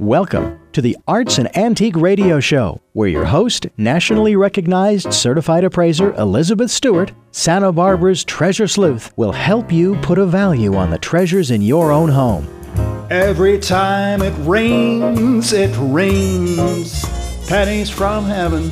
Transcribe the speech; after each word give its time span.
Welcome 0.00 0.58
to 0.72 0.80
the 0.80 0.96
Arts 1.06 1.36
and 1.36 1.54
Antique 1.58 1.94
Radio 1.94 2.40
Show, 2.40 2.80
where 2.94 3.10
your 3.10 3.26
host, 3.26 3.66
nationally 3.76 4.34
recognized 4.34 5.12
certified 5.12 5.62
appraiser 5.62 6.14
Elizabeth 6.14 6.70
Stewart, 6.70 7.12
Santa 7.32 7.70
Barbara's 7.70 8.24
treasure 8.24 8.66
sleuth, 8.66 9.12
will 9.18 9.32
help 9.32 9.70
you 9.70 9.96
put 9.96 10.18
a 10.18 10.24
value 10.24 10.74
on 10.74 10.88
the 10.88 10.96
treasures 10.96 11.50
in 11.50 11.60
your 11.60 11.92
own 11.92 12.08
home. 12.08 12.48
Every 13.10 13.58
time 13.58 14.22
it 14.22 14.32
rains, 14.38 15.52
it 15.52 15.76
rains 15.78 17.04
pennies 17.46 17.90
from 17.90 18.24
heaven. 18.24 18.70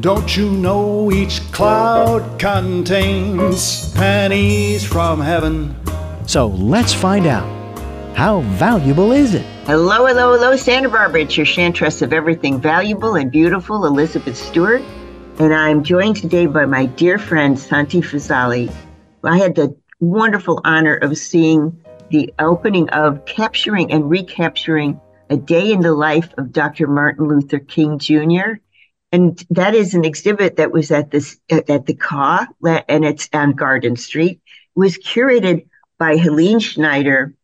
Don't 0.00 0.34
you 0.34 0.50
know 0.50 1.12
each 1.12 1.42
cloud 1.52 2.40
contains 2.40 3.92
pennies 3.92 4.82
from 4.82 5.20
heaven? 5.20 5.76
So 6.24 6.46
let's 6.46 6.94
find 6.94 7.26
out 7.26 7.65
how 8.16 8.40
valuable 8.40 9.12
is 9.12 9.34
it? 9.34 9.44
Hello, 9.66 10.06
hello, 10.06 10.32
hello, 10.32 10.56
Santa 10.56 10.88
Barbara. 10.88 11.20
It's 11.20 11.36
your 11.36 11.44
chantress 11.44 12.00
of 12.00 12.14
everything 12.14 12.58
valuable 12.58 13.14
and 13.14 13.30
beautiful, 13.30 13.84
Elizabeth 13.84 14.38
Stewart. 14.38 14.80
And 15.38 15.52
I'm 15.52 15.84
joined 15.84 16.16
today 16.16 16.46
by 16.46 16.64
my 16.64 16.86
dear 16.86 17.18
friend, 17.18 17.58
Santi 17.58 18.00
Visalli. 18.00 18.72
I 19.22 19.36
had 19.36 19.54
the 19.54 19.76
wonderful 20.00 20.62
honor 20.64 20.94
of 20.94 21.18
seeing 21.18 21.78
the 22.08 22.32
opening 22.38 22.88
of 22.88 23.22
capturing 23.26 23.92
and 23.92 24.08
recapturing 24.08 24.98
a 25.28 25.36
day 25.36 25.70
in 25.70 25.82
the 25.82 25.92
life 25.92 26.32
of 26.38 26.52
Dr. 26.52 26.86
Martin 26.86 27.28
Luther 27.28 27.58
King 27.58 27.98
Jr. 27.98 28.60
And 29.12 29.44
that 29.50 29.74
is 29.74 29.92
an 29.92 30.06
exhibit 30.06 30.56
that 30.56 30.72
was 30.72 30.90
at 30.90 31.10
this 31.10 31.38
at 31.50 31.84
the 31.84 31.94
CAW, 31.94 32.46
and 32.64 33.04
it's 33.04 33.28
on 33.34 33.52
Garden 33.52 33.96
Street. 33.96 34.40
It 34.74 34.78
was 34.80 34.96
curated 34.96 35.66
by 35.98 36.16
Helene 36.16 36.60
Schneider, 36.60 37.34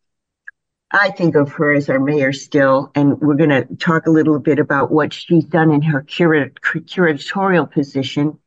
I 0.92 1.10
think 1.10 1.36
of 1.36 1.52
her 1.52 1.72
as 1.72 1.88
our 1.88 1.98
mayor 1.98 2.32
still, 2.32 2.90
and 2.94 3.18
we're 3.18 3.36
going 3.36 3.50
to 3.50 3.64
talk 3.76 4.06
a 4.06 4.10
little 4.10 4.38
bit 4.38 4.58
about 4.58 4.92
what 4.92 5.14
she's 5.14 5.44
done 5.44 5.72
in 5.72 5.80
her 5.82 6.02
curat- 6.02 6.60
curatorial 6.60 7.70
position. 7.70 8.38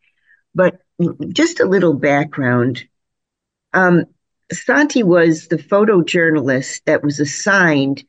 But 0.54 0.80
just 1.30 1.60
a 1.60 1.66
little 1.66 1.94
background. 1.94 2.86
Um, 3.74 4.06
Santi 4.52 5.02
was 5.02 5.48
the 5.48 5.58
photojournalist 5.58 6.84
that 6.86 7.04
was 7.04 7.20
assigned 7.20 8.06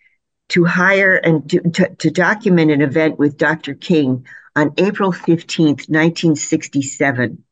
to 0.51 0.64
hire 0.64 1.17
and 1.17 1.48
to, 1.51 1.61
to, 1.70 1.95
to 1.97 2.11
document 2.11 2.70
an 2.70 2.83
event 2.83 3.19
with 3.19 3.39
Dr. 3.39 3.75
King 3.75 4.27
on 4.55 4.75
April 4.77 5.12
15th, 5.12 5.89
1967. 5.89 7.42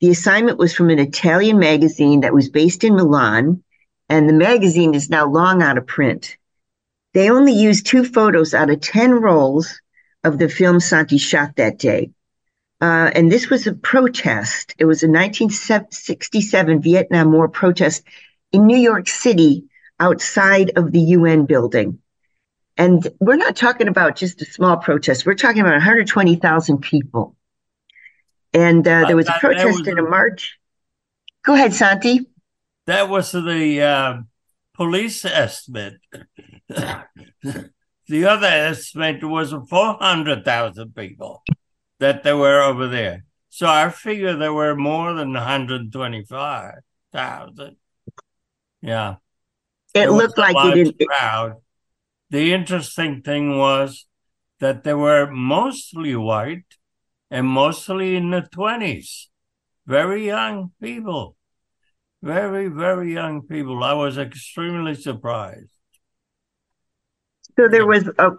The 0.00 0.10
assignment 0.10 0.58
was 0.58 0.74
from 0.74 0.90
an 0.90 0.98
Italian 0.98 1.58
magazine 1.58 2.20
that 2.20 2.34
was 2.34 2.48
based 2.50 2.84
in 2.84 2.94
Milan 2.94 3.62
and 4.10 4.28
the 4.28 4.34
magazine 4.34 4.94
is 4.94 5.08
now 5.08 5.26
long 5.26 5.62
out 5.62 5.78
of 5.78 5.86
print. 5.86 6.36
They 7.14 7.30
only 7.30 7.52
used 7.52 7.86
two 7.86 8.04
photos 8.04 8.52
out 8.52 8.68
of 8.68 8.80
10 8.80 9.12
rolls 9.12 9.80
of 10.24 10.38
the 10.38 10.48
film 10.48 10.80
Santi 10.80 11.16
shot 11.16 11.56
that 11.56 11.78
day. 11.78 12.10
Uh, 12.80 13.10
and 13.14 13.30
this 13.30 13.48
was 13.48 13.66
a 13.66 13.72
protest. 13.72 14.74
It 14.78 14.84
was 14.84 15.02
a 15.02 15.06
1967 15.08 16.82
Vietnam 16.82 17.32
War 17.32 17.48
protest 17.48 18.02
in 18.52 18.66
New 18.66 18.76
York 18.76 19.08
City 19.08 19.64
outside 20.00 20.72
of 20.76 20.90
the 20.90 21.00
UN 21.00 21.46
building. 21.46 22.00
And 22.76 23.06
we're 23.20 23.36
not 23.36 23.54
talking 23.54 23.86
about 23.86 24.16
just 24.16 24.42
a 24.42 24.44
small 24.44 24.78
protest. 24.78 25.24
We're 25.24 25.34
talking 25.34 25.60
about 25.60 25.74
120,000 25.74 26.78
people. 26.78 27.36
And 28.52 28.86
uh, 28.88 29.06
there 29.06 29.16
was 29.16 29.28
a 29.28 29.36
protest 29.38 29.86
and 29.86 29.98
a 29.98 30.02
march. 30.02 30.58
Go 31.44 31.54
ahead, 31.54 31.74
Santi. 31.74 32.29
That 32.90 33.08
was 33.08 33.30
the 33.30 33.82
uh, 33.82 34.18
police 34.74 35.24
estimate. 35.24 36.00
the 36.68 37.70
other 38.10 38.48
estimate 38.48 39.22
was 39.22 39.54
400,000 39.68 40.96
people 40.96 41.44
that 42.00 42.24
there 42.24 42.36
were 42.36 42.60
over 42.60 42.88
there. 42.88 43.26
So 43.48 43.68
I 43.68 43.90
figure 43.90 44.34
there 44.34 44.52
were 44.52 44.74
more 44.74 45.14
than 45.14 45.32
125,000. 45.34 47.76
Yeah. 48.82 49.14
It, 49.94 50.08
it 50.08 50.10
looked 50.10 50.36
like 50.36 50.56
it 50.56 50.74
didn't. 50.74 51.08
Crowd. 51.08 51.58
The 52.30 52.52
interesting 52.52 53.22
thing 53.22 53.56
was 53.56 54.06
that 54.58 54.82
they 54.82 54.94
were 54.94 55.30
mostly 55.30 56.16
white 56.16 56.64
and 57.30 57.46
mostly 57.46 58.16
in 58.16 58.32
the 58.32 58.42
20s, 58.42 59.26
very 59.86 60.26
young 60.26 60.72
people. 60.82 61.36
Very, 62.22 62.68
very 62.68 63.12
young 63.12 63.42
people. 63.42 63.82
I 63.82 63.94
was 63.94 64.18
extremely 64.18 64.94
surprised. 64.94 65.68
So 67.56 67.68
there 67.68 67.86
was 67.86 68.06
a, 68.06 68.30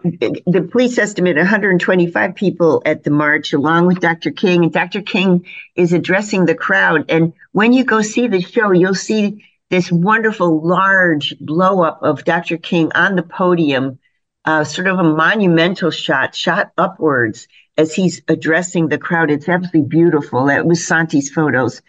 the 0.46 0.68
police 0.70 0.98
estimate 0.98 1.36
125 1.36 2.34
people 2.34 2.82
at 2.84 3.04
the 3.04 3.10
march, 3.10 3.52
along 3.52 3.86
with 3.86 4.00
Dr. 4.00 4.30
King, 4.30 4.64
and 4.64 4.72
Dr. 4.72 5.02
King 5.02 5.46
is 5.76 5.92
addressing 5.92 6.46
the 6.46 6.54
crowd. 6.54 7.06
And 7.08 7.32
when 7.52 7.72
you 7.72 7.84
go 7.84 8.02
see 8.02 8.28
the 8.28 8.40
show, 8.40 8.72
you'll 8.72 8.94
see 8.94 9.44
this 9.70 9.90
wonderful 9.90 10.66
large 10.66 11.34
blow 11.40 11.82
up 11.82 12.02
of 12.02 12.24
Dr. 12.24 12.58
King 12.58 12.92
on 12.94 13.16
the 13.16 13.22
podium, 13.22 13.98
uh, 14.44 14.64
sort 14.64 14.86
of 14.86 14.98
a 14.98 15.04
monumental 15.04 15.90
shot, 15.90 16.34
shot 16.34 16.72
upwards 16.78 17.48
as 17.76 17.94
he's 17.94 18.22
addressing 18.28 18.88
the 18.88 18.98
crowd. 18.98 19.30
It's 19.30 19.48
absolutely 19.48 19.82
beautiful. 19.82 20.46
That 20.46 20.66
was 20.66 20.86
Santi's 20.86 21.30
photos. 21.30 21.82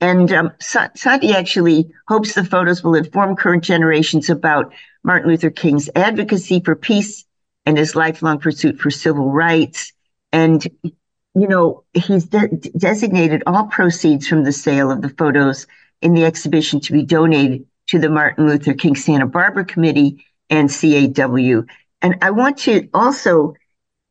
And 0.00 0.32
um, 0.32 0.52
Santi 0.60 1.32
actually 1.32 1.90
hopes 2.08 2.34
the 2.34 2.44
photos 2.44 2.82
will 2.82 2.94
inform 2.94 3.36
current 3.36 3.64
generations 3.64 4.28
about 4.28 4.72
Martin 5.02 5.30
Luther 5.30 5.50
King's 5.50 5.88
advocacy 5.94 6.60
for 6.60 6.74
peace 6.74 7.24
and 7.64 7.78
his 7.78 7.94
lifelong 7.94 8.38
pursuit 8.38 8.80
for 8.80 8.90
civil 8.90 9.30
rights. 9.30 9.92
And, 10.32 10.66
you 10.82 11.48
know, 11.48 11.84
he's 11.94 12.26
de- 12.26 12.48
designated 12.76 13.42
all 13.46 13.66
proceeds 13.66 14.26
from 14.26 14.44
the 14.44 14.52
sale 14.52 14.90
of 14.90 15.00
the 15.00 15.08
photos 15.10 15.66
in 16.02 16.12
the 16.14 16.24
exhibition 16.24 16.80
to 16.80 16.92
be 16.92 17.04
donated 17.04 17.64
to 17.86 17.98
the 17.98 18.10
Martin 18.10 18.46
Luther 18.46 18.74
King 18.74 18.96
Santa 18.96 19.26
Barbara 19.26 19.64
Committee 19.64 20.24
and 20.50 20.68
CAW. 20.68 21.62
And 22.02 22.16
I 22.20 22.30
want 22.30 22.58
to 22.58 22.88
also 22.92 23.54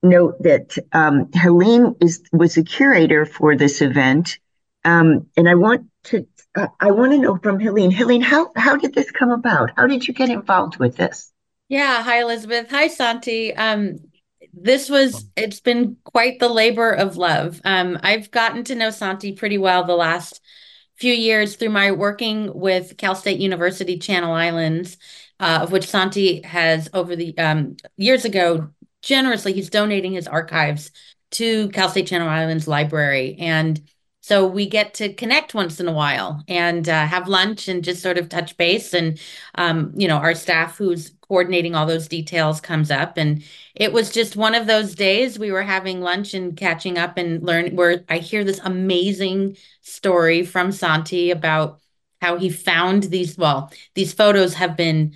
note 0.02 0.42
that 0.42 0.78
um, 0.92 1.32
Helene 1.34 1.96
is 2.02 2.24
was 2.32 2.58
a 2.58 2.64
curator 2.64 3.26
for 3.26 3.56
this 3.56 3.82
event 3.82 4.40
um, 4.86 5.28
and 5.38 5.48
I 5.50 5.56
want 5.56 5.88
to 6.06 6.28
uh, 6.56 6.68
I 6.80 6.92
want 6.92 7.12
to 7.14 7.18
know 7.18 7.38
from 7.38 7.60
Helene. 7.60 7.92
Helene, 7.92 8.22
how 8.22 8.52
how 8.56 8.76
did 8.76 8.94
this 8.94 9.12
come 9.12 9.32
about? 9.32 9.72
How 9.76 9.88
did 9.88 10.08
you 10.08 10.14
get 10.14 10.30
involved 10.30 10.78
with 10.78 10.98
this? 10.98 11.32
Yeah. 11.70 12.04
Hi, 12.04 12.22
Elizabeth. 12.22 12.70
Hi, 12.70 12.88
Santi. 12.88 13.56
Um, 13.56 13.98
this 14.54 14.90
was 14.90 15.26
it's 15.36 15.60
been 15.60 15.98
quite 16.04 16.40
the 16.40 16.50
labor 16.50 16.92
of 16.92 17.18
love. 17.18 17.60
Um, 17.64 17.98
I've 18.04 18.30
gotten 18.30 18.64
to 18.66 18.76
know 18.76 18.92
Santi 18.92 19.32
pretty 19.34 19.58
well 19.58 19.84
the 19.84 19.96
last 19.96 20.42
few 20.96 21.14
years 21.14 21.56
through 21.56 21.70
my 21.70 21.92
working 21.92 22.54
with 22.54 22.98
Cal 22.98 23.16
State 23.16 23.40
University 23.40 23.98
Channel 23.98 24.34
Islands, 24.34 24.98
uh, 25.40 25.60
of 25.64 25.72
which 25.72 25.88
Santi 25.88 26.42
has 26.44 26.88
over 26.94 27.16
the 27.16 27.36
um, 27.38 27.78
years 27.98 28.26
ago 28.26 28.70
generously 29.02 29.54
he's 29.54 29.70
donating 29.70 30.14
his 30.14 30.28
archives 30.28 30.92
to 31.32 31.70
Cal 31.70 31.90
State 31.90 32.08
Channel 32.08 32.30
Islands 32.30 32.68
Library 32.68 33.36
and 33.40 33.82
so 34.24 34.48
we 34.48 34.66
get 34.66 34.94
to 34.94 35.14
connect 35.14 35.54
once 35.54 35.82
in 35.82 35.88
a 35.90 35.92
while 35.92 36.42
and 36.48 36.88
uh, 36.88 37.06
have 37.06 37.28
lunch 37.28 37.68
and 37.68 37.84
just 37.84 38.02
sort 38.02 38.18
of 38.18 38.30
touch 38.30 38.56
base. 38.56 38.94
And, 38.94 39.20
um, 39.56 39.92
you 39.98 40.08
know, 40.08 40.16
our 40.16 40.34
staff 40.34 40.78
who's 40.78 41.12
coordinating 41.28 41.76
all 41.76 41.86
those 41.86 42.08
details 42.08 42.62
comes 42.62 42.90
up. 42.90 43.18
And 43.18 43.44
it 43.76 43.92
was 43.92 44.12
just 44.14 44.38
one 44.38 44.56
of 44.56 44.66
those 44.66 44.96
days 44.96 45.38
we 45.38 45.52
were 45.52 45.62
having 45.62 46.00
lunch 46.00 46.34
and 46.34 46.56
catching 46.56 46.98
up 46.98 47.18
and 47.18 47.44
learn 47.44 47.76
where 47.76 48.06
I 48.08 48.20
hear 48.20 48.46
this 48.46 48.62
amazing 48.64 49.58
story 49.82 50.46
from 50.46 50.72
Santi 50.72 51.30
about 51.30 51.82
how 52.22 52.38
he 52.38 52.50
found 52.50 53.04
these. 53.04 53.38
Well, 53.38 53.74
these 53.94 54.14
photos 54.14 54.54
have 54.54 54.78
been 54.78 55.16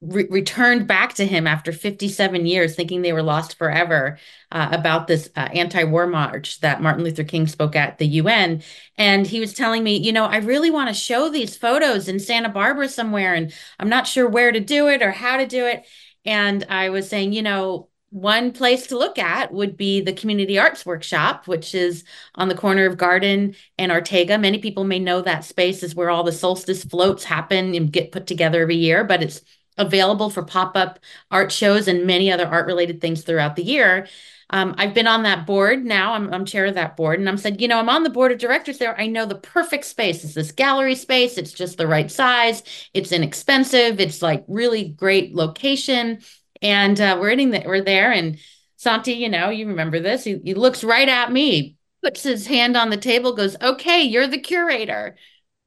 re- 0.00 0.26
returned 0.30 0.86
back 0.86 1.14
to 1.14 1.26
him 1.26 1.46
after 1.46 1.72
57 1.72 2.46
years, 2.46 2.74
thinking 2.74 3.02
they 3.02 3.12
were 3.12 3.22
lost 3.22 3.56
forever, 3.58 4.18
uh, 4.52 4.68
about 4.72 5.06
this 5.06 5.28
uh, 5.36 5.48
anti 5.52 5.84
war 5.84 6.06
march 6.06 6.60
that 6.60 6.82
Martin 6.82 7.04
Luther 7.04 7.24
King 7.24 7.46
spoke 7.46 7.76
at 7.76 7.98
the 7.98 8.06
UN. 8.06 8.62
And 8.96 9.26
he 9.26 9.40
was 9.40 9.54
telling 9.54 9.82
me, 9.82 9.96
you 9.96 10.12
know, 10.12 10.24
I 10.24 10.38
really 10.38 10.70
want 10.70 10.88
to 10.88 10.94
show 10.94 11.28
these 11.28 11.56
photos 11.56 12.08
in 12.08 12.20
Santa 12.20 12.48
Barbara 12.48 12.88
somewhere, 12.88 13.34
and 13.34 13.52
I'm 13.78 13.88
not 13.88 14.06
sure 14.06 14.28
where 14.28 14.52
to 14.52 14.60
do 14.60 14.88
it 14.88 15.02
or 15.02 15.10
how 15.10 15.36
to 15.38 15.46
do 15.46 15.66
it. 15.66 15.86
And 16.24 16.64
I 16.68 16.90
was 16.90 17.08
saying, 17.08 17.32
you 17.32 17.42
know, 17.42 17.88
one 18.10 18.52
place 18.52 18.86
to 18.86 18.98
look 18.98 19.18
at 19.18 19.52
would 19.52 19.76
be 19.76 20.00
the 20.00 20.12
Community 20.12 20.58
Arts 20.58 20.86
Workshop, 20.86 21.46
which 21.46 21.74
is 21.74 22.04
on 22.34 22.48
the 22.48 22.54
corner 22.54 22.86
of 22.86 22.96
Garden 22.96 23.54
and 23.78 23.92
Ortega. 23.92 24.38
Many 24.38 24.58
people 24.58 24.84
may 24.84 24.98
know 24.98 25.20
that 25.20 25.44
space 25.44 25.82
is 25.82 25.94
where 25.94 26.08
all 26.08 26.22
the 26.22 26.32
solstice 26.32 26.84
floats 26.84 27.24
happen 27.24 27.74
and 27.74 27.92
get 27.92 28.12
put 28.12 28.26
together 28.26 28.62
every 28.62 28.76
year, 28.76 29.04
but 29.04 29.22
it's 29.22 29.42
available 29.78 30.30
for 30.30 30.42
pop-up 30.42 30.98
art 31.30 31.52
shows 31.52 31.88
and 31.88 32.06
many 32.06 32.30
other 32.30 32.46
art 32.46 32.66
related 32.66 33.00
things 33.00 33.22
throughout 33.22 33.56
the 33.56 33.64
year 33.64 34.06
um, 34.50 34.74
I've 34.78 34.94
been 34.94 35.08
on 35.08 35.24
that 35.24 35.46
board 35.46 35.84
now. 35.84 36.12
I'm, 36.12 36.32
I'm 36.32 36.44
chair 36.44 36.66
of 36.66 36.74
that 36.74 36.96
board. 36.96 37.18
And 37.18 37.28
I'm 37.28 37.36
said, 37.36 37.60
you 37.60 37.66
know, 37.66 37.78
I'm 37.78 37.88
on 37.88 38.04
the 38.04 38.10
board 38.10 38.30
of 38.30 38.38
directors 38.38 38.78
there. 38.78 38.98
I 38.98 39.06
know 39.06 39.26
the 39.26 39.34
perfect 39.34 39.84
space 39.84 40.22
is 40.22 40.34
this 40.34 40.52
gallery 40.52 40.94
space. 40.94 41.36
It's 41.36 41.52
just 41.52 41.78
the 41.78 41.86
right 41.86 42.10
size. 42.10 42.62
It's 42.94 43.12
inexpensive. 43.12 43.98
It's 43.98 44.22
like 44.22 44.44
really 44.46 44.88
great 44.90 45.34
location. 45.34 46.20
And 46.62 47.00
uh, 47.00 47.18
we're 47.20 47.30
in 47.30 47.50
the, 47.50 47.64
we're 47.66 47.82
there. 47.82 48.12
And 48.12 48.38
Santi, 48.76 49.14
you 49.14 49.28
know, 49.28 49.50
you 49.50 49.66
remember 49.66 49.98
this. 49.98 50.22
He, 50.22 50.38
he 50.44 50.54
looks 50.54 50.84
right 50.84 51.08
at 51.08 51.32
me, 51.32 51.76
puts 52.02 52.22
his 52.22 52.46
hand 52.46 52.76
on 52.76 52.90
the 52.90 52.96
table, 52.96 53.34
goes, 53.34 53.56
okay, 53.60 54.02
you're 54.02 54.28
the 54.28 54.38
curator. 54.38 55.16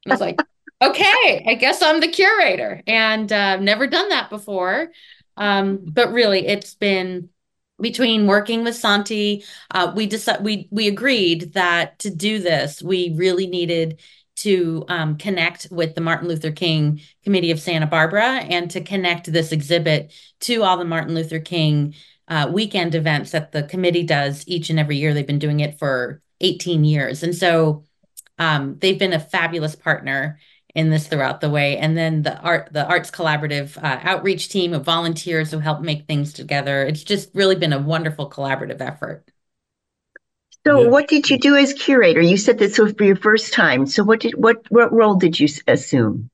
I 0.06 0.10
was 0.10 0.20
like, 0.20 0.40
okay, 0.82 1.44
I 1.46 1.56
guess 1.58 1.82
I'm 1.82 2.00
the 2.00 2.08
curator. 2.08 2.82
And 2.86 3.30
uh, 3.32 3.56
never 3.56 3.86
done 3.86 4.08
that 4.10 4.30
before. 4.30 4.90
Um, 5.36 5.80
but 5.82 6.12
really, 6.12 6.46
it's 6.46 6.74
been 6.74 7.30
between 7.80 8.26
working 8.26 8.62
with 8.62 8.76
Santi, 8.76 9.44
uh, 9.70 9.92
we 9.94 10.06
decided 10.06 10.44
we 10.44 10.68
we 10.70 10.88
agreed 10.88 11.54
that 11.54 11.98
to 12.00 12.10
do 12.10 12.38
this, 12.38 12.82
we 12.82 13.14
really 13.16 13.46
needed 13.46 14.00
to 14.36 14.84
um, 14.88 15.16
connect 15.16 15.68
with 15.70 15.94
the 15.94 16.00
Martin 16.00 16.28
Luther 16.28 16.50
King 16.50 17.00
Committee 17.24 17.50
of 17.50 17.60
Santa 17.60 17.86
Barbara 17.86 18.38
and 18.48 18.70
to 18.70 18.80
connect 18.80 19.30
this 19.30 19.52
exhibit 19.52 20.12
to 20.40 20.62
all 20.62 20.78
the 20.78 20.84
Martin 20.84 21.14
Luther 21.14 21.40
King 21.40 21.94
uh, 22.28 22.48
weekend 22.50 22.94
events 22.94 23.32
that 23.32 23.52
the 23.52 23.64
committee 23.64 24.04
does 24.04 24.44
each 24.46 24.70
and 24.70 24.78
every 24.78 24.96
year. 24.96 25.12
They've 25.12 25.26
been 25.26 25.38
doing 25.38 25.60
it 25.60 25.78
for 25.78 26.22
18 26.40 26.84
years, 26.84 27.22
and 27.22 27.34
so 27.34 27.84
um, 28.38 28.76
they've 28.78 28.98
been 28.98 29.12
a 29.12 29.20
fabulous 29.20 29.74
partner 29.74 30.38
in 30.80 30.90
this 30.90 31.06
throughout 31.06 31.40
the 31.40 31.50
way. 31.50 31.76
And 31.76 31.96
then 31.96 32.22
the 32.22 32.38
art 32.40 32.70
the 32.72 32.86
arts 32.86 33.10
collaborative 33.10 33.76
uh, 33.76 34.00
outreach 34.02 34.48
team 34.48 34.72
of 34.72 34.84
volunteers 34.84 35.50
who 35.50 35.58
help 35.58 35.82
make 35.82 36.06
things 36.06 36.32
together. 36.32 36.82
It's 36.82 37.04
just 37.04 37.30
really 37.34 37.54
been 37.54 37.74
a 37.74 37.78
wonderful 37.78 38.30
collaborative 38.30 38.80
effort. 38.80 39.30
So 40.66 40.82
yeah. 40.82 40.88
what 40.88 41.08
did 41.08 41.30
you 41.30 41.38
do 41.38 41.54
as 41.56 41.74
curator? 41.74 42.20
You 42.20 42.36
said 42.36 42.58
this 42.58 42.78
was 42.78 42.92
for 42.92 43.04
your 43.04 43.16
first 43.16 43.52
time. 43.52 43.86
So 43.86 44.02
what 44.02 44.20
did 44.20 44.34
what 44.34 44.62
what 44.70 44.92
role 44.92 45.14
did 45.14 45.38
you 45.38 45.48
assume? 45.68 46.30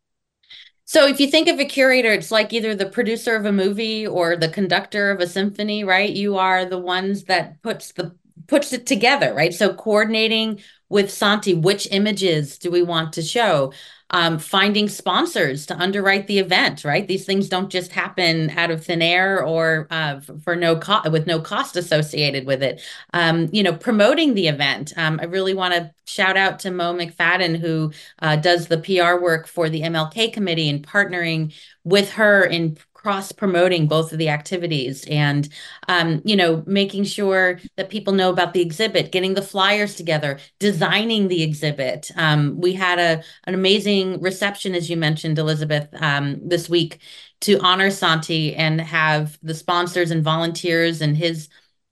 So 0.85 1.09
if 1.09 1.19
you 1.19 1.29
think 1.29 1.49
of 1.49 1.59
a 1.59 1.65
curator 1.65 2.13
it's 2.13 2.31
like 2.31 2.53
either 2.53 2.75
the 2.75 2.87
producer 2.87 3.35
of 3.35 3.47
a 3.47 3.53
movie 3.53 4.07
or 4.07 4.37
the 4.37 4.49
conductor 4.49 5.11
of 5.11 5.21
a 5.21 5.27
symphony 5.27 5.83
right? 5.83 6.11
You 6.11 6.39
are 6.39 6.65
the 6.65 6.79
ones 6.79 7.25
that 7.25 7.61
puts 7.63 7.93
the 7.93 8.15
puts 8.47 8.73
it 8.73 8.87
together 8.87 9.35
right? 9.35 9.53
So 9.53 9.75
coordinating 9.75 10.61
with 10.89 11.11
Santi, 11.11 11.55
which 11.55 11.89
images 11.91 12.59
do 12.59 12.71
we 12.71 12.83
want 12.83 13.15
to 13.15 13.23
show? 13.23 13.73
Um, 14.11 14.39
finding 14.39 14.89
sponsors 14.89 15.67
to 15.67 15.77
underwrite 15.77 16.27
the 16.27 16.39
event, 16.39 16.85
right? 16.85 17.07
These 17.09 17.25
things 17.25 17.49
don't 17.49 17.71
just 17.71 17.93
happen 17.93 18.51
out 18.51 18.71
of 18.71 18.85
thin 18.85 19.03
air 19.03 19.43
or 19.43 19.89
uh, 19.91 20.21
for 20.21 20.55
no 20.55 20.77
cost 20.77 21.11
with 21.11 21.27
no 21.27 21.41
cost 21.41 21.77
associated 21.77 22.47
with 22.47 22.63
it. 22.63 22.81
Um, 23.13 23.49
you 23.53 23.63
know, 23.63 23.75
promoting 23.75 24.35
the 24.35 24.49
event. 24.49 24.93
Um, 24.97 25.19
I 25.21 25.25
really 25.25 25.55
want 25.55 25.75
to 25.75 25.93
shout 26.07 26.37
out 26.37 26.61
to 26.61 26.71
Mo 26.71 26.95
McFadden 26.95 27.59
who 27.59 27.93
uh, 28.21 28.37
does 28.37 28.69
the 28.69 28.79
PR 28.79 29.21
work 29.21 29.49
for 29.49 29.69
the 29.69 29.83
MLK 29.83 30.33
committee 30.33 30.69
and 30.69 30.87
partnering 30.87 31.53
with 31.85 32.13
her 32.13 32.45
in 32.45 32.77
cross 33.07 33.31
promoting 33.31 33.87
both 33.87 34.11
of 34.11 34.19
the 34.19 34.29
activities 34.29 35.05
and 35.09 35.49
um, 35.87 36.21
you 36.25 36.35
know 36.35 36.65
making 36.67 37.05
sure 37.05 37.61
that 37.77 37.89
people 37.89 38.13
know 38.13 38.31
about 38.31 38.53
the 38.53 38.61
exhibit 38.61 39.13
getting 39.13 39.35
the 39.35 39.43
flyers 39.43 39.95
together 39.95 40.41
designing 40.59 41.29
the 41.29 41.45
exhibit. 41.45 42.11
Um, 42.17 42.61
we 42.61 42.73
had 42.73 42.99
a 42.99 43.23
an 43.45 43.55
amazing 43.55 44.21
reception 44.21 44.75
as 44.75 44.91
you 44.91 44.97
mentioned 44.97 45.39
elizabeth 45.39 45.87
um, 46.03 46.41
this 46.43 46.69
week 46.69 46.99
to 47.43 47.61
honor 47.61 47.93
santi 47.93 48.57
and 48.57 48.81
have 48.81 49.39
the 49.41 49.55
sponsors 49.55 50.11
and 50.11 50.25
volunteers 50.25 51.01
and 51.01 51.17
his 51.17 51.49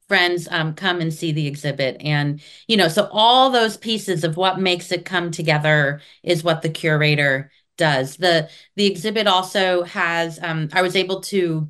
friends 0.08 0.48
um, 0.50 0.74
come 0.74 1.00
and 1.00 1.14
see 1.14 1.30
the 1.30 1.46
exhibit. 1.46 1.96
And 2.00 2.42
you 2.66 2.76
know 2.76 2.88
so 2.88 3.08
all 3.12 3.50
those 3.50 3.76
pieces 3.76 4.24
of 4.24 4.36
what 4.36 4.58
makes 4.58 4.90
it 4.90 5.04
come 5.04 5.30
together 5.30 6.00
is 6.24 6.42
what 6.42 6.62
the 6.62 6.70
curator 6.70 7.52
does. 7.76 8.16
The 8.16 8.48
the 8.76 8.86
exhibit 8.86 9.26
also 9.26 9.82
has 9.84 10.38
um, 10.42 10.68
I 10.72 10.82
was 10.82 10.96
able 10.96 11.20
to 11.22 11.68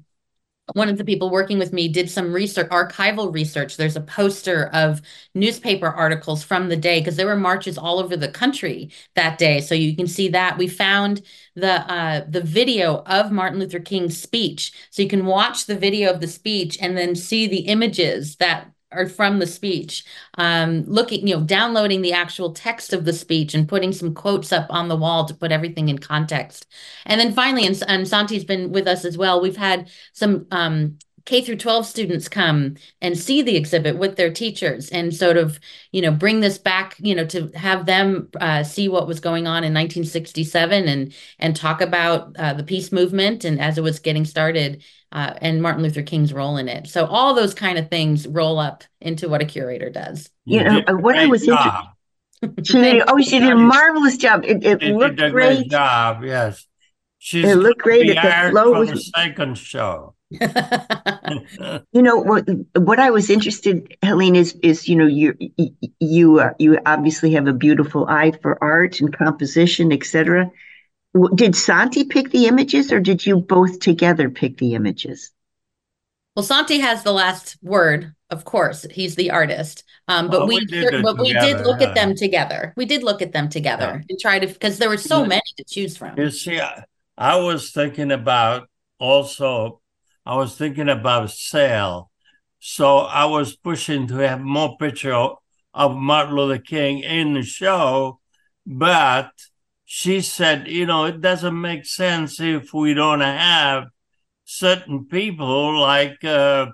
one 0.72 0.88
of 0.88 0.96
the 0.96 1.04
people 1.04 1.30
working 1.30 1.58
with 1.58 1.74
me 1.74 1.88
did 1.88 2.10
some 2.10 2.32
research 2.32 2.70
archival 2.70 3.32
research. 3.32 3.76
There's 3.76 3.96
a 3.96 4.00
poster 4.00 4.68
of 4.72 5.02
newspaper 5.34 5.88
articles 5.88 6.42
from 6.42 6.68
the 6.70 6.76
day 6.76 7.00
because 7.00 7.16
there 7.16 7.26
were 7.26 7.36
marches 7.36 7.76
all 7.76 7.98
over 7.98 8.16
the 8.16 8.28
country 8.28 8.90
that 9.14 9.36
day. 9.36 9.60
So 9.60 9.74
you 9.74 9.94
can 9.94 10.06
see 10.06 10.28
that. 10.30 10.56
We 10.56 10.68
found 10.68 11.22
the 11.54 11.72
uh, 11.92 12.24
the 12.28 12.40
video 12.40 13.02
of 13.06 13.30
martin 13.30 13.58
luther 13.60 13.80
king's 13.80 14.20
speech. 14.20 14.72
So 14.90 15.02
you 15.02 15.08
can 15.08 15.26
watch 15.26 15.66
the 15.66 15.76
video 15.76 16.10
of 16.10 16.20
the 16.20 16.28
speech 16.28 16.78
and 16.80 16.96
then 16.96 17.14
see 17.14 17.46
the 17.46 17.66
images 17.68 18.36
that 18.36 18.73
or 18.94 19.06
from 19.06 19.38
the 19.38 19.46
speech 19.46 20.04
um, 20.38 20.84
looking 20.86 21.26
you 21.26 21.36
know 21.36 21.42
downloading 21.42 22.02
the 22.02 22.12
actual 22.12 22.52
text 22.52 22.92
of 22.92 23.04
the 23.04 23.12
speech 23.12 23.54
and 23.54 23.68
putting 23.68 23.92
some 23.92 24.14
quotes 24.14 24.52
up 24.52 24.66
on 24.70 24.88
the 24.88 24.96
wall 24.96 25.24
to 25.24 25.34
put 25.34 25.52
everything 25.52 25.88
in 25.88 25.98
context. 25.98 26.66
And 27.06 27.20
then 27.20 27.32
finally 27.32 27.66
and, 27.66 27.82
and 27.88 28.06
santi's 28.06 28.44
been 28.44 28.72
with 28.72 28.86
us 28.86 29.04
as 29.04 29.18
well 29.18 29.40
we've 29.40 29.56
had 29.56 29.88
some 30.12 30.46
um, 30.50 30.98
K 31.24 31.40
through 31.40 31.56
12 31.56 31.86
students 31.86 32.28
come 32.28 32.76
and 33.00 33.18
see 33.18 33.40
the 33.40 33.56
exhibit 33.56 33.96
with 33.96 34.16
their 34.16 34.30
teachers 34.30 34.90
and 34.90 35.14
sort 35.14 35.38
of, 35.38 35.58
you 35.90 36.02
know, 36.02 36.10
bring 36.10 36.40
this 36.40 36.58
back, 36.58 36.96
you 36.98 37.14
know, 37.14 37.24
to 37.26 37.48
have 37.54 37.86
them 37.86 38.28
uh, 38.40 38.62
see 38.62 38.88
what 38.88 39.06
was 39.06 39.20
going 39.20 39.46
on 39.46 39.64
in 39.64 39.72
1967 39.72 40.86
and 40.86 41.14
and 41.38 41.56
talk 41.56 41.80
about 41.80 42.36
uh, 42.38 42.52
the 42.52 42.62
peace 42.62 42.92
movement 42.92 43.44
and 43.44 43.58
as 43.60 43.78
it 43.78 43.82
was 43.82 44.00
getting 44.00 44.24
started 44.26 44.82
uh, 45.14 45.32
and 45.40 45.62
Martin 45.62 45.82
Luther 45.82 46.02
King's 46.02 46.32
role 46.32 46.56
in 46.56 46.68
it. 46.68 46.88
So 46.88 47.06
all 47.06 47.34
those 47.34 47.54
kind 47.54 47.78
of 47.78 47.88
things 47.88 48.26
roll 48.26 48.58
up 48.58 48.82
into 49.00 49.28
what 49.28 49.40
a 49.40 49.44
curator 49.44 49.88
does. 49.88 50.28
You, 50.44 50.64
know, 50.64 50.82
what 50.88 51.16
I 51.16 51.26
was 51.26 51.46
interested. 51.48 51.88
She 52.62 52.74
did, 52.74 53.02
oh, 53.08 53.22
she 53.22 53.38
did 53.38 53.52
a 53.52 53.56
marvelous 53.56 54.18
job. 54.18 54.44
It, 54.44 54.62
it, 54.62 54.82
it 54.82 54.94
looked 54.94 55.16
great. 55.16 55.32
great. 55.32 55.70
job, 55.70 56.24
yes. 56.24 56.66
She's 57.16 57.42
it 57.42 57.54
looked 57.54 57.80
great. 57.80 58.06
The, 58.06 58.14
the 58.16 58.50
flow 58.50 58.78
was 58.78 58.90
the 58.90 58.98
second 58.98 59.56
show. 59.56 60.14
you 60.30 62.02
know 62.02 62.18
what? 62.18 62.46
What 62.76 62.98
I 62.98 63.08
was 63.08 63.30
interested, 63.30 63.96
Helene, 64.02 64.36
is 64.36 64.58
is 64.62 64.86
you 64.90 64.96
know 64.96 65.06
you 65.06 65.34
you 66.00 66.40
uh, 66.40 66.50
you 66.58 66.78
obviously 66.84 67.32
have 67.32 67.46
a 67.46 67.54
beautiful 67.54 68.06
eye 68.06 68.32
for 68.42 68.62
art 68.62 69.00
and 69.00 69.16
composition, 69.16 69.90
etc. 69.90 70.50
Did 71.34 71.54
Santi 71.54 72.04
pick 72.04 72.30
the 72.30 72.46
images, 72.46 72.90
or 72.92 73.00
did 73.00 73.24
you 73.24 73.40
both 73.40 73.78
together 73.78 74.30
pick 74.30 74.58
the 74.58 74.74
images? 74.74 75.30
Well, 76.34 76.42
Santi 76.42 76.80
has 76.80 77.04
the 77.04 77.12
last 77.12 77.56
word, 77.62 78.12
of 78.30 78.44
course. 78.44 78.84
He's 78.90 79.14
the 79.14 79.30
artist. 79.30 79.84
Um, 80.08 80.28
but 80.28 80.40
well, 80.40 80.48
we, 80.48 80.54
we 80.56 80.66
did 80.66 81.02
but 81.02 81.18
we 81.18 81.32
did 81.32 81.60
look 81.60 81.80
yeah. 81.80 81.88
at 81.88 81.94
them 81.94 82.16
together. 82.16 82.74
We 82.76 82.84
did 82.84 83.04
look 83.04 83.22
at 83.22 83.32
them 83.32 83.48
together 83.48 83.84
yeah. 83.84 84.02
and 84.08 84.18
try 84.20 84.38
to 84.40 84.46
because 84.46 84.78
there 84.78 84.88
were 84.88 84.96
so 84.96 85.24
many 85.24 85.42
to 85.56 85.64
choose 85.64 85.96
from. 85.96 86.18
You 86.18 86.30
see, 86.30 86.60
I, 86.60 86.84
I 87.16 87.36
was 87.36 87.70
thinking 87.70 88.10
about 88.10 88.68
also 88.98 89.80
I 90.26 90.36
was 90.36 90.56
thinking 90.56 90.88
about 90.88 91.30
sale. 91.30 92.10
So 92.58 92.98
I 92.98 93.26
was 93.26 93.56
pushing 93.56 94.06
to 94.08 94.16
have 94.16 94.40
more 94.40 94.76
picture 94.78 95.28
of 95.74 95.96
Martin 95.96 96.34
Luther 96.34 96.60
King 96.60 97.00
in 97.00 97.34
the 97.34 97.42
show, 97.42 98.20
but 98.66 99.30
she 99.96 100.20
said, 100.20 100.66
you 100.66 100.86
know, 100.86 101.04
it 101.04 101.20
doesn't 101.20 101.60
make 101.60 101.86
sense 101.86 102.40
if 102.40 102.74
we 102.74 102.94
don't 102.94 103.20
have 103.20 103.84
certain 104.44 105.04
people 105.04 105.80
like 105.80 106.24
uh, 106.24 106.66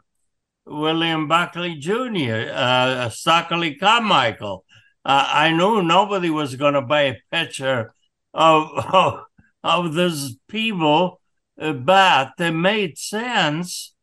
William 0.64 1.28
Buckley 1.28 1.74
Jr., 1.74 2.50
uh, 2.50 3.10
Stokely 3.10 3.74
Carmichael. 3.74 4.64
Uh, 5.04 5.28
I 5.28 5.50
knew 5.50 5.82
nobody 5.82 6.30
was 6.30 6.56
going 6.56 6.72
to 6.72 6.80
buy 6.80 7.02
a 7.02 7.16
picture 7.30 7.92
of, 8.32 8.70
of, 8.94 9.20
of 9.62 9.94
these 9.94 10.38
people 10.48 11.20
but 11.58 12.32
it 12.38 12.52
made 12.52 12.96
sense 12.96 13.94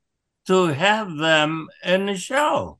to 0.45 0.67
have 0.67 1.17
them 1.17 1.69
in 1.83 2.05
the 2.05 2.15
show 2.15 2.77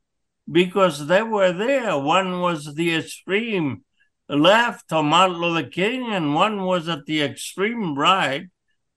because 0.51 1.07
they 1.07 1.23
were 1.23 1.51
there. 1.51 1.97
One 1.97 2.41
was 2.41 2.75
the 2.75 2.95
extreme 2.95 3.85
left 4.29 4.91
of 4.91 5.05
Martin 5.05 5.37
Luther 5.37 5.67
King, 5.69 6.11
and 6.11 6.35
one 6.35 6.63
was 6.63 6.87
at 6.87 7.05
the 7.05 7.21
extreme 7.21 7.97
right, 7.97 8.47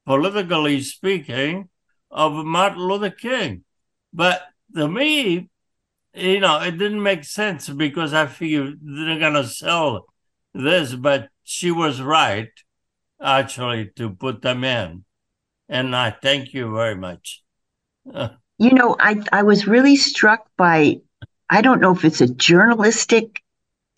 politically 0.07 0.81
speaking, 0.81 1.69
of 2.11 2.33
Martin 2.45 2.83
Luther 2.83 3.11
King. 3.11 3.65
But 4.13 4.43
to 4.75 4.89
me, 4.89 5.49
you 6.15 6.41
know, 6.41 6.61
it 6.61 6.73
didn't 6.73 7.03
make 7.03 7.25
sense 7.25 7.69
because 7.69 8.13
I 8.13 8.27
figured 8.27 8.81
they're 8.83 9.19
going 9.19 9.35
to 9.35 9.45
sell 9.45 10.07
this, 10.53 10.95
but 10.95 11.29
she 11.45 11.71
was 11.71 12.01
right, 12.01 12.51
actually, 13.23 13.91
to 13.97 14.11
put 14.11 14.43
them 14.43 14.65
in 14.65 15.05
and 15.71 15.95
I 15.95 16.11
thank 16.11 16.53
you 16.53 16.75
very 16.75 16.97
much. 16.97 17.43
you 18.05 18.73
know, 18.73 18.97
I 18.99 19.23
I 19.33 19.45
was 19.45 19.67
really 19.67 19.97
struck 19.97 20.47
by 20.59 20.97
I 21.49 21.63
don't 21.63 21.81
know 21.81 21.93
if 21.93 22.05
it's 22.05 22.21
a 22.21 22.35
journalistic 22.35 23.40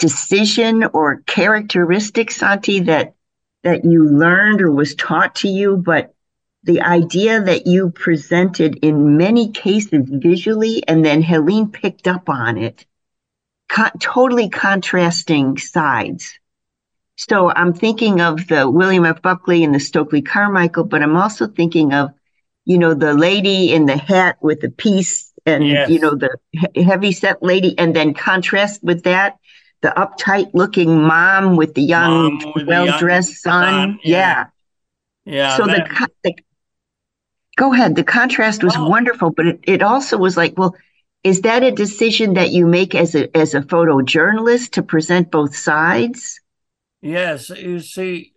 decision 0.02 0.84
or 0.92 1.22
characteristic, 1.26 2.32
Santi, 2.32 2.80
that 2.80 3.14
that 3.62 3.84
you 3.84 4.04
learned 4.04 4.60
or 4.60 4.72
was 4.72 4.96
taught 4.96 5.36
to 5.36 5.48
you, 5.48 5.76
but 5.76 6.12
the 6.64 6.80
idea 6.80 7.40
that 7.40 7.68
you 7.68 7.90
presented 7.90 8.80
in 8.82 9.16
many 9.16 9.52
cases 9.52 10.04
visually, 10.08 10.82
and 10.88 11.04
then 11.04 11.22
Helene 11.22 11.70
picked 11.70 12.08
up 12.08 12.28
on 12.28 12.58
it, 12.58 12.84
totally 14.00 14.48
contrasting 14.48 15.58
sides. 15.58 16.38
So 17.16 17.52
I'm 17.52 17.72
thinking 17.72 18.20
of 18.20 18.48
the 18.48 18.68
William 18.68 19.06
F. 19.06 19.22
Buckley 19.22 19.62
and 19.62 19.72
the 19.72 19.80
Stokely 19.80 20.22
Carmichael, 20.22 20.84
but 20.84 21.02
I'm 21.02 21.16
also 21.16 21.46
thinking 21.46 21.94
of, 21.94 22.10
you 22.64 22.78
know, 22.78 22.94
the 22.94 23.14
lady 23.14 23.72
in 23.72 23.86
the 23.86 23.96
hat 23.96 24.38
with 24.40 24.60
the 24.60 24.70
piece 24.70 25.32
and, 25.46 25.64
Yes. 25.64 25.88
you 25.88 26.00
know, 26.00 26.16
the 26.16 26.36
he- 26.50 26.82
heavy 26.82 27.12
set 27.12 27.42
lady, 27.42 27.78
and 27.78 27.94
then 27.94 28.12
contrast 28.14 28.82
with 28.82 29.04
that, 29.04 29.38
the 29.82 29.92
uptight 29.96 30.50
looking 30.54 31.02
mom 31.02 31.56
with 31.56 31.74
the 31.74 31.82
young, 31.82 32.52
with 32.54 32.66
well 32.66 32.98
dressed 32.98 33.42
son. 33.42 33.98
Yeah. 34.04 34.18
yeah. 34.18 34.44
Yeah. 35.24 35.56
so 35.56 35.64
the, 35.66 35.72
that- 35.72 36.10
the, 36.24 36.34
go 37.56 37.72
ahead. 37.74 37.96
The 37.96 38.04
contrast 38.04 38.62
was 38.64 38.74
Oh. 38.76 38.88
wonderful, 38.88 39.30
but 39.30 39.46
it, 39.46 39.60
it 39.64 39.82
also 39.82 40.16
was 40.16 40.36
like, 40.36 40.54
well, 40.56 40.74
is 41.24 41.42
that 41.42 41.62
a 41.62 41.70
decision 41.70 42.34
that 42.34 42.50
you 42.50 42.66
make 42.66 42.94
as 42.94 43.14
a 43.14 43.34
as 43.36 43.54
a 43.54 43.60
photojournalist 43.60 44.70
to 44.72 44.82
present 44.82 45.30
both 45.30 45.54
sides? 45.54 46.40
Yes, 47.00 47.48
you 47.50 47.78
see, 47.80 48.32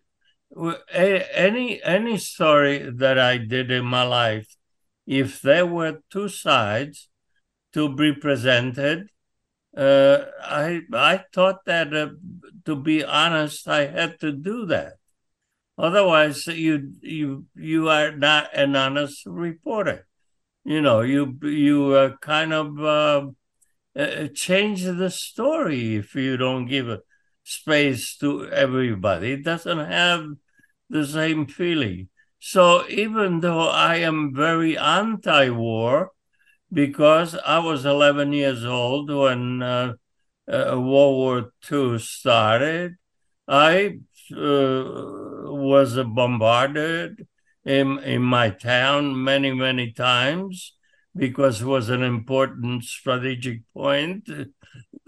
any 0.94 1.82
any 1.84 2.18
story 2.18 2.90
that 2.98 3.18
I 3.18 3.38
did 3.38 3.72
in 3.72 3.86
my 3.86 4.04
life, 4.04 4.56
if 5.08 5.42
there 5.42 5.66
were 5.66 6.00
two 6.12 6.30
sides 6.30 7.10
to 7.74 7.90
be 7.94 8.14
presented, 8.14 9.10
uh, 9.76 10.26
I 10.42 10.82
I 10.94 11.24
thought 11.34 11.66
that 11.66 11.94
uh, 11.94 12.10
to 12.66 12.76
be 12.76 13.04
honest, 13.04 13.68
I 13.68 13.88
had 13.88 14.20
to 14.22 14.32
do 14.32 14.66
that. 14.68 14.94
Otherwise, 15.78 16.48
you 16.48 16.94
you 17.02 17.46
you 17.56 17.90
are 17.90 18.12
not 18.16 18.50
an 18.54 18.76
honest 18.76 19.26
reporter. 19.26 20.08
You 20.64 20.82
know, 20.82 21.02
you 21.02 21.38
you 21.44 21.94
uh, 21.94 22.18
kind 22.22 22.54
of 22.54 22.80
uh, 22.80 23.28
uh, 23.96 24.28
change 24.34 24.84
the 24.84 25.10
story 25.10 25.96
if 25.96 26.16
you 26.16 26.38
don't 26.38 26.68
give 26.68 27.00
space 27.44 28.18
to 28.18 28.48
everybody. 28.50 29.34
It 29.34 29.44
doesn't 29.44 29.80
have 29.80 30.26
the 30.90 31.06
same 31.06 31.48
feeling. 31.48 32.10
So 32.40 32.88
even 32.88 33.40
though 33.42 33.70
I 33.70 33.98
am 33.98 34.34
very 34.34 34.78
anti-war, 34.78 36.12
because 36.72 37.36
I 37.46 37.60
was 37.60 37.86
11 37.86 38.34
years 38.34 38.66
old 38.66 39.10
when 39.10 39.62
uh, 39.62 39.94
uh, 40.52 40.80
World 40.80 40.84
War 41.18 41.52
II 41.72 42.00
started, 42.00 42.96
I 43.48 44.00
uh, 44.32 44.84
was 45.52 45.98
bombarded 45.98 47.28
in 47.66 48.00
in 48.00 48.22
my 48.22 48.50
town 48.50 49.24
many 49.24 49.52
many 49.54 49.92
times 49.92 50.74
because 51.16 51.62
it 51.62 51.66
was 51.66 51.90
an 51.90 52.04
important 52.04 52.84
strategic 52.84 53.62
point. 53.74 54.30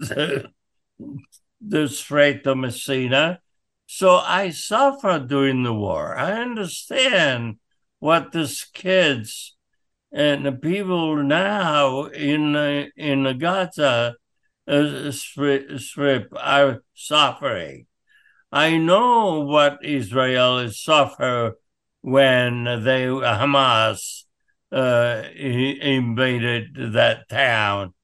the 1.60 1.88
Strait 1.88 2.46
of 2.46 2.58
Messina. 2.58 3.40
So 3.86 4.16
I 4.16 4.50
suffered 4.50 5.28
during 5.28 5.62
the 5.62 5.72
war. 5.72 6.16
I 6.16 6.32
understand 6.32 7.56
what 7.98 8.32
these 8.32 8.64
kids 8.64 9.56
and 10.12 10.46
the 10.46 10.52
people 10.52 11.16
now 11.16 12.04
in 12.04 12.56
uh, 12.56 12.86
in 12.96 13.24
the 13.24 13.34
Gaza 13.34 14.16
uh, 14.66 15.10
strip, 15.10 16.32
are 16.36 16.82
suffering. 16.94 17.86
I 18.50 18.78
know 18.78 19.40
what 19.40 19.82
Israelis 19.82 20.74
suffer 20.74 21.58
when 22.00 22.64
they 22.64 23.04
Hamas 23.04 24.24
uh, 24.72 25.22
invaded 25.36 26.92
that 26.94 27.28
town. 27.28 27.94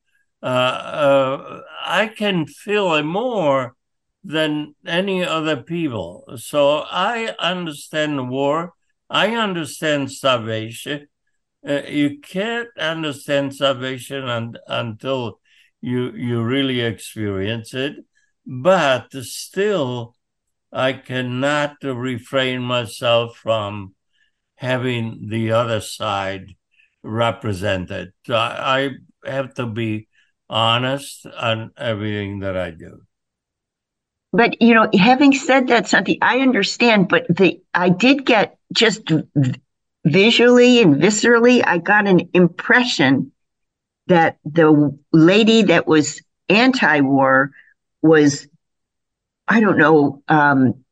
Uh, 0.42 0.46
uh, 0.46 1.60
I 1.86 2.08
can 2.08 2.46
feel 2.46 2.94
it 2.94 3.02
more 3.04 3.74
than 4.22 4.74
any 4.86 5.24
other 5.24 5.62
people. 5.62 6.24
So 6.36 6.84
I 6.90 7.34
understand 7.38 8.30
war. 8.30 8.72
I 9.08 9.36
understand 9.36 10.12
starvation. 10.12 11.08
Uh, 11.66 11.82
you 11.88 12.18
can't 12.20 12.68
understand 12.78 13.54
salvation 13.54 14.24
un- 14.24 14.56
until 14.68 15.40
you 15.80 16.12
you 16.12 16.42
really 16.42 16.80
experience 16.80 17.72
it. 17.74 17.96
But 18.46 19.12
still, 19.22 20.14
I 20.72 20.92
cannot 20.92 21.76
refrain 21.82 22.62
myself 22.62 23.36
from 23.36 23.94
having 24.56 25.28
the 25.28 25.52
other 25.52 25.80
side 25.80 26.54
represented. 27.02 28.12
So 28.26 28.34
I, 28.34 28.90
I 29.26 29.30
have 29.30 29.54
to 29.54 29.66
be 29.66 30.08
honest 30.48 31.26
on 31.26 31.70
everything 31.76 32.40
that 32.40 32.56
I 32.56 32.70
do. 32.70 33.02
But 34.32 34.60
you 34.60 34.74
know, 34.74 34.88
having 34.98 35.32
said 35.32 35.68
that, 35.68 35.86
Santi, 35.86 36.18
I 36.20 36.40
understand. 36.40 37.08
But 37.08 37.26
the 37.28 37.62
I 37.72 37.88
did 37.88 38.26
get 38.26 38.58
just 38.72 39.10
visually 40.04 40.80
and 40.80 40.96
viscerally, 40.96 41.62
I 41.66 41.78
got 41.78 42.06
an 42.06 42.28
impression 42.34 43.32
that 44.06 44.38
the 44.44 44.96
lady 45.12 45.62
that 45.62 45.86
was 45.86 46.20
anti-war 46.48 47.50
was, 48.02 48.46
I 49.48 49.60
don't 49.60 49.78
know, 49.78 50.22
um, 50.28 50.84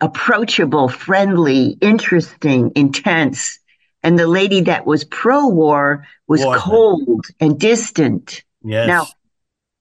approachable, 0.00 0.88
friendly, 0.88 1.76
interesting, 1.80 2.72
intense, 2.74 3.58
and 4.02 4.18
the 4.18 4.26
lady 4.26 4.62
that 4.62 4.86
was 4.86 5.04
pro-war 5.04 6.06
was 6.26 6.42
Warm. 6.42 6.58
cold 6.58 7.26
and 7.38 7.60
distant. 7.60 8.42
Yes. 8.64 8.88
Now, 8.88 9.06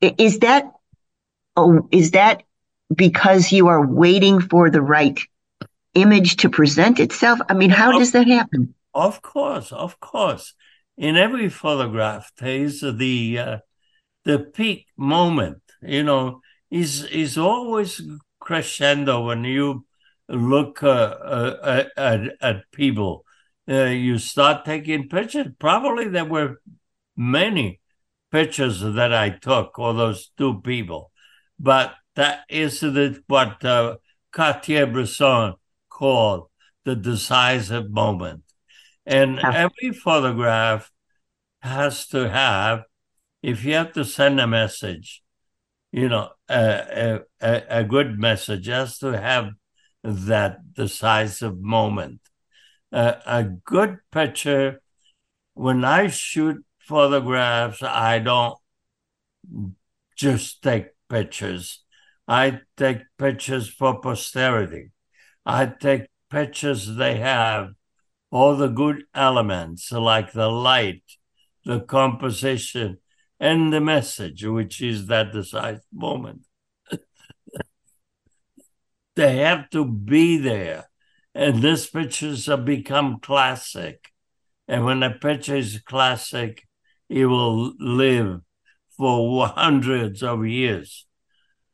Is 0.02 0.40
that 0.40 0.72
oh, 1.56 1.88
is 1.92 2.12
that 2.12 2.44
because 2.94 3.52
you 3.52 3.68
are 3.68 3.86
waiting 3.86 4.40
for 4.40 4.70
the 4.70 4.82
right 4.82 5.20
image 5.94 6.38
to 6.38 6.50
present 6.50 7.00
itself? 7.00 7.40
I 7.50 7.54
mean, 7.54 7.70
how 7.70 7.98
does 7.98 8.12
that 8.12 8.28
happen? 8.28 8.74
Of 8.94 9.22
course, 9.22 9.72
of 9.72 10.00
course. 10.00 10.54
In 10.98 11.16
every 11.16 11.50
photograph, 11.50 12.32
there 12.38 12.62
is 12.62 12.82
the 12.82 13.40
uh, 13.40 13.58
the 14.26 14.40
peak 14.40 14.88
moment. 14.98 15.62
You 15.82 16.04
know, 16.04 16.42
is 16.70 17.04
is 17.06 17.38
always 17.38 18.02
crescendo 18.40 19.26
when 19.26 19.44
you 19.44 19.86
look 20.28 20.84
uh, 20.84 20.88
uh, 20.88 21.84
at 21.96 22.22
at 22.42 22.72
people. 22.72 23.26
Uh, 23.70 23.86
you 23.86 24.18
start 24.18 24.66
taking 24.66 25.08
pictures. 25.08 25.48
Probably 25.60 26.08
there 26.08 26.26
were 26.26 26.60
many 27.16 27.80
pictures 28.32 28.82
that 28.82 29.14
I 29.14 29.30
took, 29.30 29.78
all 29.78 29.94
those 29.94 30.32
two 30.38 30.62
people, 30.62 31.12
but 31.60 31.94
that 32.16 32.42
is 32.50 32.80
the, 32.80 33.22
what 33.28 33.64
uh, 33.64 33.98
Cartier-Bresson 34.32 35.54
called 36.00 36.48
the 36.86 36.96
decisive 36.96 37.92
moment. 37.92 38.44
And 39.06 39.40
every 39.40 39.92
photograph 39.92 40.92
has 41.62 42.08
to 42.08 42.30
have, 42.30 42.84
if 43.42 43.66
you 43.66 43.74
have 43.74 43.94
to 43.94 44.06
send 44.06 44.40
a 44.40 44.48
message, 44.48 45.22
you 45.92 46.08
know, 46.08 46.30
a, 46.48 46.64
a, 47.04 47.20
a 47.42 47.80
a 47.80 47.84
good 47.84 48.20
message 48.20 48.68
has 48.68 49.00
to 49.00 49.20
have 49.20 49.46
that 50.04 50.74
decisive 50.74 51.60
moment. 51.60 52.22
Uh, 52.92 53.16
a 53.26 53.44
good 53.44 53.98
picture, 54.12 54.82
when 55.54 55.84
I 55.84 56.08
shoot 56.08 56.64
photographs, 56.80 57.82
I 57.84 58.20
don't 58.20 58.58
just 60.16 60.62
take 60.62 60.88
pictures. 61.10 61.84
I 62.28 62.62
take 62.78 63.02
pictures 63.18 63.68
for 63.68 64.00
posterity. 64.00 64.92
I 65.46 65.66
take 65.66 66.08
pictures 66.30 66.96
they 66.96 67.18
have 67.18 67.70
all 68.32 68.56
the 68.56 68.68
good 68.68 69.04
elements 69.14 69.92
like 69.92 70.34
the 70.34 70.48
light, 70.48 71.04
the 71.66 71.80
composition, 71.80 72.98
and 73.40 73.74
the 73.74 73.82
message, 73.82 74.46
which 74.46 74.82
is 74.82 75.08
that 75.08 75.32
decisive 75.32 75.82
moment. 75.94 76.42
they 79.16 79.38
have 79.38 79.70
to 79.72 79.86
be 79.86 80.38
there. 80.38 80.86
And 81.34 81.62
these 81.62 81.88
pictures 81.88 82.48
have 82.48 82.66
become 82.66 83.20
classic. 83.20 84.12
And 84.68 84.84
when 84.86 85.04
a 85.04 85.12
picture 85.12 85.56
is 85.56 85.80
classic, 85.80 86.68
it 87.08 87.26
will 87.26 87.74
live 87.80 88.42
for 88.98 89.48
hundreds 89.48 90.22
of 90.22 90.46
years. 90.46 91.08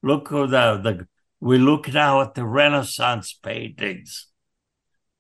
Look 0.04 0.32
at 0.32 0.52
the, 0.52 0.78
the 0.78 1.08
we 1.46 1.60
look 1.60 1.94
now 1.94 2.22
at 2.22 2.34
the 2.34 2.44
Renaissance 2.44 3.32
paintings, 3.32 4.30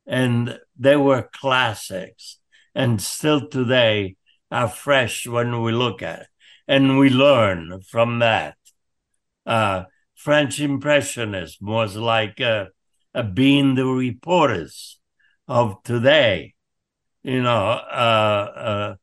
and 0.07 0.57
they 0.75 0.95
were 0.95 1.29
classics, 1.31 2.39
and 2.73 2.99
still 2.99 3.47
today 3.47 4.15
are 4.49 4.67
fresh 4.67 5.27
when 5.27 5.61
we 5.61 5.71
look 5.71 6.01
at 6.01 6.21
it, 6.21 6.27
and 6.67 6.97
we 6.97 7.11
learn 7.11 7.79
from 7.87 8.17
that. 8.19 8.57
Uh, 9.45 9.83
French 10.15 10.59
Impressionism 10.59 11.67
was 11.67 11.95
like 11.95 12.41
being 13.35 13.75
the 13.75 13.85
reporters 13.85 14.99
of 15.47 15.83
today, 15.83 16.55
you 17.21 17.43
know, 17.43 17.67
uh, 17.69 18.47
uh, 18.57 18.95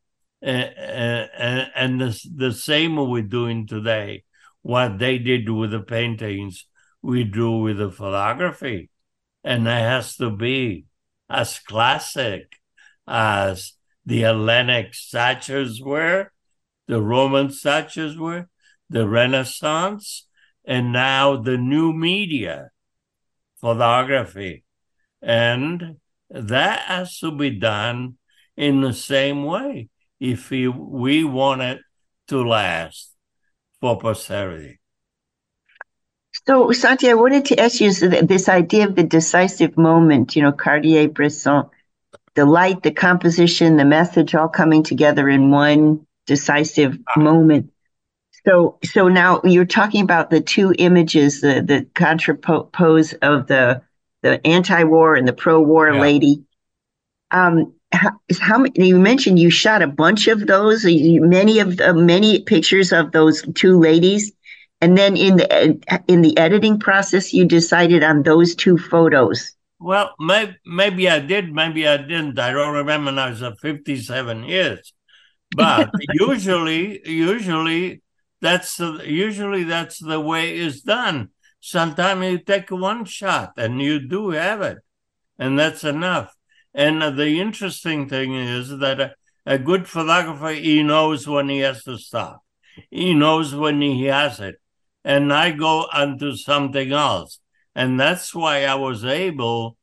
and, 0.42 1.70
and 1.76 2.00
the, 2.00 2.20
the 2.34 2.52
same 2.52 2.96
we're 2.96 3.22
doing 3.22 3.68
today. 3.68 4.24
What 4.62 4.98
they 4.98 5.18
did 5.18 5.48
with 5.48 5.70
the 5.70 5.80
paintings, 5.80 6.66
we 7.02 7.24
do 7.24 7.58
with 7.58 7.78
the 7.78 7.90
photography. 7.90 8.90
And 9.44 9.66
it 9.66 9.70
has 9.70 10.16
to 10.16 10.30
be 10.30 10.86
as 11.28 11.58
classic 11.58 12.56
as 13.06 13.72
the 14.06 14.20
Hellenic 14.20 14.94
statues 14.94 15.80
were, 15.80 16.32
the 16.86 17.00
Roman 17.00 17.50
statues 17.50 18.16
were, 18.16 18.48
the 18.88 19.08
Renaissance, 19.08 20.28
and 20.64 20.92
now 20.92 21.36
the 21.36 21.56
new 21.56 21.92
media, 21.92 22.70
photography. 23.60 24.64
And 25.20 25.96
that 26.30 26.80
has 26.80 27.18
to 27.18 27.30
be 27.30 27.50
done 27.50 28.18
in 28.56 28.80
the 28.80 28.92
same 28.92 29.44
way 29.44 29.88
if 30.20 30.50
we 30.50 31.24
want 31.24 31.62
it 31.62 31.80
to 32.28 32.46
last 32.46 33.12
for 33.80 33.98
posterity. 33.98 34.78
So, 36.46 36.72
Santi, 36.72 37.08
I 37.08 37.14
wanted 37.14 37.44
to 37.46 37.60
ask 37.60 37.80
you 37.80 37.92
this 37.92 38.48
idea 38.48 38.86
of 38.88 38.96
the 38.96 39.04
decisive 39.04 39.78
moment, 39.78 40.34
you 40.34 40.42
know, 40.42 40.50
Cartier 40.50 41.08
Bresson, 41.08 41.64
the 42.34 42.44
light, 42.44 42.82
the 42.82 42.90
composition, 42.90 43.76
the 43.76 43.84
message 43.84 44.34
all 44.34 44.48
coming 44.48 44.82
together 44.82 45.28
in 45.28 45.50
one 45.50 46.06
decisive 46.26 46.98
ah. 47.14 47.20
moment. 47.20 47.70
So, 48.44 48.78
so 48.84 49.06
now 49.06 49.40
you're 49.44 49.64
talking 49.64 50.02
about 50.02 50.30
the 50.30 50.40
two 50.40 50.74
images, 50.76 51.42
the 51.42 51.62
the 51.62 51.86
contrapose 51.94 53.12
of 53.12 53.46
the 53.46 53.82
the 54.22 54.44
anti-war 54.44 55.14
and 55.14 55.28
the 55.28 55.32
pro-war 55.32 55.92
yeah. 55.92 56.00
lady. 56.00 56.44
Um, 57.30 57.74
how, 57.92 58.10
how 58.40 58.58
many? 58.58 58.88
You 58.88 58.98
mentioned 58.98 59.38
you 59.38 59.50
shot 59.50 59.82
a 59.82 59.86
bunch 59.86 60.26
of 60.26 60.46
those. 60.46 60.84
Many 60.84 61.60
of 61.60 61.76
the, 61.76 61.94
many 61.94 62.40
pictures 62.40 62.92
of 62.92 63.12
those 63.12 63.42
two 63.54 63.78
ladies, 63.78 64.32
and 64.82 64.98
then 64.98 65.16
in 65.16 65.36
the 65.36 65.80
in 66.08 66.22
the 66.22 66.36
editing 66.36 66.78
process, 66.78 67.32
you 67.32 67.44
decided 67.46 68.02
on 68.02 68.24
those 68.24 68.54
two 68.56 68.76
photos. 68.76 69.54
Well, 69.78 70.14
maybe, 70.18 70.56
maybe 70.66 71.08
I 71.08 71.20
did, 71.20 71.52
maybe 71.52 71.86
I 71.86 71.96
didn't. 71.96 72.38
I 72.38 72.50
don't 72.52 72.74
remember 72.74 73.12
now. 73.12 73.28
It's 73.28 73.60
57 73.60 74.44
years. 74.44 74.92
But 75.54 75.90
usually, 76.14 77.06
usually 77.06 78.00
that's 78.40 78.76
the, 78.78 79.02
usually 79.04 79.64
that's 79.64 79.98
the 79.98 80.18
way 80.18 80.56
it's 80.56 80.80
done. 80.80 81.28
Sometimes 81.60 82.24
you 82.24 82.38
take 82.38 82.70
one 82.70 83.04
shot 83.04 83.52
and 83.58 83.80
you 83.82 84.00
do 84.08 84.30
have 84.30 84.62
it, 84.62 84.78
and 85.38 85.58
that's 85.58 85.84
enough. 85.84 86.34
And 86.72 87.02
the 87.18 87.38
interesting 87.38 88.08
thing 88.08 88.34
is 88.34 88.78
that 88.78 88.98
a, 88.98 89.14
a 89.44 89.58
good 89.58 89.86
photographer 89.86 90.54
he 90.54 90.82
knows 90.82 91.28
when 91.28 91.50
he 91.50 91.58
has 91.58 91.84
to 91.84 91.98
stop. 91.98 92.42
He 92.90 93.12
knows 93.12 93.54
when 93.54 93.82
he 93.82 94.04
has 94.04 94.40
it, 94.40 94.56
and 95.04 95.32
I 95.32 95.50
go 95.50 95.86
onto 95.92 96.36
something 96.36 96.92
else. 96.92 97.40
And 97.74 97.98
that's 97.98 98.34
why 98.34 98.64
I 98.64 98.74
was 98.74 99.04
able 99.04 99.76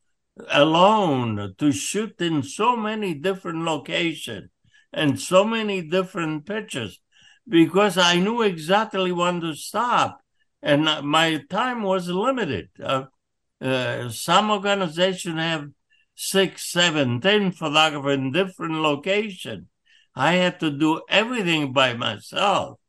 alone 0.49 1.55
to 1.57 1.71
shoot 1.71 2.21
in 2.21 2.43
so 2.43 2.75
many 2.75 3.13
different 3.13 3.63
locations 3.63 4.49
and 4.93 5.19
so 5.19 5.43
many 5.43 5.81
different 5.81 6.45
pictures 6.45 6.99
because 7.47 7.97
I 7.97 8.19
knew 8.19 8.41
exactly 8.41 9.11
when 9.11 9.41
to 9.41 9.55
stop 9.55 10.21
and 10.61 10.85
my 11.03 11.43
time 11.49 11.83
was 11.83 12.07
limited. 12.09 12.69
Uh, 12.81 13.05
uh, 13.61 14.09
some 14.09 14.51
organizations 14.51 15.37
have 15.37 15.69
six, 16.15 16.71
seven, 16.71 17.21
ten 17.21 17.51
photographers 17.51 18.17
in 18.17 18.31
different 18.31 18.75
locations. 18.75 19.65
I 20.15 20.33
had 20.33 20.59
to 20.59 20.69
do 20.69 21.01
everything 21.09 21.71
by 21.71 21.93
myself. 21.93 22.79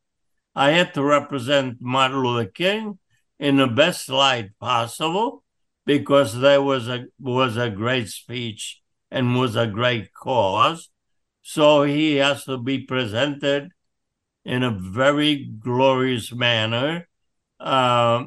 I 0.55 0.71
had 0.73 0.95
to 0.95 1.03
represent 1.03 1.81
Martin 1.81 2.23
Luther 2.23 2.51
King 2.51 2.99
in 3.39 3.57
the 3.57 3.67
best 3.67 4.09
light 4.09 4.51
possible 4.59 5.45
because 5.87 6.39
there 6.39 6.63
was 6.63 6.89
a 6.89 7.07
was 7.19 7.57
a 7.57 7.71
great 7.71 8.09
speech 8.09 8.81
and 9.11 9.37
was 9.37 9.57
a 9.57 9.67
great 9.67 10.13
cause. 10.13 10.91
So 11.43 11.85
he 11.85 12.17
has 12.17 12.45
to 12.45 12.59
be 12.59 12.79
presented 12.81 13.71
in 14.45 14.63
a 14.63 14.71
very 14.71 15.45
glorious 15.45 16.33
manner, 16.33 17.09
uh, 17.59 18.25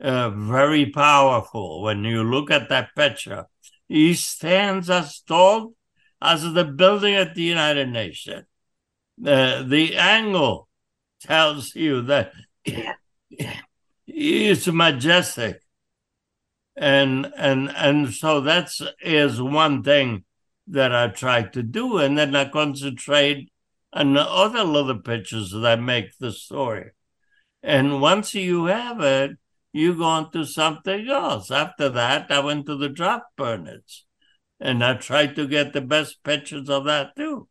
uh, 0.00 0.30
very 0.30 0.86
powerful. 0.86 1.82
When 1.82 2.04
you 2.04 2.22
look 2.22 2.50
at 2.50 2.68
that 2.68 2.94
picture, 2.94 3.46
he 3.88 4.14
stands 4.14 4.90
as 4.90 5.20
tall 5.20 5.74
as 6.20 6.42
the 6.42 6.64
building 6.64 7.14
at 7.14 7.34
the 7.34 7.42
United 7.42 7.88
Nations. 7.88 8.44
Uh, 9.24 9.62
the 9.62 9.96
angle 9.96 10.68
tells 11.20 11.74
you 11.74 12.02
that 12.02 12.32
he 14.04 14.48
is 14.48 14.66
majestic 14.66 15.60
and 16.76 17.32
and 17.36 17.70
and 17.70 18.12
so 18.12 18.40
that's 18.40 18.82
is 19.00 19.40
one 19.40 19.82
thing 19.82 20.24
that 20.68 20.94
I 20.94 21.08
try 21.08 21.42
to 21.42 21.62
do, 21.62 21.98
and 21.98 22.18
then 22.18 22.34
I 22.34 22.48
concentrate 22.48 23.50
on 23.92 24.14
the 24.14 24.22
other 24.22 24.64
little 24.64 24.98
pictures 24.98 25.52
that 25.52 25.80
make 25.80 26.18
the 26.18 26.32
story. 26.32 26.90
And 27.62 28.00
once 28.00 28.34
you 28.34 28.66
have 28.66 29.00
it, 29.00 29.32
you 29.72 29.94
go 29.94 30.04
on 30.04 30.32
to 30.32 30.44
something 30.44 31.08
else. 31.08 31.50
After 31.50 31.88
that, 31.90 32.30
I 32.30 32.40
went 32.40 32.66
to 32.66 32.76
the 32.76 32.88
drop 32.88 33.28
burners, 33.36 34.04
and 34.60 34.84
I 34.84 34.94
tried 34.94 35.36
to 35.36 35.46
get 35.46 35.72
the 35.72 35.80
best 35.80 36.22
pictures 36.24 36.68
of 36.68 36.84
that 36.84 37.16
too. 37.16 37.48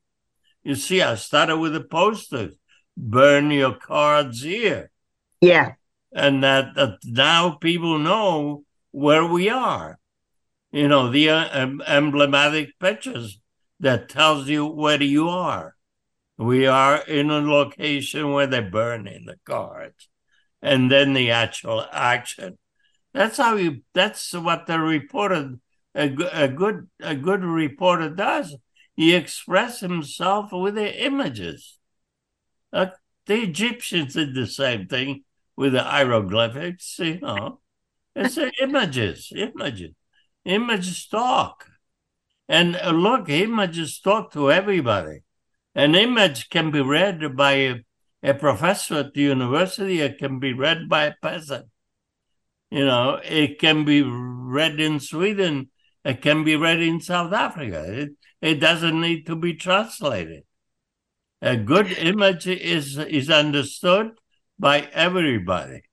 You 0.63 0.75
see, 0.75 1.01
I 1.01 1.15
started 1.15 1.57
with 1.57 1.73
the 1.73 1.83
posters. 1.83 2.55
Burn 2.97 3.51
your 3.51 3.75
cards 3.75 4.41
here. 4.41 4.91
Yeah. 5.41 5.73
And 6.13 6.43
that, 6.43 6.75
that 6.75 6.99
now 7.03 7.51
people 7.51 7.99
know 7.99 8.63
where 8.91 9.25
we 9.25 9.49
are. 9.49 9.99
You 10.71 10.87
know, 10.87 11.09
the 11.09 11.29
uh, 11.29 11.69
emblematic 11.87 12.79
pictures 12.79 13.39
that 13.79 14.09
tells 14.09 14.47
you 14.47 14.65
where 14.65 15.01
you 15.01 15.29
are. 15.29 15.75
We 16.37 16.67
are 16.67 17.01
in 17.05 17.29
a 17.29 17.39
location 17.39 18.31
where 18.31 18.47
they're 18.47 18.69
burning 18.69 19.25
the 19.25 19.37
cards, 19.45 20.09
and 20.61 20.91
then 20.91 21.13
the 21.13 21.31
actual 21.31 21.85
action. 21.91 22.57
That's 23.13 23.37
how 23.37 23.55
you. 23.55 23.83
That's 23.93 24.33
what 24.33 24.65
the 24.65 24.79
reporter, 24.79 25.55
a, 25.93 26.13
a 26.33 26.47
good, 26.49 26.89
a 26.99 27.15
good 27.15 27.43
reporter 27.43 28.09
does. 28.09 28.55
He 28.95 29.15
expresses 29.15 29.79
himself 29.79 30.51
with 30.51 30.75
the 30.75 31.05
images. 31.05 31.77
Uh, 32.75 32.87
the 33.25 33.41
Egyptians 33.41 34.13
did 34.15 34.35
the 34.35 34.45
same 34.45 34.85
thing 34.87 35.23
with 35.55 35.71
the 35.71 35.83
hieroglyphics. 35.83 36.99
You 36.99 37.21
know, 37.21 37.61
it's 38.13 38.37
images, 38.61 39.31
images, 39.33 39.91
images 40.43 41.07
talk. 41.07 41.67
And 42.49 42.75
uh, 42.75 42.91
look, 42.91 43.29
images 43.29 43.99
talk 44.01 44.33
to 44.33 44.51
everybody. 44.51 45.19
An 45.73 45.95
image 45.95 46.49
can 46.49 46.69
be 46.69 46.81
read 46.81 47.35
by 47.37 47.53
a, 47.53 47.75
a 48.21 48.33
professor 48.33 48.95
at 48.95 49.13
the 49.13 49.21
university, 49.21 50.01
it 50.01 50.17
can 50.17 50.39
be 50.39 50.51
read 50.51 50.89
by 50.89 51.05
a 51.05 51.15
peasant. 51.21 51.67
You 52.69 52.85
know, 52.85 53.21
it 53.23 53.57
can 53.57 53.85
be 53.85 54.01
read 54.03 54.81
in 54.81 54.99
Sweden, 54.99 55.69
it 56.03 56.21
can 56.21 56.43
be 56.43 56.57
read 56.57 56.81
in 56.81 56.99
South 56.99 57.31
Africa. 57.31 57.83
It, 57.87 58.09
it 58.41 58.55
doesn't 58.55 58.99
need 58.99 59.25
to 59.27 59.35
be 59.37 59.53
translated. 59.53 60.43
A 61.45 61.55
good 61.55 61.91
image 61.91 62.47
is 62.47 62.97
is 62.97 63.29
understood 63.29 64.13
by 64.57 64.89
everybody. 64.91 65.83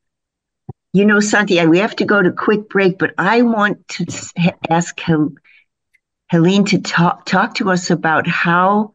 You 0.95 1.05
know, 1.05 1.21
Santi, 1.21 1.65
we 1.67 1.79
have 1.81 1.95
to 1.97 2.07
go 2.07 2.23
to 2.23 2.33
quick 2.33 2.71
break, 2.71 2.97
but 2.97 3.13
I 3.19 3.43
want 3.43 3.87
to 3.89 4.55
ask 4.71 4.99
Helene 6.31 6.65
to 6.65 6.81
talk 6.81 7.27
talk 7.27 7.57
to 7.57 7.71
us 7.71 7.91
about 7.91 8.27
how 8.27 8.95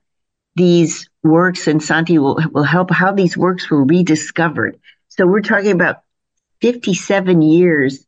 these 0.56 1.08
works, 1.22 1.68
and 1.68 1.82
Santi 1.82 2.18
will 2.18 2.40
will 2.52 2.64
help 2.64 2.90
how 2.90 3.12
these 3.12 3.38
works 3.38 3.70
were 3.70 3.86
rediscovered. 3.86 4.80
So 5.10 5.28
we're 5.28 5.42
talking 5.42 5.74
about 5.74 5.98
57 6.62 7.44
years. 7.44 8.04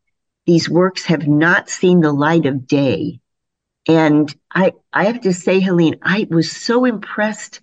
These 0.47 0.67
works 0.67 1.05
have 1.05 1.27
not 1.27 1.69
seen 1.69 1.99
the 1.99 2.11
light 2.11 2.47
of 2.47 2.65
day, 2.65 3.19
and 3.87 4.35
I 4.51 4.73
I 4.91 5.03
have 5.05 5.21
to 5.21 5.33
say, 5.33 5.59
Helene, 5.59 5.99
I 6.01 6.25
was 6.31 6.51
so 6.51 6.85
impressed 6.85 7.61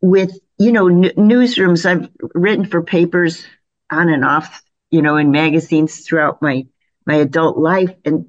with 0.00 0.38
you 0.58 0.72
know 0.72 0.88
n- 0.88 1.12
newsrooms. 1.16 1.86
I've 1.86 2.08
written 2.34 2.64
for 2.64 2.82
papers 2.82 3.44
on 3.90 4.08
and 4.08 4.24
off 4.24 4.62
you 4.90 5.02
know, 5.02 5.16
in 5.16 5.30
magazines 5.30 6.00
throughout 6.00 6.42
my 6.42 6.66
my 7.06 7.14
adult 7.14 7.56
life, 7.56 7.94
and 8.04 8.26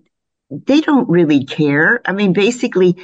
they 0.50 0.82
don't 0.82 1.10
really 1.10 1.46
care. 1.46 2.02
I 2.06 2.14
mean, 2.14 2.34
basically, 2.34 2.98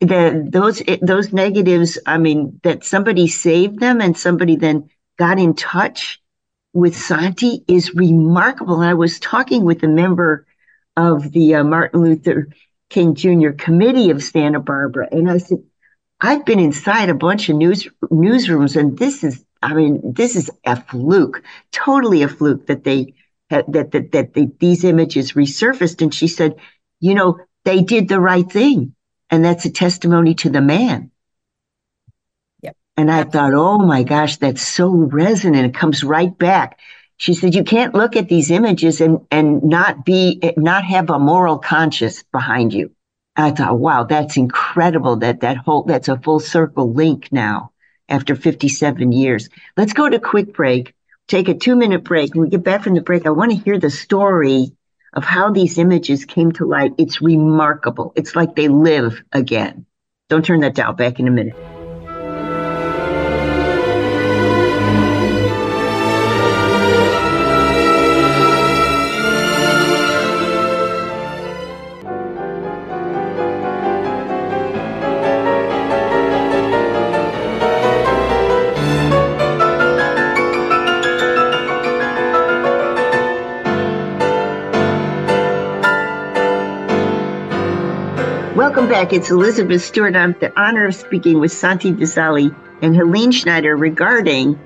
the 0.00 0.46
those 0.48 0.82
those 1.00 1.32
negatives. 1.32 1.98
I 2.06 2.18
mean, 2.18 2.60
that 2.62 2.84
somebody 2.84 3.28
saved 3.28 3.80
them 3.80 4.00
and 4.00 4.16
somebody 4.16 4.56
then 4.56 4.90
got 5.18 5.38
in 5.38 5.54
touch 5.54 6.20
with 6.72 6.96
Santi 6.96 7.64
is 7.66 7.94
remarkable. 7.94 8.80
I 8.80 8.94
was 8.94 9.18
talking 9.18 9.64
with 9.64 9.82
a 9.82 9.88
member 9.88 10.46
of 10.96 11.32
the 11.32 11.56
uh, 11.56 11.64
Martin 11.64 12.02
Luther 12.02 12.48
King 12.90 13.14
Jr. 13.14 13.50
committee 13.50 14.10
of 14.10 14.22
Santa 14.22 14.60
Barbara. 14.60 15.08
And 15.10 15.30
I 15.30 15.38
said, 15.38 15.62
I've 16.24 16.44
been 16.44 16.60
inside 16.60 17.08
a 17.08 17.14
bunch 17.14 17.48
of 17.48 17.56
news 17.56 17.88
newsrooms, 18.04 18.76
and 18.76 18.96
this 18.96 19.24
is, 19.24 19.44
I 19.60 19.74
mean, 19.74 20.00
this 20.14 20.36
is 20.36 20.50
a 20.64 20.80
fluke, 20.80 21.42
totally 21.72 22.22
a 22.22 22.28
fluke 22.28 22.68
that 22.68 22.84
they 22.84 23.14
that 23.50 23.70
that 23.72 24.12
that 24.12 24.32
they, 24.32 24.48
these 24.60 24.84
images 24.84 25.32
resurfaced. 25.32 26.00
And 26.00 26.14
she 26.14 26.28
said, 26.28 26.54
you 27.00 27.14
know, 27.14 27.40
they 27.64 27.82
did 27.82 28.08
the 28.08 28.20
right 28.20 28.48
thing, 28.48 28.94
and 29.30 29.44
that's 29.44 29.64
a 29.64 29.70
testimony 29.70 30.34
to 30.36 30.50
the 30.50 30.60
man. 30.60 31.10
Yep. 32.62 32.76
And 32.96 33.10
I 33.10 33.24
thought, 33.24 33.52
oh 33.54 33.78
my 33.78 34.04
gosh, 34.04 34.36
that's 34.36 34.62
so 34.62 34.90
resonant. 34.90 35.66
It 35.66 35.74
comes 35.74 36.04
right 36.04 36.36
back. 36.38 36.78
She 37.16 37.34
said, 37.34 37.54
you 37.54 37.64
can't 37.64 37.94
look 37.94 38.14
at 38.14 38.28
these 38.28 38.52
images 38.52 39.00
and 39.00 39.26
and 39.32 39.64
not 39.64 40.04
be 40.04 40.40
not 40.56 40.84
have 40.84 41.10
a 41.10 41.18
moral 41.18 41.58
conscience 41.58 42.22
behind 42.22 42.72
you. 42.72 42.92
I 43.36 43.50
thought, 43.50 43.78
wow, 43.78 44.04
that's 44.04 44.36
incredible 44.36 45.16
that 45.16 45.40
that 45.40 45.56
whole, 45.56 45.84
that's 45.84 46.08
a 46.08 46.18
full 46.18 46.40
circle 46.40 46.92
link 46.92 47.32
now 47.32 47.72
after 48.08 48.36
57 48.36 49.12
years. 49.12 49.48
Let's 49.76 49.94
go 49.94 50.08
to 50.08 50.18
quick 50.18 50.52
break, 50.52 50.94
take 51.28 51.48
a 51.48 51.54
two 51.54 51.74
minute 51.74 52.04
break. 52.04 52.34
When 52.34 52.44
we 52.44 52.50
get 52.50 52.62
back 52.62 52.82
from 52.82 52.94
the 52.94 53.00
break, 53.00 53.26
I 53.26 53.30
want 53.30 53.52
to 53.52 53.56
hear 53.56 53.78
the 53.78 53.90
story 53.90 54.72
of 55.14 55.24
how 55.24 55.50
these 55.50 55.78
images 55.78 56.24
came 56.24 56.52
to 56.52 56.66
light. 56.66 56.92
It's 56.98 57.22
remarkable. 57.22 58.12
It's 58.16 58.36
like 58.36 58.54
they 58.54 58.68
live 58.68 59.22
again. 59.32 59.86
Don't 60.28 60.44
turn 60.44 60.60
that 60.60 60.74
down. 60.74 60.96
Back 60.96 61.18
in 61.18 61.28
a 61.28 61.30
minute. 61.30 61.71
It's 88.94 89.30
Elizabeth 89.30 89.82
Stewart. 89.82 90.14
I'm 90.14 90.36
the 90.38 90.52
honor 90.60 90.86
of 90.86 90.94
speaking 90.94 91.40
with 91.40 91.50
Santi 91.50 91.92
Visalli 91.92 92.54
and 92.82 92.94
Helene 92.94 93.32
Schneider 93.32 93.74
regarding 93.74 94.60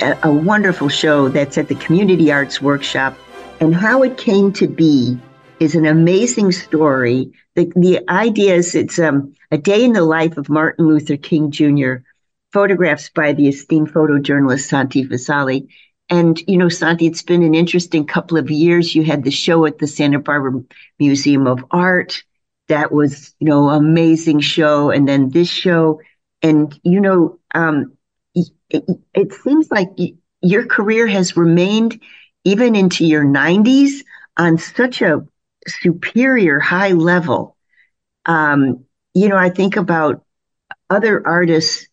a, 0.00 0.18
a, 0.24 0.32
wonderful 0.32 0.88
show 0.88 1.28
that's 1.28 1.56
at 1.56 1.68
the 1.68 1.76
Community 1.76 2.32
Arts 2.32 2.60
Workshop. 2.60 3.16
And 3.60 3.72
how 3.72 4.02
it 4.02 4.18
came 4.18 4.52
to 4.54 4.66
be 4.66 5.16
is 5.60 5.76
an 5.76 5.86
amazing 5.86 6.50
story. 6.50 7.30
The, 7.54 7.72
the 7.76 8.00
idea 8.10 8.56
is 8.56 8.74
it's 8.74 8.98
um, 8.98 9.32
a 9.52 9.58
day 9.58 9.84
in 9.84 9.92
the 9.92 10.02
life 10.02 10.36
of 10.36 10.48
Martin 10.48 10.88
Luther 10.88 11.16
King 11.16 11.52
Jr., 11.52 11.98
photographs 12.52 13.10
by 13.10 13.32
the 13.32 13.46
esteemed 13.46 13.92
photojournalist 13.92 14.66
Santi 14.68 15.06
Visalli. 15.06 15.68
And, 16.10 16.38
you 16.48 16.56
know, 16.56 16.68
Santi, 16.68 17.06
it's 17.06 17.22
been 17.22 17.44
an 17.44 17.54
interesting 17.54 18.06
couple 18.08 18.38
of 18.38 18.50
years. 18.50 18.96
You 18.96 19.04
had 19.04 19.22
the 19.22 19.30
show 19.30 19.66
at 19.66 19.78
the 19.78 19.86
Santa 19.86 20.18
Barbara 20.18 20.64
Museum 20.98 21.46
of 21.46 21.64
Art 21.70 22.24
that 22.68 22.92
was 22.92 23.34
you 23.38 23.48
know 23.48 23.70
amazing 23.70 24.40
show. 24.40 24.90
And 24.90 25.06
then 25.08 25.30
this 25.30 25.48
show 25.48 26.00
and 26.42 26.78
you 26.82 27.00
know 27.00 27.38
um, 27.54 27.96
it, 28.34 28.84
it, 29.14 29.32
seems 29.32 29.70
like 29.70 29.90
your 30.40 30.66
career 30.66 31.06
has 31.06 31.36
remained 31.36 32.00
even 32.44 32.74
into 32.74 33.04
your 33.04 33.24
90s 33.24 34.02
on 34.36 34.58
such 34.58 35.02
a 35.02 35.24
superior 35.66 36.58
high 36.58 36.92
level. 36.92 37.56
Um, 38.26 38.84
you 39.14 39.28
know 39.28 39.36
i 39.36 39.50
think 39.50 39.76
about 39.76 40.24
other 40.88 41.26
artists 41.26 41.86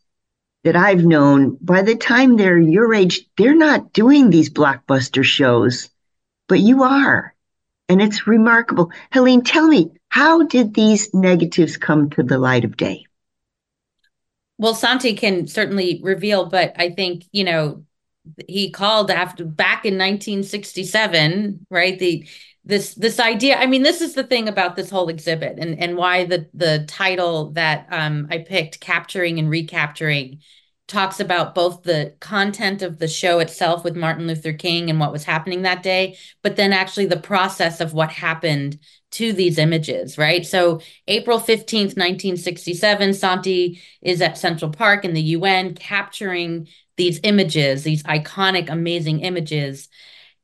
that 0.63 0.75
i've 0.75 1.03
known. 1.03 1.58
By 1.62 1.82
the 1.82 1.95
time 1.95 2.38
they're 2.38 2.58
your 2.58 2.93
age 2.93 3.25
they're 3.38 3.55
not 3.55 3.93
doing 3.93 4.29
these 4.29 4.49
blockbuster 4.49 5.23
shows 5.23 5.89
but 6.49 6.60
you 6.60 6.84
are. 6.84 7.34
And 7.88 8.01
it's 8.01 8.27
remarkable. 8.27 8.91
Helene 9.12 9.43
tell 9.43 9.67
me 9.67 9.91
how 10.10 10.43
did 10.43 10.74
these 10.74 11.13
negatives 11.13 11.78
come 11.78 12.10
to 12.12 12.24
the 12.24 12.38
light 12.38 12.65
of 12.65 12.78
day? 12.78 13.06
Well, 14.58 14.76
Santi 14.76 15.13
can 15.13 15.48
certainly 15.48 16.02
reveal, 16.04 16.45
but 16.45 16.74
I 16.76 16.89
think, 16.89 17.24
you 17.32 17.45
know, 17.45 17.86
he 18.48 18.69
called 18.72 19.10
after 19.10 19.45
back 19.45 19.86
in 19.86 19.98
1967, 19.98 21.65
right? 21.69 21.98
The 21.98 22.28
this 22.65 22.93
this 22.95 23.19
idea, 23.19 23.56
I 23.56 23.65
mean, 23.65 23.84
this 23.84 24.02
is 24.02 24.13
the 24.13 24.24
thing 24.24 24.48
about 24.50 24.76
this 24.76 24.89
whole 24.89 25.10
exhibit 25.10 25.58
and 25.58 25.80
and 25.80 25.95
why 25.95 26.26
the 26.26 26.50
the 26.54 26.86
title 26.88 27.52
that 27.52 27.88
um 27.89 28.28
I 28.30 28.39
picked, 28.39 28.80
capturing 28.82 29.39
and 29.39 29.50
recapturing 29.50 30.41
talks 30.89 31.19
about 31.19 31.56
both 31.56 31.84
the 31.84 32.13
content 32.19 32.82
of 32.82 32.97
the 32.97 33.08
show 33.08 33.39
itself 33.39 33.84
with 33.84 33.95
Martin 33.95 34.28
Luther 34.28 34.52
King 34.52 34.89
and 34.89 34.99
what 34.99 35.12
was 35.12 35.23
happening 35.23 35.62
that 35.62 35.84
day, 35.84 36.17
but 36.41 36.56
then 36.56 36.73
actually 36.73 37.06
the 37.06 37.19
process 37.19 37.80
of 37.80 37.93
what 37.93 38.10
happened 38.10 38.80
to 39.12 39.32
these 39.32 39.58
images, 39.58 40.17
right? 40.17 40.45
So, 40.45 40.82
April 41.08 41.39
15th, 41.39 41.95
1967, 41.95 43.13
Santi 43.13 43.82
is 44.02 44.21
at 44.21 44.38
Central 44.38 44.71
Park 44.71 45.06
in 45.06 45.13
the 45.13 45.21
UN 45.21 45.73
capturing 45.75 46.67
these 46.97 47.19
images, 47.23 47.84
these 47.84 48.04
iconic, 48.04 48.69
amazing 48.69 49.21
images. 49.21 49.88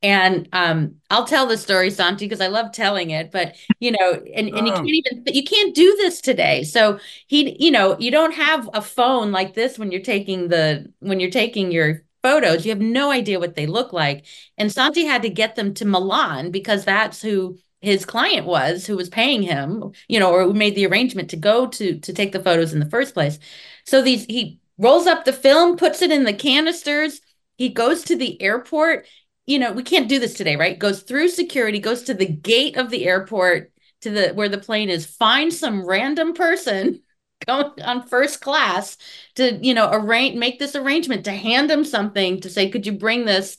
And 0.02 0.48
um, 0.52 0.96
I'll 1.10 1.26
tell 1.26 1.46
the 1.46 1.56
story, 1.56 1.90
Santi, 1.90 2.26
because 2.26 2.40
I 2.40 2.48
love 2.48 2.72
telling 2.72 3.10
it. 3.10 3.32
But 3.32 3.56
you 3.80 3.92
know, 3.92 4.12
and, 4.12 4.48
and 4.48 4.66
you 4.66 4.72
oh. 4.72 4.76
can't 4.76 4.88
even 4.88 5.22
you 5.26 5.44
can't 5.44 5.74
do 5.74 5.96
this 5.96 6.20
today. 6.20 6.64
So 6.64 6.98
he, 7.26 7.56
you 7.58 7.70
know, 7.70 7.98
you 7.98 8.10
don't 8.10 8.34
have 8.34 8.68
a 8.74 8.82
phone 8.82 9.32
like 9.32 9.54
this 9.54 9.78
when 9.78 9.90
you're 9.90 10.02
taking 10.02 10.48
the 10.48 10.92
when 11.00 11.18
you're 11.18 11.30
taking 11.30 11.72
your 11.72 12.02
photos. 12.22 12.64
You 12.64 12.70
have 12.70 12.80
no 12.80 13.10
idea 13.10 13.38
what 13.38 13.54
they 13.54 13.66
look 13.66 13.92
like. 13.92 14.26
And 14.58 14.70
Santi 14.70 15.04
had 15.04 15.22
to 15.22 15.30
get 15.30 15.56
them 15.56 15.74
to 15.74 15.84
Milan 15.84 16.50
because 16.50 16.84
that's 16.84 17.22
who 17.22 17.58
his 17.80 18.04
client 18.04 18.46
was 18.46 18.86
who 18.86 18.96
was 18.96 19.08
paying 19.08 19.42
him, 19.42 19.92
you 20.08 20.18
know, 20.18 20.32
or 20.32 20.42
who 20.44 20.52
made 20.52 20.74
the 20.74 20.86
arrangement 20.86 21.30
to 21.30 21.36
go 21.36 21.66
to 21.68 21.98
to 22.00 22.12
take 22.12 22.32
the 22.32 22.42
photos 22.42 22.72
in 22.72 22.80
the 22.80 22.90
first 22.90 23.14
place. 23.14 23.38
So 23.84 24.02
these 24.02 24.24
he 24.26 24.58
rolls 24.78 25.06
up 25.06 25.24
the 25.24 25.32
film, 25.32 25.76
puts 25.76 26.02
it 26.02 26.10
in 26.10 26.24
the 26.24 26.32
canisters. 26.32 27.20
He 27.56 27.68
goes 27.68 28.02
to 28.04 28.16
the 28.16 28.40
airport. 28.42 29.06
You 29.46 29.58
know, 29.58 29.72
we 29.72 29.82
can't 29.82 30.08
do 30.08 30.18
this 30.18 30.34
today, 30.34 30.56
right? 30.56 30.78
Goes 30.78 31.02
through 31.02 31.28
security, 31.28 31.78
goes 31.78 32.02
to 32.04 32.14
the 32.14 32.26
gate 32.26 32.76
of 32.76 32.90
the 32.90 33.06
airport 33.06 33.72
to 34.02 34.10
the 34.10 34.28
where 34.30 34.48
the 34.48 34.58
plane 34.58 34.90
is, 34.90 35.06
find 35.06 35.52
some 35.52 35.86
random 35.86 36.34
person 36.34 37.02
going 37.46 37.72
on 37.82 38.06
first 38.06 38.40
class 38.40 38.96
to, 39.36 39.58
you 39.64 39.74
know, 39.74 39.90
arrange 39.92 40.36
make 40.36 40.58
this 40.58 40.74
arrangement 40.74 41.24
to 41.24 41.32
hand 41.32 41.70
them 41.70 41.84
something 41.84 42.40
to 42.40 42.50
say, 42.50 42.70
could 42.70 42.86
you 42.86 42.92
bring 42.92 43.24
this 43.24 43.56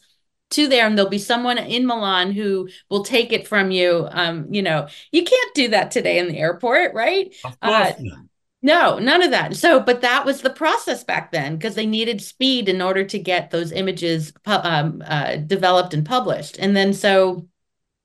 to 0.52 0.67
there 0.67 0.88
and 0.88 0.97
there'll 0.97 1.10
be 1.12 1.17
someone 1.17 1.58
in 1.58 1.86
Milan 1.86 2.32
who 2.32 2.69
will 2.89 3.04
take 3.04 3.34
it 3.34 3.47
from 3.47 3.71
you. 3.71 4.08
Um, 4.12 4.47
you 4.54 4.62
know, 4.62 4.88
you 5.12 5.23
can't 5.23 5.56
do 5.56 5.69
that 5.69 5.91
today 5.91 6.19
in 6.19 6.28
the 6.28 6.38
airport, 6.38 6.93
right? 6.93 7.36
Of 7.43 7.60
course 7.60 7.89
uh, 7.89 8.21
No, 8.67 8.99
none 8.99 9.23
of 9.23 9.32
that. 9.32 9.56
So, 9.56 9.80
but 9.80 10.01
that 10.01 10.25
was 10.25 10.41
the 10.41 10.49
process 10.49 11.01
back 11.01 11.32
then 11.32 11.56
because 11.56 11.75
they 11.75 11.86
needed 11.86 12.21
speed 12.21 12.67
in 12.67 12.82
order 12.82 13.06
to 13.06 13.17
get 13.17 13.49
those 13.49 13.71
images 13.71 14.34
um, 14.45 15.01
uh, 15.06 15.38
developed 15.38 15.93
and 15.93 16.06
published. 16.06 16.58
And 16.60 16.75
then 16.75 16.93
so 16.93 17.47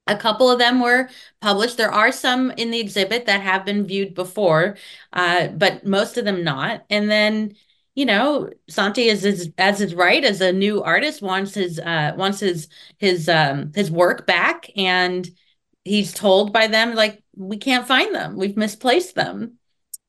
a 0.07 0.17
couple 0.17 0.51
of 0.51 0.59
them 0.61 0.81
were 0.81 1.11
published. 1.41 1.79
There 1.79 1.93
are 1.93 2.13
some 2.13 2.53
in 2.53 2.71
the 2.71 2.81
exhibit 2.81 3.27
that 3.27 3.43
have 3.43 3.65
been 3.65 3.87
viewed 3.87 4.15
before, 4.15 4.77
uh, 5.13 5.49
but 5.49 5.87
most 5.87 6.19
of 6.19 6.25
them 6.25 6.45
not. 6.45 6.85
And 6.91 7.11
then 7.11 7.57
you 7.95 8.07
know, 8.07 8.51
Santi 8.69 9.05
is 9.09 9.25
as 9.27 9.51
as 9.59 9.81
his 9.81 9.95
right 9.95 10.25
as 10.25 10.41
a 10.41 10.53
new 10.53 10.83
artist 10.83 11.23
wants 11.23 11.55
his 11.55 11.79
uh 11.81 12.13
wants 12.17 12.41
his 12.41 12.69
his 12.99 13.29
um 13.29 13.73
his 13.75 13.91
work 13.91 14.27
back 14.27 14.71
and 14.77 15.29
he's 15.85 16.13
told 16.15 16.53
by 16.53 16.69
them 16.69 16.95
like 16.95 17.23
we 17.37 17.59
can't 17.59 17.89
find 17.89 18.15
them. 18.15 18.37
We've 18.37 18.57
misplaced 18.57 19.15
them. 19.15 19.59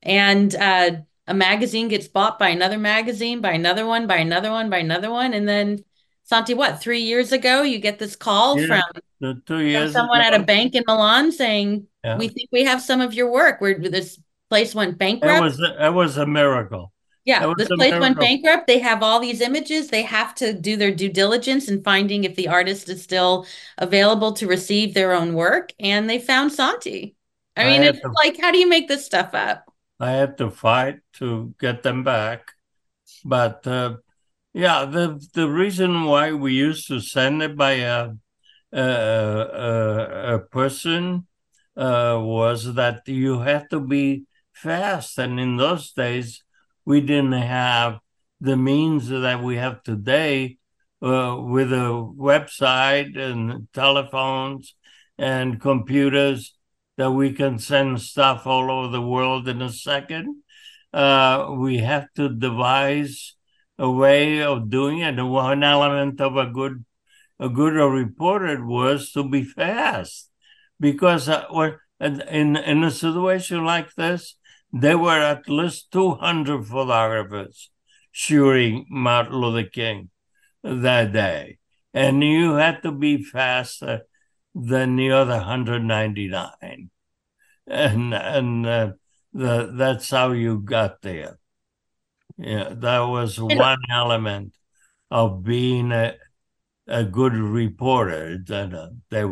And 0.04 0.54
uh 0.54 0.90
a 1.26 1.34
magazine 1.34 1.88
gets 1.88 2.06
bought 2.06 2.38
by 2.38 2.50
another 2.50 2.78
magazine, 2.78 3.40
by 3.40 3.52
another 3.52 3.86
one, 3.86 4.06
by 4.06 4.16
another 4.16 4.50
one, 4.50 4.68
by 4.68 4.78
another 4.78 5.10
one 5.10 5.32
and 5.32 5.48
then 5.48 5.84
Santi, 6.24 6.54
what, 6.54 6.80
three 6.80 7.00
years 7.00 7.32
ago, 7.32 7.62
you 7.62 7.78
get 7.78 7.98
this 7.98 8.16
call 8.16 8.58
yeah, 8.58 8.80
from, 9.20 9.42
from 9.46 9.90
someone 9.90 10.20
ago. 10.20 10.26
at 10.26 10.40
a 10.40 10.42
bank 10.42 10.74
in 10.74 10.82
Milan 10.86 11.30
saying, 11.30 11.86
yeah. 12.02 12.16
"We 12.16 12.28
think 12.28 12.48
we 12.50 12.64
have 12.64 12.80
some 12.80 13.02
of 13.02 13.12
your 13.12 13.30
work." 13.30 13.60
Where 13.60 13.78
this 13.78 14.18
place 14.48 14.74
went 14.74 14.96
bankrupt. 14.96 15.38
It 15.38 15.42
was 15.42 15.60
it 15.60 15.92
was 15.92 16.16
a 16.16 16.26
miracle. 16.26 16.92
Yeah, 17.26 17.52
this 17.56 17.68
place 17.68 17.98
went 17.98 18.18
bankrupt. 18.18 18.66
They 18.66 18.78
have 18.78 19.02
all 19.02 19.20
these 19.20 19.42
images. 19.42 19.88
They 19.88 20.02
have 20.02 20.34
to 20.36 20.52
do 20.54 20.76
their 20.76 20.94
due 20.94 21.10
diligence 21.10 21.68
in 21.68 21.82
finding 21.82 22.24
if 22.24 22.36
the 22.36 22.48
artist 22.48 22.88
is 22.88 23.02
still 23.02 23.46
available 23.78 24.32
to 24.34 24.46
receive 24.46 24.94
their 24.94 25.12
own 25.12 25.34
work. 25.34 25.72
And 25.78 26.08
they 26.08 26.18
found 26.18 26.52
Santi. 26.52 27.16
I 27.56 27.64
mean, 27.64 27.82
I 27.82 27.86
it's 27.86 28.00
to, 28.00 28.10
like, 28.24 28.40
how 28.40 28.50
do 28.50 28.58
you 28.58 28.68
make 28.68 28.88
this 28.88 29.04
stuff 29.04 29.30
up? 29.32 29.73
I 30.00 30.10
had 30.12 30.38
to 30.38 30.50
fight 30.50 31.00
to 31.14 31.54
get 31.60 31.82
them 31.82 32.04
back. 32.04 32.52
But 33.24 33.66
uh, 33.66 33.96
yeah, 34.52 34.84
the 34.84 35.20
the 35.34 35.48
reason 35.48 36.04
why 36.04 36.32
we 36.32 36.54
used 36.54 36.88
to 36.88 37.00
send 37.00 37.42
it 37.42 37.56
by 37.56 37.72
a 37.72 38.12
a, 38.72 38.80
a, 38.82 40.34
a 40.36 40.38
person 40.40 41.26
uh, 41.76 42.18
was 42.20 42.74
that 42.74 43.06
you 43.08 43.40
had 43.40 43.70
to 43.70 43.80
be 43.80 44.24
fast. 44.52 45.18
And 45.18 45.38
in 45.40 45.56
those 45.56 45.92
days, 45.92 46.42
we 46.84 47.00
didn't 47.00 47.32
have 47.32 48.00
the 48.40 48.56
means 48.56 49.08
that 49.08 49.42
we 49.42 49.56
have 49.56 49.82
today 49.82 50.58
uh, 51.02 51.36
with 51.40 51.72
a 51.72 52.12
website 52.16 53.16
and 53.16 53.68
telephones 53.72 54.74
and 55.18 55.60
computers 55.60 56.53
that 56.96 57.10
we 57.10 57.32
can 57.32 57.58
send 57.58 58.00
stuff 58.00 58.46
all 58.46 58.70
over 58.70 58.88
the 58.88 59.02
world 59.02 59.48
in 59.48 59.60
a 59.62 59.70
second. 59.70 60.42
Uh, 60.92 61.48
we 61.58 61.78
have 61.78 62.06
to 62.14 62.28
devise 62.28 63.34
a 63.78 63.90
way 63.90 64.42
of 64.42 64.70
doing 64.70 65.00
it. 65.00 65.20
One 65.20 65.64
element 65.64 66.20
of 66.20 66.36
a 66.36 66.46
good 66.46 66.84
a 67.40 67.48
good 67.48 67.74
reporter 67.74 68.64
was 68.64 69.10
to 69.12 69.28
be 69.28 69.42
fast, 69.42 70.30
because 70.78 71.28
uh, 71.28 71.42
in 72.00 72.56
in 72.56 72.84
a 72.84 72.90
situation 72.92 73.64
like 73.64 73.92
this, 73.96 74.36
there 74.72 74.98
were 74.98 75.18
at 75.18 75.48
least 75.48 75.90
two 75.90 76.14
hundred 76.14 76.64
photographers 76.66 77.70
shooting 78.12 78.86
Martin 78.88 79.34
Luther 79.34 79.68
King 79.68 80.10
that 80.62 81.12
day, 81.12 81.58
and 81.92 82.22
you 82.22 82.54
had 82.54 82.82
to 82.84 82.92
be 82.92 83.20
faster 83.20 84.02
than 84.54 84.96
the 84.96 85.10
other 85.10 85.36
199, 85.36 86.90
and 87.66 88.14
and 88.14 88.66
uh, 88.66 88.92
the, 89.32 89.72
that's 89.74 90.10
how 90.10 90.32
you 90.32 90.60
got 90.60 91.02
there. 91.02 91.38
Yeah, 92.36 92.70
that 92.70 93.00
was 93.00 93.40
one 93.40 93.78
element 93.90 94.54
of 95.10 95.44
being 95.44 95.92
a, 95.92 96.14
a 96.86 97.04
good 97.04 97.34
reporter. 97.34 98.38
That 98.46 98.74
uh, 98.74 98.88
they 99.10 99.24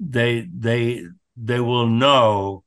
they 0.00 0.48
they 0.52 1.02
they 1.36 1.60
will 1.60 1.86
know 1.88 2.64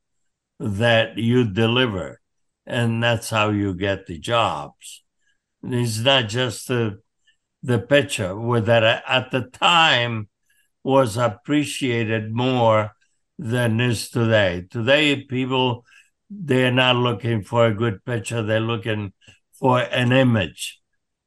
that 0.58 1.16
you 1.18 1.44
deliver, 1.44 2.20
and 2.66 3.02
that's 3.02 3.30
how 3.30 3.50
you 3.50 3.74
get 3.74 4.06
the 4.06 4.18
jobs. 4.18 5.04
It's 5.62 5.98
not 5.98 6.28
just 6.28 6.68
the 6.68 7.00
the 7.62 7.78
picture, 7.78 8.38
with 8.38 8.66
that 8.66 9.02
at 9.06 9.30
the 9.30 9.42
time 9.42 10.28
was 10.88 11.18
appreciated 11.18 12.32
more 12.32 12.92
than 13.38 13.78
is 13.78 14.08
today. 14.08 14.64
Today, 14.70 15.22
people 15.22 15.84
they're 16.30 16.72
not 16.72 16.96
looking 16.96 17.42
for 17.42 17.66
a 17.66 17.74
good 17.74 18.02
picture; 18.06 18.42
they're 18.42 18.58
looking 18.60 19.12
for 19.52 19.80
an 19.80 20.12
image. 20.12 20.80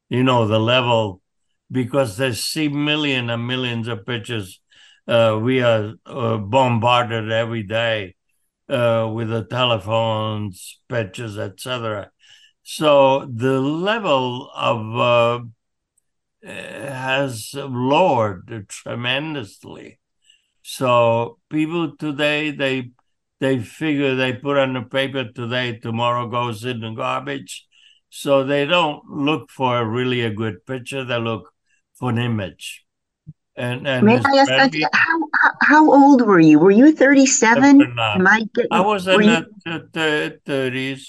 You 0.08 0.24
know 0.24 0.48
the 0.48 0.58
level 0.58 1.22
because 1.70 2.16
they 2.16 2.32
see 2.32 2.68
millions 2.68 3.30
and 3.30 3.46
millions 3.46 3.86
of 3.86 4.04
pictures. 4.04 4.60
Uh, 5.06 5.38
we 5.40 5.62
are 5.62 5.94
uh, 6.06 6.38
bombarded 6.38 7.30
every 7.30 7.62
day 7.62 8.16
uh, 8.68 9.08
with 9.14 9.28
the 9.28 9.44
telephones, 9.44 10.80
pictures, 10.88 11.38
etc. 11.38 12.10
So 12.64 13.26
the 13.32 13.60
level 13.60 14.50
of 14.54 14.98
uh, 14.98 15.44
has 16.44 17.50
lowered 17.54 18.66
tremendously. 18.68 19.98
So 20.62 21.38
people 21.50 21.96
today 21.96 22.50
they 22.50 22.90
they 23.40 23.58
figure 23.58 24.14
they 24.14 24.34
put 24.34 24.56
on 24.56 24.74
the 24.74 24.82
paper 24.82 25.24
today, 25.24 25.78
tomorrow 25.78 26.28
goes 26.28 26.64
in 26.64 26.80
the 26.80 26.90
garbage. 26.90 27.66
So 28.08 28.44
they 28.44 28.66
don't 28.66 29.02
look 29.10 29.50
for 29.50 29.84
really 29.84 30.22
a 30.22 30.30
good 30.30 30.64
picture; 30.66 31.04
they 31.04 31.18
look 31.18 31.50
for 31.94 32.10
an 32.10 32.18
image. 32.18 32.84
And, 33.54 33.86
and 33.86 34.06
May 34.06 34.16
I 34.16 34.44
ask, 34.48 34.74
how, 34.94 35.18
how 35.60 35.92
old 35.92 36.22
were 36.22 36.40
you? 36.40 36.58
Were 36.58 36.70
you 36.70 36.92
37? 36.92 37.82
Am 37.82 38.26
I, 38.26 38.46
getting, 38.54 38.68
I 38.70 38.80
was 38.80 39.06
in 39.06 39.20
the, 39.20 39.46
the 39.92 40.40
30s. 40.46 41.02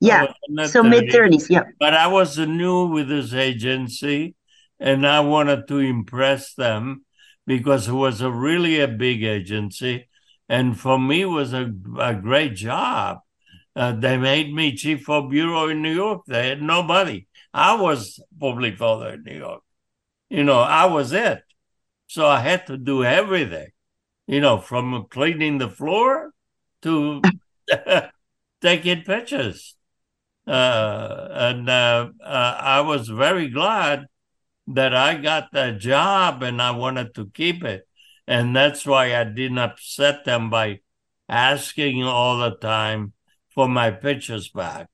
Yeah, 0.00 0.28
so 0.66 0.84
mid 0.84 1.06
30s, 1.06 1.50
yeah. 1.50 1.62
But 1.80 1.94
I 1.94 2.06
was 2.06 2.38
new 2.38 2.86
with 2.86 3.08
this 3.08 3.34
agency 3.34 4.36
and 4.80 5.06
I 5.06 5.20
wanted 5.20 5.68
to 5.68 5.78
impress 5.78 6.54
them 6.54 7.04
because 7.46 7.88
it 7.88 7.92
was 7.92 8.20
a 8.20 8.30
really 8.30 8.80
a 8.80 8.88
big 8.88 9.22
agency. 9.22 10.08
And 10.48 10.78
for 10.78 10.98
me, 10.98 11.24
was 11.24 11.52
a, 11.52 11.72
a 11.98 12.14
great 12.14 12.54
job. 12.54 13.18
Uh, 13.74 13.92
they 13.92 14.16
made 14.16 14.52
me 14.52 14.74
chief 14.74 15.08
of 15.08 15.30
bureau 15.30 15.68
in 15.68 15.82
New 15.82 15.94
York. 15.94 16.22
They 16.26 16.48
had 16.48 16.62
nobody. 16.62 17.26
I 17.52 17.80
was 17.80 18.20
public 18.38 18.76
father 18.76 19.10
in 19.10 19.22
New 19.22 19.36
York. 19.36 19.62
You 20.28 20.44
know, 20.44 20.60
I 20.60 20.86
was 20.86 21.12
it. 21.12 21.42
So 22.06 22.26
I 22.26 22.40
had 22.40 22.66
to 22.66 22.76
do 22.76 23.04
everything, 23.04 23.68
you 24.26 24.40
know, 24.40 24.58
from 24.58 25.06
cleaning 25.10 25.58
the 25.58 25.68
floor 25.68 26.32
to 26.82 27.22
taking 28.62 29.02
pictures. 29.02 29.76
Uh, 30.46 31.28
and 31.30 31.68
uh, 31.68 32.08
uh, 32.24 32.56
I 32.58 32.80
was 32.80 33.08
very 33.08 33.48
glad 33.48 34.06
that 34.68 34.94
I 34.94 35.14
got 35.14 35.52
that 35.52 35.78
job 35.78 36.42
and 36.42 36.60
I 36.60 36.72
wanted 36.72 37.14
to 37.14 37.30
keep 37.34 37.64
it. 37.64 37.86
And 38.26 38.54
that's 38.54 38.86
why 38.86 39.16
I 39.16 39.24
didn't 39.24 39.58
upset 39.58 40.24
them 40.24 40.50
by 40.50 40.80
asking 41.28 42.04
all 42.04 42.38
the 42.38 42.56
time 42.56 43.12
for 43.50 43.68
my 43.68 43.90
pictures 43.90 44.48
back. 44.48 44.88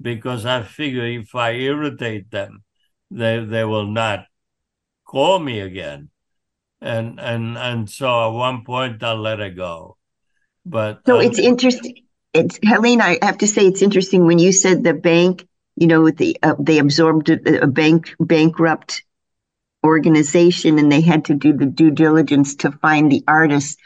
Because 0.00 0.44
I 0.44 0.62
figure 0.62 1.06
if 1.06 1.34
I 1.34 1.52
irritate 1.52 2.30
them, 2.30 2.64
they, 3.10 3.44
they 3.44 3.64
will 3.64 3.86
not 3.86 4.26
call 5.06 5.38
me 5.38 5.60
again 5.60 6.10
and 6.84 7.18
and 7.18 7.56
and 7.56 7.90
so 7.90 8.28
at 8.28 8.34
one 8.34 8.62
point 8.64 9.02
I 9.02 9.12
let 9.12 9.40
it 9.40 9.56
go. 9.56 9.96
But 10.66 11.00
so 11.06 11.16
um, 11.16 11.22
it's 11.22 11.38
interesting. 11.38 12.04
It's 12.32 12.58
Helene. 12.62 13.00
I 13.00 13.18
have 13.22 13.38
to 13.38 13.46
say 13.46 13.66
it's 13.66 13.82
interesting 13.82 14.26
when 14.26 14.38
you 14.38 14.52
said 14.52 14.84
the 14.84 14.94
bank. 14.94 15.46
You 15.76 15.86
know, 15.88 16.10
the 16.10 16.38
uh, 16.42 16.54
they 16.58 16.78
absorbed 16.78 17.30
a, 17.30 17.62
a 17.62 17.66
bank 17.66 18.14
bankrupt 18.20 19.02
organization, 19.84 20.78
and 20.78 20.90
they 20.90 21.00
had 21.00 21.26
to 21.26 21.34
do 21.34 21.52
the 21.52 21.66
due 21.66 21.90
diligence 21.90 22.56
to 22.56 22.72
find 22.72 23.10
the 23.10 23.24
artist. 23.26 23.78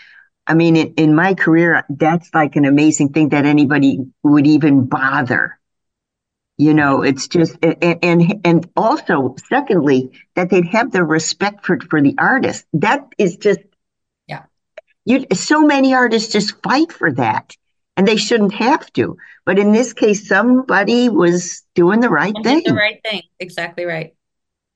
I 0.46 0.54
mean, 0.54 0.76
in, 0.76 0.94
in 0.94 1.14
my 1.14 1.34
career, 1.34 1.84
that's 1.88 2.30
like 2.34 2.56
an 2.56 2.64
amazing 2.64 3.10
thing 3.10 3.30
that 3.30 3.46
anybody 3.46 4.06
would 4.22 4.46
even 4.46 4.86
bother. 4.86 5.58
You 6.58 6.74
know 6.74 7.02
it's 7.02 7.28
just 7.28 7.56
and, 7.62 7.98
and 8.02 8.40
and 8.44 8.68
also 8.76 9.36
secondly 9.48 10.10
that 10.34 10.50
they'd 10.50 10.66
have 10.66 10.90
the 10.90 11.04
respect 11.04 11.64
for 11.64 11.78
for 11.78 12.02
the 12.02 12.16
artist. 12.18 12.66
That 12.72 13.06
is 13.16 13.36
just 13.36 13.60
yeah. 14.26 14.42
you 15.04 15.24
so 15.34 15.64
many 15.64 15.94
artists 15.94 16.32
just 16.32 16.60
fight 16.60 16.90
for 16.90 17.12
that 17.12 17.56
and 17.96 18.08
they 18.08 18.16
shouldn't 18.16 18.54
have 18.54 18.92
to 18.94 19.18
but 19.48 19.58
in 19.58 19.72
this 19.72 19.94
case 19.94 20.28
somebody 20.28 21.08
was 21.08 21.62
doing 21.74 22.00
the 22.00 22.10
right 22.10 22.34
thing 22.44 22.62
the 22.66 22.74
right 22.74 23.00
thing. 23.02 23.22
Exactly 23.40 23.86
right. 23.86 24.14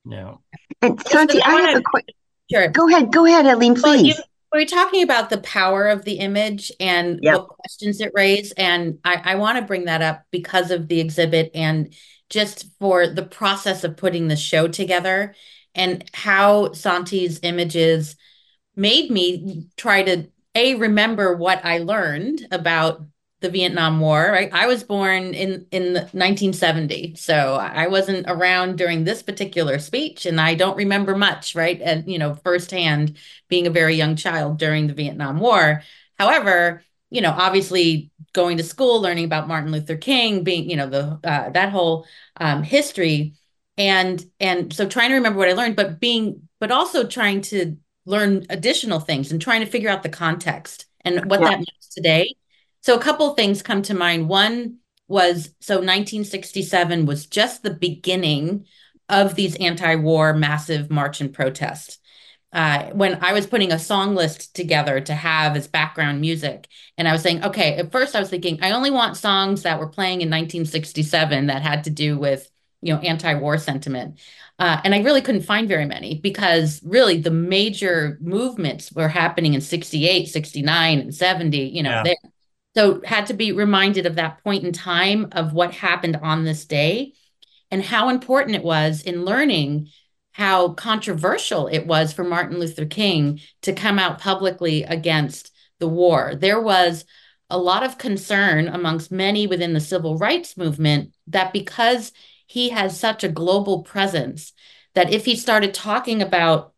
Yeah. 0.07 0.37
And 0.81 0.99
Santi, 1.07 1.43
I, 1.43 1.51
I 1.51 1.61
have 1.61 1.79
a 1.79 1.83
question 1.83 2.15
sure. 2.51 2.69
Go 2.69 2.89
ahead 2.89 3.13
go 3.13 3.27
ahead 3.27 3.45
Helene 3.45 3.75
please 3.75 3.85
well, 3.85 4.05
you, 4.05 4.15
we're 4.51 4.65
talking 4.65 5.03
about 5.03 5.29
the 5.29 5.43
power 5.43 5.89
of 5.89 6.07
the 6.07 6.15
image 6.15 6.73
and 6.81 7.19
yep. 7.21 7.35
what 7.35 7.49
questions 7.49 8.01
it 8.01 8.13
raised. 8.15 8.55
And 8.57 8.99
I, 9.05 9.21
I 9.23 9.35
want 9.35 9.59
to 9.59 9.65
bring 9.65 9.85
that 9.85 10.01
up 10.01 10.23
because 10.31 10.71
of 10.71 10.89
the 10.89 11.01
exhibit 11.01 11.51
and 11.55 11.95
just 12.31 12.65
for 12.81 13.07
the 13.07 13.27
process 13.27 13.85
of 13.85 13.99
putting 13.99 14.29
the 14.29 14.37
show 14.37 14.69
together 14.69 15.35
and 15.75 16.03
how 16.15 16.73
Santi's 16.73 17.41
images 17.43 18.17
made 18.75 19.11
me 19.11 19.67
try 19.77 20.03
to 20.03 20.29
a 20.55 20.77
remember 20.77 21.37
what 21.37 21.63
I 21.63 21.79
learned 21.79 22.47
about 22.51 23.05
the 23.43 23.51
Vietnam 23.51 24.01
War, 24.01 24.31
right? 24.31 24.49
I 24.53 24.67
was 24.67 24.83
born 24.85 25.35
in 25.35 25.67
in 25.71 25.95
1970, 25.95 27.17
so 27.17 27.57
I 27.57 27.89
wasn't 27.89 28.27
around 28.29 28.79
during 28.79 29.05
this 29.05 29.23
particular 29.23 29.79
speech, 29.79 30.25
and 30.25 30.41
I 30.41 30.55
don't 30.55 30.77
remember 30.77 31.17
much, 31.17 31.55
right? 31.55 31.81
And 31.83 32.11
you 32.11 32.19
know, 32.19 32.35
firsthand, 32.37 33.19
being 33.49 33.67
a 33.67 33.71
very 33.71 33.95
young 33.95 34.17
child 34.17 34.59
during 34.59 34.87
the 34.87 34.95
Vietnam 34.95 35.39
War. 35.41 35.83
However, 36.19 36.83
you 37.11 37.21
know, 37.21 37.35
obviously 37.37 38.11
going 38.33 38.57
to 38.57 38.65
school, 38.65 39.03
learning 39.03 39.25
about 39.25 39.49
Martin 39.49 39.73
Luther 39.73 39.97
King, 39.97 40.45
being 40.45 40.71
you 40.71 40.77
know 40.77 40.89
the 40.89 41.21
uh, 41.25 41.51
that 41.51 41.71
whole 41.71 42.07
um, 42.39 42.63
history, 42.63 43.35
and 43.77 44.25
and 44.41 44.73
so 44.73 44.89
trying 44.89 45.11
to 45.11 45.17
remember 45.17 45.39
what 45.39 45.49
I 45.49 45.53
learned, 45.53 45.77
but 45.77 46.01
being 46.01 46.49
but 46.61 46.71
also 46.71 47.07
trying 47.07 47.41
to 47.43 47.77
learn 48.07 48.47
additional 48.51 49.01
things 49.01 49.31
and 49.33 49.43
trying 49.43 49.61
to 49.61 49.67
figure 49.67 49.91
out 49.91 50.03
the 50.03 50.09
context 50.09 50.87
and 51.05 51.29
what 51.31 51.41
yeah. 51.41 51.51
that 51.51 51.59
means 51.59 51.89
today 51.91 52.35
so 52.83 52.95
a 52.95 53.01
couple 53.01 53.31
things 53.35 53.63
come 53.63 53.83
to 53.83 53.95
mind. 53.95 54.29
One 54.29 54.79
was 55.09 55.55
so 55.61 55.77
1967 55.77 57.07
was 57.07 57.27
just 57.27 57.63
the 57.63 57.75
beginning 57.75 58.67
of 59.09 59.35
these 59.35 59.57
anti-war 59.57 60.35
massive 60.35 60.91
march 60.91 61.21
and 61.21 61.33
protest. 61.33 61.99
Uh, 62.53 62.91
when 62.91 63.19
I 63.23 63.33
was 63.33 63.47
putting 63.47 63.73
a 63.73 63.79
song 63.79 64.15
list 64.15 64.55
together 64.55 65.01
to 65.01 65.15
have 65.15 65.57
as 65.57 65.67
background 65.69 66.21
music, 66.21 66.69
and 66.99 67.09
I 67.09 67.13
was 67.13 67.23
saying, 67.23 67.45
okay, 67.45 67.77
at 67.77 67.91
first 67.91 68.15
I 68.15 68.21
was 68.21 68.29
thinking 68.29 68.59
I 68.63 68.73
only 68.73 68.91
want 68.91 69.17
songs 69.17 69.63
that 69.63 69.81
were 69.81 69.89
playing 69.89 70.21
in 70.21 70.29
1967 70.29 71.47
that 71.47 71.63
had 71.63 71.85
to 71.85 71.91
do 71.91 72.19
with 72.19 72.51
you 72.83 72.93
know 72.93 73.01
anti-war 73.01 73.57
sentiment 73.59 74.19
uh, 74.59 74.81
and 74.85 74.93
i 74.95 75.01
really 75.01 75.23
couldn't 75.23 75.43
find 75.43 75.69
very 75.69 75.87
many 75.87 76.19
because 76.19 76.81
really 76.85 77.17
the 77.17 77.31
major 77.31 78.19
movements 78.21 78.93
were 78.93 79.09
happening 79.09 79.55
in 79.55 79.61
68 79.61 80.27
69 80.29 80.99
and 80.99 81.15
70 81.15 81.59
you 81.59 81.83
know 81.83 81.91
yeah. 81.91 82.03
they, 82.03 82.17
so 82.75 83.01
had 83.05 83.27
to 83.27 83.35
be 83.35 83.53
reminded 83.53 84.07
of 84.07 84.15
that 84.15 84.43
point 84.43 84.65
in 84.65 84.73
time 84.73 85.29
of 85.33 85.53
what 85.53 85.75
happened 85.75 86.17
on 86.17 86.45
this 86.45 86.65
day 86.65 87.13
and 87.71 87.83
how 87.83 88.09
important 88.09 88.57
it 88.57 88.65
was 88.65 89.03
in 89.03 89.25
learning 89.25 89.89
how 90.33 90.71
controversial 90.71 91.67
it 91.67 91.87
was 91.87 92.13
for 92.13 92.25
martin 92.25 92.59
luther 92.59 92.87
king 92.87 93.41
to 93.61 93.73
come 93.73 93.99
out 93.99 94.19
publicly 94.19 94.83
against 94.85 95.53
the 95.83 95.89
war. 95.89 96.37
There 96.37 96.61
was 96.61 97.05
a 97.51 97.59
lot 97.59 97.83
of 97.83 97.99
concern 97.99 98.69
amongst 98.69 99.11
many 99.11 99.49
within 99.49 99.73
the 99.75 99.81
civil 99.81 100.17
rights 100.17 100.57
movement 100.57 101.13
that 101.27 101.53
because 101.53 102.13
he 102.47 102.71
has 102.71 102.99
such 102.99 103.25
a 103.25 103.29
global 103.29 103.83
presence 103.83 104.53
that 104.95 105.13
if 105.13 105.25
he 105.25 105.35
started 105.35 105.75
talking 105.75 106.23
about 106.23 106.73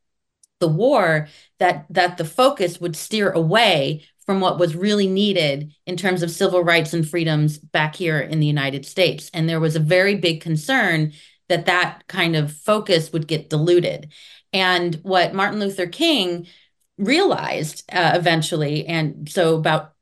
the 0.58 0.68
war 0.68 1.28
that 1.58 1.84
that 1.90 2.16
the 2.16 2.24
focus 2.24 2.80
would 2.80 2.96
steer 2.96 3.30
away 3.30 4.06
from 4.26 4.40
what 4.40 4.58
was 4.58 4.74
really 4.74 5.06
needed 5.06 5.72
in 5.86 5.96
terms 5.96 6.22
of 6.22 6.30
civil 6.30 6.62
rights 6.62 6.92
and 6.92 7.08
freedoms 7.08 7.58
back 7.58 7.94
here 7.94 8.18
in 8.18 8.40
the 8.40 8.46
United 8.46 8.86
States 8.86 9.30
and 9.34 9.48
there 9.48 9.60
was 9.60 9.76
a 9.76 9.80
very 9.80 10.14
big 10.14 10.40
concern 10.40 11.12
that 11.48 11.66
that 11.66 12.06
kind 12.08 12.36
of 12.36 12.52
focus 12.52 13.12
would 13.12 13.26
get 13.26 13.50
diluted 13.50 14.12
and 14.52 14.96
what 15.02 15.34
Martin 15.34 15.60
Luther 15.60 15.86
King 15.86 16.46
realized 16.96 17.84
uh, 17.92 18.12
eventually 18.14 18.86
and 18.86 19.28
so 19.28 19.56
about 19.56 19.94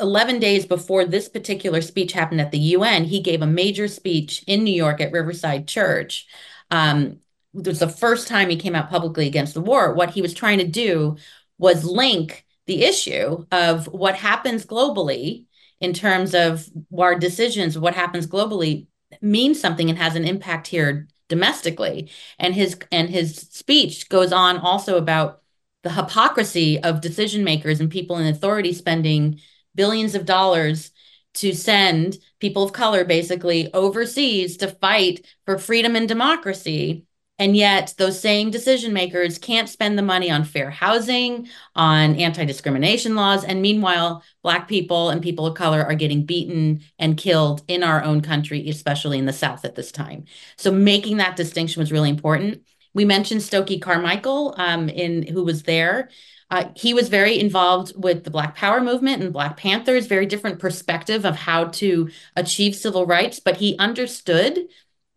11 0.00 0.38
days 0.40 0.66
before 0.66 1.04
this 1.04 1.28
particular 1.28 1.80
speech 1.80 2.12
happened 2.12 2.40
at 2.40 2.50
the 2.50 2.58
UN, 2.58 3.04
he 3.04 3.20
gave 3.20 3.42
a 3.42 3.46
major 3.46 3.86
speech 3.86 4.42
in 4.46 4.64
New 4.64 4.74
York 4.74 5.00
at 5.00 5.12
Riverside 5.12 5.68
Church. 5.68 6.26
Um, 6.70 7.20
it 7.54 7.66
was 7.66 7.80
the 7.80 7.88
first 7.88 8.28
time 8.28 8.48
he 8.48 8.56
came 8.56 8.74
out 8.74 8.90
publicly 8.90 9.26
against 9.26 9.54
the 9.54 9.60
war. 9.60 9.92
What 9.92 10.10
he 10.10 10.22
was 10.22 10.34
trying 10.34 10.58
to 10.58 10.66
do 10.66 11.16
was 11.58 11.84
link 11.84 12.46
the 12.70 12.84
issue 12.84 13.44
of 13.50 13.86
what 13.86 14.14
happens 14.14 14.64
globally 14.64 15.46
in 15.80 15.92
terms 15.92 16.36
of 16.36 16.68
our 16.96 17.18
decisions, 17.18 17.76
what 17.76 17.96
happens 17.96 18.28
globally 18.28 18.86
means 19.20 19.60
something 19.60 19.90
and 19.90 19.98
has 19.98 20.14
an 20.14 20.24
impact 20.24 20.68
here 20.68 21.08
domestically. 21.28 22.08
And 22.38 22.54
his 22.54 22.78
and 22.92 23.10
his 23.10 23.34
speech 23.34 24.08
goes 24.08 24.32
on 24.32 24.58
also 24.58 24.96
about 24.96 25.42
the 25.82 25.90
hypocrisy 25.90 26.80
of 26.80 27.00
decision 27.00 27.42
makers 27.42 27.80
and 27.80 27.90
people 27.90 28.18
in 28.18 28.28
authority 28.28 28.72
spending 28.72 29.40
billions 29.74 30.14
of 30.14 30.24
dollars 30.24 30.92
to 31.34 31.52
send 31.52 32.18
people 32.38 32.62
of 32.62 32.72
color 32.72 33.04
basically 33.04 33.74
overseas 33.74 34.58
to 34.58 34.68
fight 34.68 35.26
for 35.44 35.58
freedom 35.58 35.96
and 35.96 36.06
democracy. 36.06 37.04
And 37.40 37.56
yet, 37.56 37.94
those 37.96 38.20
same 38.20 38.50
decision 38.50 38.92
makers 38.92 39.38
can't 39.38 39.66
spend 39.66 39.96
the 39.96 40.02
money 40.02 40.30
on 40.30 40.44
fair 40.44 40.68
housing, 40.68 41.48
on 41.74 42.16
anti 42.16 42.44
discrimination 42.44 43.14
laws. 43.14 43.44
And 43.44 43.62
meanwhile, 43.62 44.22
Black 44.42 44.68
people 44.68 45.08
and 45.08 45.22
people 45.22 45.46
of 45.46 45.56
color 45.56 45.82
are 45.82 45.94
getting 45.94 46.26
beaten 46.26 46.82
and 46.98 47.16
killed 47.16 47.62
in 47.66 47.82
our 47.82 48.04
own 48.04 48.20
country, 48.20 48.68
especially 48.68 49.18
in 49.18 49.24
the 49.24 49.32
South 49.32 49.64
at 49.64 49.74
this 49.74 49.90
time. 49.90 50.26
So, 50.58 50.70
making 50.70 51.16
that 51.16 51.36
distinction 51.36 51.80
was 51.80 51.90
really 51.90 52.10
important. 52.10 52.62
We 52.92 53.06
mentioned 53.06 53.42
Stokely 53.42 53.78
Carmichael, 53.78 54.54
um, 54.58 54.90
in 54.90 55.26
who 55.26 55.42
was 55.42 55.62
there. 55.62 56.10
Uh, 56.50 56.68
he 56.74 56.92
was 56.92 57.08
very 57.08 57.40
involved 57.40 57.92
with 57.96 58.24
the 58.24 58.30
Black 58.30 58.54
Power 58.54 58.82
movement 58.82 59.22
and 59.22 59.32
Black 59.32 59.56
Panthers, 59.56 60.06
very 60.06 60.26
different 60.26 60.58
perspective 60.58 61.24
of 61.24 61.36
how 61.36 61.66
to 61.66 62.10
achieve 62.36 62.74
civil 62.74 63.06
rights, 63.06 63.40
but 63.40 63.56
he 63.56 63.78
understood 63.78 64.58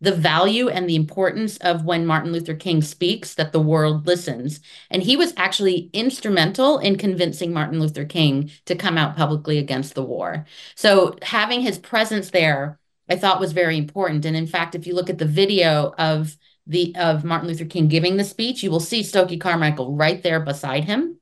the 0.00 0.12
value 0.14 0.68
and 0.68 0.88
the 0.88 0.96
importance 0.96 1.56
of 1.58 1.84
when 1.84 2.04
Martin 2.04 2.32
Luther 2.32 2.54
King 2.54 2.82
speaks 2.82 3.34
that 3.34 3.52
the 3.52 3.60
world 3.60 4.06
listens. 4.06 4.60
And 4.90 5.02
he 5.02 5.16
was 5.16 5.32
actually 5.36 5.90
instrumental 5.92 6.78
in 6.78 6.96
convincing 6.96 7.52
Martin 7.52 7.80
Luther 7.80 8.04
King 8.04 8.50
to 8.66 8.74
come 8.74 8.98
out 8.98 9.16
publicly 9.16 9.58
against 9.58 9.94
the 9.94 10.04
war. 10.04 10.46
So 10.74 11.16
having 11.22 11.60
his 11.60 11.78
presence 11.78 12.30
there, 12.30 12.78
I 13.08 13.16
thought 13.16 13.40
was 13.40 13.52
very 13.52 13.78
important. 13.78 14.24
And 14.24 14.36
in 14.36 14.46
fact, 14.46 14.74
if 14.74 14.86
you 14.86 14.94
look 14.94 15.10
at 15.10 15.18
the 15.18 15.26
video 15.26 15.94
of 15.98 16.36
the 16.66 16.94
of 16.96 17.24
Martin 17.24 17.48
Luther 17.48 17.66
King 17.66 17.88
giving 17.88 18.16
the 18.16 18.24
speech, 18.24 18.62
you 18.62 18.70
will 18.70 18.80
see 18.80 19.02
Stokely 19.02 19.36
Carmichael 19.36 19.94
right 19.94 20.22
there 20.22 20.40
beside 20.40 20.84
him. 20.84 21.18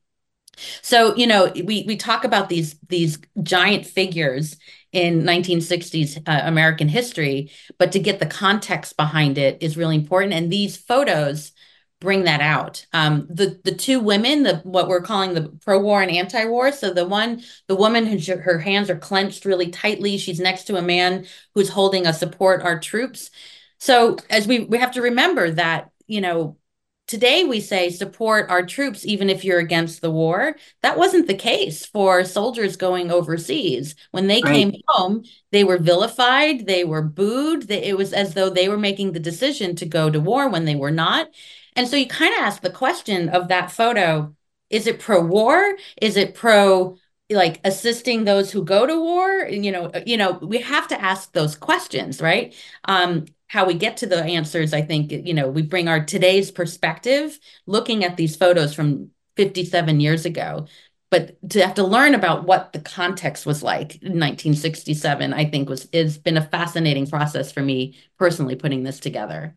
So, 0.81 1.15
you 1.15 1.27
know, 1.27 1.51
we 1.53 1.83
we 1.87 1.95
talk 1.97 2.23
about 2.23 2.49
these 2.49 2.75
these 2.87 3.17
giant 3.41 3.85
figures 3.85 4.57
in 4.93 5.23
1960s 5.23 6.21
uh, 6.27 6.41
American 6.45 6.87
history, 6.87 7.51
but 7.77 7.91
to 7.91 7.99
get 7.99 8.19
the 8.19 8.25
context 8.25 8.95
behind 8.95 9.37
it 9.37 9.57
is 9.61 9.75
really 9.75 9.95
important. 9.95 10.33
And 10.33 10.51
these 10.51 10.77
photos 10.77 11.51
bring 11.99 12.25
that 12.25 12.41
out. 12.41 12.85
Um, 12.93 13.25
the 13.29 13.59
the 13.63 13.73
two 13.73 13.99
women, 13.99 14.43
the 14.43 14.57
what 14.57 14.87
we're 14.87 15.01
calling 15.01 15.33
the 15.33 15.49
pro-war 15.63 16.01
and 16.01 16.11
anti-war. 16.11 16.71
So 16.71 16.93
the 16.93 17.07
one, 17.07 17.41
the 17.67 17.75
woman 17.75 18.05
who 18.05 18.19
her 18.35 18.59
hands 18.59 18.89
are 18.89 18.97
clenched 18.97 19.45
really 19.45 19.69
tightly. 19.69 20.17
She's 20.17 20.39
next 20.39 20.65
to 20.65 20.75
a 20.75 20.81
man 20.81 21.25
who's 21.55 21.69
holding 21.69 22.05
a 22.05 22.13
support 22.13 22.61
our 22.61 22.79
troops. 22.79 23.31
So 23.79 24.17
as 24.29 24.47
we 24.47 24.59
we 24.65 24.77
have 24.77 24.91
to 24.91 25.01
remember 25.01 25.51
that 25.51 25.91
you 26.05 26.21
know 26.21 26.57
today 27.07 27.43
we 27.43 27.59
say 27.59 27.89
support 27.89 28.49
our 28.49 28.65
troops 28.65 29.05
even 29.05 29.29
if 29.29 29.43
you're 29.43 29.59
against 29.59 30.01
the 30.01 30.11
war. 30.11 30.55
That 30.81 30.97
wasn't 30.97 31.27
the 31.27 31.33
case 31.33 31.85
for 31.85 32.23
soldiers 32.23 32.77
going 32.77 33.11
overseas. 33.11 33.95
When 34.11 34.27
they 34.27 34.41
right. 34.41 34.53
came 34.53 34.73
home 34.87 35.23
they 35.51 35.63
were 35.63 35.77
vilified 35.77 36.65
they 36.65 36.83
were 36.83 37.01
booed 37.01 37.69
it 37.69 37.97
was 37.97 38.13
as 38.13 38.33
though 38.33 38.49
they 38.49 38.69
were 38.69 38.77
making 38.77 39.11
the 39.11 39.19
decision 39.19 39.75
to 39.77 39.85
go 39.85 40.09
to 40.09 40.19
war 40.19 40.49
when 40.49 40.65
they 40.65 40.75
were 40.75 40.91
not. 40.91 41.29
And 41.75 41.87
so 41.87 41.95
you 41.95 42.07
kind 42.07 42.33
of 42.35 42.41
ask 42.41 42.61
the 42.61 42.69
question 42.69 43.29
of 43.29 43.47
that 43.49 43.71
photo 43.71 44.35
is 44.69 44.87
it 44.87 44.99
pro 44.99 45.21
war 45.21 45.75
is 46.01 46.17
it 46.17 46.33
pro 46.35 46.97
like 47.29 47.59
assisting 47.63 48.23
those 48.25 48.51
who 48.51 48.63
go 48.63 48.85
to 48.85 48.99
war? 48.99 49.47
You 49.47 49.71
know 49.71 49.91
you 50.05 50.17
know 50.17 50.33
we 50.41 50.59
have 50.59 50.87
to 50.89 51.01
ask 51.01 51.31
those 51.33 51.55
questions 51.55 52.21
right? 52.21 52.55
Um 52.85 53.25
how 53.53 53.65
we 53.65 53.75
get 53.75 53.97
to 53.97 54.07
the 54.07 54.23
answers 54.23 54.73
i 54.73 54.81
think 54.81 55.11
you 55.11 55.33
know 55.33 55.47
we 55.47 55.61
bring 55.61 55.87
our 55.87 56.03
today's 56.03 56.49
perspective 56.49 57.39
looking 57.67 58.03
at 58.03 58.17
these 58.17 58.35
photos 58.35 58.73
from 58.73 59.11
57 59.35 59.99
years 59.99 60.25
ago. 60.25 60.67
But 61.09 61.37
to 61.51 61.61
have 61.61 61.75
to 61.75 61.83
learn 61.83 62.15
about 62.15 62.45
what 62.45 62.73
the 62.73 62.79
context 62.79 63.45
was 63.45 63.61
like 63.61 63.95
in 64.01 64.19
1967 64.19 65.33
i 65.33 65.45
think 65.45 65.69
was 65.69 65.87
has 65.93 66.17
been 66.17 66.37
a 66.37 66.47
fascinating 66.47 67.05
process 67.05 67.51
for 67.51 67.61
me 67.61 67.95
personally 68.17 68.55
putting 68.55 68.81
this 68.81 68.99
together. 68.99 69.55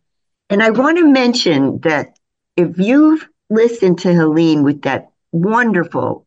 And 0.50 0.62
i 0.62 0.68
want 0.68 0.98
to 0.98 1.11
mention 1.11 1.80
that 1.80 2.18
if 2.56 2.78
you've 2.78 3.26
listened 3.48 4.00
to 4.00 4.12
helene 4.12 4.62
with 4.62 4.82
that 4.82 5.11
wonderful 5.32 6.26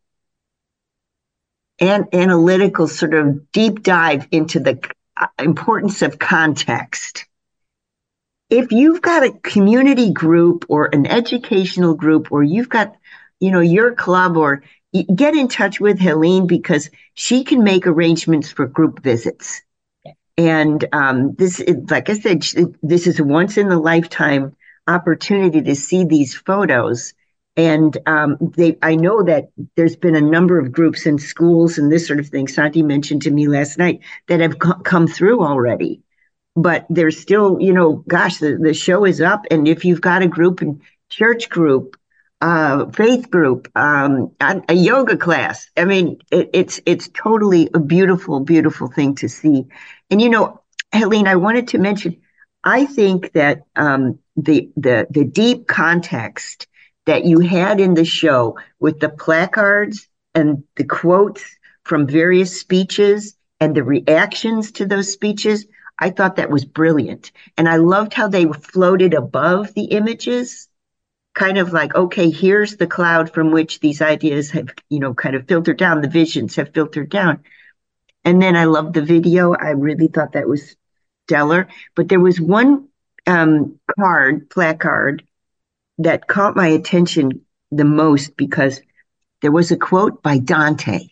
and 1.79 2.07
analytical 2.13 2.87
sort 2.87 3.13
of 3.13 3.51
deep 3.51 3.83
dive 3.83 4.27
into 4.31 4.59
the 4.59 4.79
importance 5.37 6.01
of 6.01 6.17
context 6.17 7.28
if 8.49 8.71
you've 8.71 9.01
got 9.01 9.23
a 9.23 9.31
community 9.31 10.11
group 10.11 10.65
or 10.69 10.89
an 10.93 11.05
educational 11.05 11.93
group 11.93 12.31
or 12.31 12.43
you've 12.43 12.69
got 12.69 12.95
you 13.39 13.51
know 13.51 13.59
your 13.59 13.93
club 13.93 14.37
or 14.37 14.63
get 15.15 15.35
in 15.35 15.47
touch 15.47 15.79
with 15.79 15.99
helene 15.99 16.47
because 16.47 16.89
she 17.13 17.43
can 17.43 17.63
make 17.63 17.85
arrangements 17.85 18.51
for 18.51 18.65
group 18.65 19.03
visits. 19.03 19.61
And 20.35 20.83
um, 20.93 21.35
this 21.35 21.61
like 21.89 22.09
i 22.09 22.13
said 22.13 22.43
this 22.81 23.07
is 23.07 23.19
a 23.19 23.23
once 23.23 23.57
in 23.57 23.71
a 23.71 23.79
lifetime 23.79 24.55
opportunity 24.87 25.61
to 25.61 25.75
see 25.75 26.05
these 26.05 26.33
photos. 26.33 27.13
And 27.55 27.95
um, 28.07 28.37
they 28.55 28.77
i 28.81 28.95
know 28.95 29.21
that 29.23 29.49
there's 29.75 29.95
been 29.95 30.15
a 30.15 30.21
number 30.21 30.57
of 30.57 30.71
groups 30.71 31.05
in 31.05 31.19
schools 31.19 31.77
and 31.77 31.91
this 31.91 32.07
sort 32.07 32.19
of 32.19 32.29
thing. 32.29 32.47
Santi 32.47 32.81
mentioned 32.81 33.23
to 33.23 33.31
me 33.31 33.47
last 33.47 33.77
night 33.77 33.99
that 34.27 34.39
have 34.39 34.57
co- 34.57 34.79
come 34.79 35.07
through 35.07 35.43
already 35.43 36.01
but 36.55 36.85
there's 36.89 37.19
still, 37.19 37.59
you 37.59 37.73
know, 37.73 38.03
gosh, 38.07 38.37
the, 38.37 38.57
the 38.57 38.73
show 38.73 39.05
is 39.05 39.21
up. 39.21 39.45
And 39.51 39.67
if 39.67 39.85
you've 39.85 40.01
got 40.01 40.21
a 40.21 40.27
group 40.27 40.61
and 40.61 40.81
church 41.09 41.49
group, 41.49 41.95
uh, 42.41 42.89
faith 42.91 43.29
group, 43.29 43.69
um, 43.75 44.31
a, 44.39 44.73
yoga 44.73 45.17
class, 45.17 45.69
I 45.75 45.85
mean, 45.85 46.19
it, 46.31 46.49
it's 46.53 46.79
it's 46.85 47.09
totally 47.09 47.69
a 47.73 47.79
beautiful, 47.79 48.39
beautiful 48.39 48.87
thing 48.87 49.15
to 49.15 49.27
see. 49.27 49.65
And 50.09 50.21
you 50.21 50.29
know, 50.29 50.61
Helene, 50.93 51.27
I 51.27 51.35
wanted 51.35 51.67
to 51.69 51.77
mention, 51.77 52.21
I 52.63 52.85
think 52.85 53.33
that 53.33 53.63
um, 53.75 54.19
the 54.37 54.71
the 54.77 55.07
the 55.09 55.25
deep 55.25 55.67
context 55.67 56.67
that 57.05 57.25
you 57.25 57.39
had 57.39 57.79
in 57.79 57.93
the 57.93 58.05
show 58.05 58.57
with 58.79 58.99
the 58.99 59.09
placards 59.09 60.07
and 60.33 60.63
the 60.75 60.85
quotes 60.85 61.43
from 61.83 62.07
various 62.07 62.59
speeches 62.59 63.35
and 63.59 63.75
the 63.75 63.83
reactions 63.83 64.71
to 64.73 64.85
those 64.85 65.11
speeches 65.11 65.65
I 65.99 66.09
thought 66.09 66.37
that 66.37 66.49
was 66.49 66.63
brilliant. 66.63 67.31
And 67.57 67.67
I 67.67 67.75
loved 67.75 68.13
how 68.13 68.29
they 68.29 68.45
floated 68.45 69.13
above 69.13 69.73
the 69.73 69.85
images, 69.85 70.69
kind 71.33 71.57
of 71.57 71.73
like, 71.73 71.93
okay, 71.93 72.29
here's 72.29 72.77
the 72.77 72.87
cloud 72.87 73.33
from 73.33 73.51
which 73.51 73.81
these 73.81 74.01
ideas 74.01 74.49
have, 74.51 74.69
you 74.89 74.99
know, 74.99 75.13
kind 75.13 75.35
of 75.35 75.47
filtered 75.47 75.77
down, 75.77 76.01
the 76.01 76.07
visions 76.07 76.55
have 76.55 76.73
filtered 76.73 77.09
down. 77.09 77.43
And 78.23 78.41
then 78.41 78.55
I 78.55 78.63
loved 78.65 78.93
the 78.93 79.01
video. 79.01 79.53
I 79.53 79.71
really 79.71 80.07
thought 80.07 80.33
that 80.33 80.47
was 80.47 80.75
stellar. 81.27 81.67
But 81.95 82.07
there 82.07 82.19
was 82.19 82.39
one 82.39 82.87
um, 83.27 83.79
card, 83.97 84.49
placard, 84.49 85.23
that 85.99 86.27
caught 86.27 86.55
my 86.55 86.67
attention 86.67 87.41
the 87.71 87.85
most 87.85 88.37
because 88.37 88.81
there 89.41 89.51
was 89.51 89.71
a 89.71 89.77
quote 89.77 90.23
by 90.23 90.39
Dante. 90.39 91.07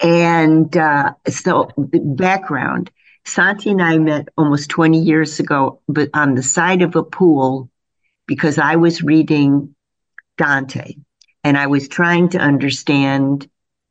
And 0.00 0.74
uh, 0.76 1.14
so, 1.28 1.68
the 1.76 1.98
background 1.98 2.90
Santi 3.24 3.70
and 3.70 3.82
I 3.82 3.98
met 3.98 4.28
almost 4.36 4.70
20 4.70 4.98
years 4.98 5.40
ago, 5.40 5.80
but 5.88 6.10
on 6.14 6.34
the 6.34 6.42
side 6.42 6.82
of 6.82 6.96
a 6.96 7.02
pool 7.02 7.70
because 8.26 8.58
I 8.58 8.76
was 8.76 9.02
reading 9.02 9.74
Dante 10.36 10.94
and 11.44 11.56
I 11.56 11.66
was 11.66 11.88
trying 11.88 12.30
to 12.30 12.38
understand 12.38 13.48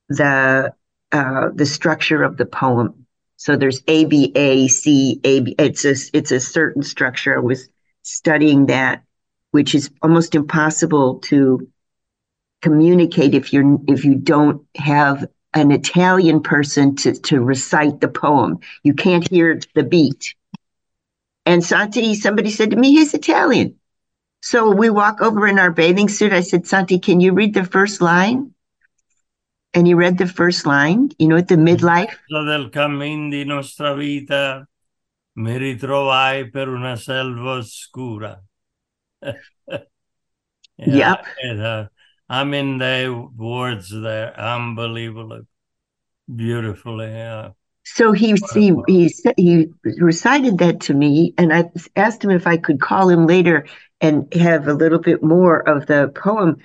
the 0.09 0.73
uh, 1.11 1.49
the 1.53 1.65
structure 1.65 2.23
of 2.23 2.37
the 2.37 2.45
poem. 2.45 3.05
So 3.37 3.55
there's 3.55 3.81
A 3.87 4.05
B 4.05 4.31
A 4.35 4.67
C 4.67 5.19
A 5.23 5.39
B. 5.41 5.55
It's 5.57 5.85
a 5.85 5.95
it's 6.13 6.31
a 6.31 6.39
certain 6.39 6.83
structure. 6.83 7.35
I 7.35 7.41
was 7.41 7.69
studying 8.03 8.67
that, 8.67 9.03
which 9.51 9.75
is 9.75 9.89
almost 10.01 10.35
impossible 10.35 11.19
to 11.19 11.67
communicate 12.61 13.33
if 13.33 13.53
you're 13.53 13.79
if 13.87 14.05
you 14.05 14.15
don't 14.15 14.65
have 14.75 15.25
an 15.53 15.71
Italian 15.71 16.41
person 16.41 16.95
to 16.97 17.13
to 17.13 17.41
recite 17.41 17.99
the 18.01 18.07
poem. 18.07 18.59
You 18.83 18.93
can't 18.93 19.27
hear 19.29 19.59
the 19.75 19.83
beat. 19.83 20.35
And 21.45 21.63
Santi, 21.63 22.13
somebody 22.15 22.51
said 22.51 22.69
to 22.71 22.77
me, 22.77 22.91
he's 22.91 23.13
Italian. 23.13 23.75
So 24.41 24.71
we 24.71 24.89
walk 24.89 25.21
over 25.21 25.47
in 25.47 25.59
our 25.59 25.71
bathing 25.71 26.07
suit. 26.07 26.31
I 26.31 26.41
said, 26.41 26.67
Santi, 26.67 26.99
can 26.99 27.19
you 27.19 27.33
read 27.33 27.53
the 27.53 27.65
first 27.65 28.01
line? 28.01 28.53
And 29.73 29.85
he 29.85 29.93
read 29.93 30.17
the 30.17 30.27
first 30.27 30.65
line, 30.65 31.09
you 31.19 31.27
know, 31.27 31.37
at 31.37 31.47
the 31.47 31.55
midlife. 31.55 32.13
del 32.29 32.69
cammin 32.69 33.29
di 33.29 33.43
nostra 33.43 33.93
vita 33.95 34.67
mi 35.33 35.57
ritrovai 35.57 36.49
per 36.49 36.67
una 36.67 36.95
selva 36.95 37.57
oscura. 37.57 38.41
yeah, 39.21 39.79
yep. 40.77 41.25
And, 41.41 41.61
uh, 41.61 41.87
I 42.29 42.43
mean, 42.43 42.77
the 42.77 43.27
words 43.35 43.89
there, 43.89 44.39
unbelievable, 44.39 45.41
beautifully. 46.33 47.07
Yeah. 47.07 47.51
So 47.83 48.11
he 48.11 48.35
he 48.53 48.75
he 48.87 49.13
he 49.35 49.67
recited 49.97 50.59
that 50.59 50.81
to 50.81 50.93
me, 50.93 51.33
and 51.37 51.51
I 51.51 51.71
asked 51.95 52.23
him 52.23 52.29
if 52.29 52.45
I 52.45 52.57
could 52.57 52.79
call 52.79 53.09
him 53.09 53.25
later 53.25 53.65
and 53.99 54.31
have 54.35 54.67
a 54.67 54.73
little 54.73 54.99
bit 54.99 55.23
more 55.23 55.67
of 55.67 55.87
the 55.87 56.11
poem 56.15 56.57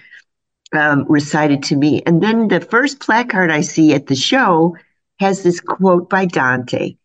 um, 0.72 1.06
recited 1.08 1.62
to 1.64 1.76
me. 1.76 2.02
And 2.04 2.22
then 2.22 2.48
the 2.48 2.60
first 2.60 3.00
placard 3.00 3.50
I 3.50 3.62
see 3.62 3.94
at 3.94 4.06
the 4.06 4.16
show 4.16 4.76
has 5.18 5.42
this 5.42 5.60
quote 5.60 6.10
by 6.10 6.26
Dante 6.26 6.96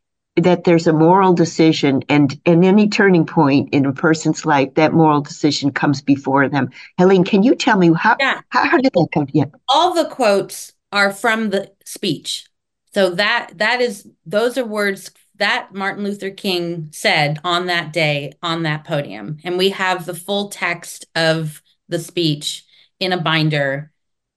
that 0.42 0.64
there's 0.64 0.88
a 0.88 0.94
moral 0.94 1.34
decision 1.34 2.04
and 2.10 2.40
and 2.46 2.64
any 2.64 2.88
turning 2.88 3.26
point 3.26 3.70
in 3.74 3.86
a 3.86 3.94
person's 3.94 4.46
life 4.46 4.74
that 4.76 4.94
moral 4.94 5.22
decision 5.22 5.72
comes 5.72 6.02
before 6.02 6.50
them. 6.50 6.70
Helene 6.98 7.24
can 7.24 7.44
you 7.44 7.56
tell 7.56 7.78
me 7.78 7.92
how 7.98 8.16
yeah. 8.20 8.42
how, 8.50 8.66
how 8.66 8.78
did 8.78 8.94
that 8.94 9.08
come? 9.14 9.28
Yeah. 9.32 9.46
All 9.68 9.94
the 9.94 10.10
quotes 10.10 10.74
are 10.92 11.12
from 11.12 11.50
the 11.50 11.72
speech. 11.86 12.46
So 12.94 13.12
that 13.12 13.52
that 13.58 13.82
is 13.82 14.08
those 14.26 14.58
are 14.58 14.66
words 14.66 15.12
that 15.36 15.74
martin 15.74 16.04
luther 16.04 16.30
king 16.30 16.90
said 16.92 17.40
on 17.44 17.68
that 17.68 17.94
day 17.94 18.34
on 18.42 18.64
that 18.64 18.84
podium. 18.84 19.38
And 19.44 19.58
we 19.58 19.70
have 19.70 20.06
the 20.06 20.16
full 20.16 20.50
text 20.50 21.06
of 21.16 21.62
the 21.88 22.00
speech 22.00 22.66
in 23.00 23.14
a 23.14 23.22
binder 23.22 23.92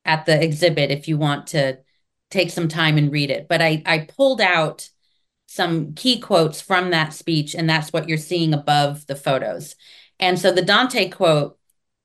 at 0.04 0.26
the 0.26 0.42
exhibit 0.42 0.90
if 0.90 1.08
you 1.08 1.16
want 1.16 1.48
to 1.48 1.78
take 2.30 2.50
some 2.50 2.68
time 2.68 2.98
and 2.98 3.12
read 3.12 3.30
it. 3.30 3.48
But 3.48 3.62
i 3.62 3.82
i 3.86 3.98
pulled 4.00 4.40
out 4.40 4.88
some 5.52 5.92
key 5.92 6.18
quotes 6.18 6.62
from 6.62 6.90
that 6.90 7.12
speech, 7.12 7.54
and 7.54 7.68
that's 7.68 7.92
what 7.92 8.08
you're 8.08 8.16
seeing 8.16 8.54
above 8.54 9.06
the 9.06 9.14
photos. 9.14 9.76
And 10.18 10.38
so 10.38 10.50
the 10.50 10.62
Dante 10.62 11.10
quote, 11.10 11.58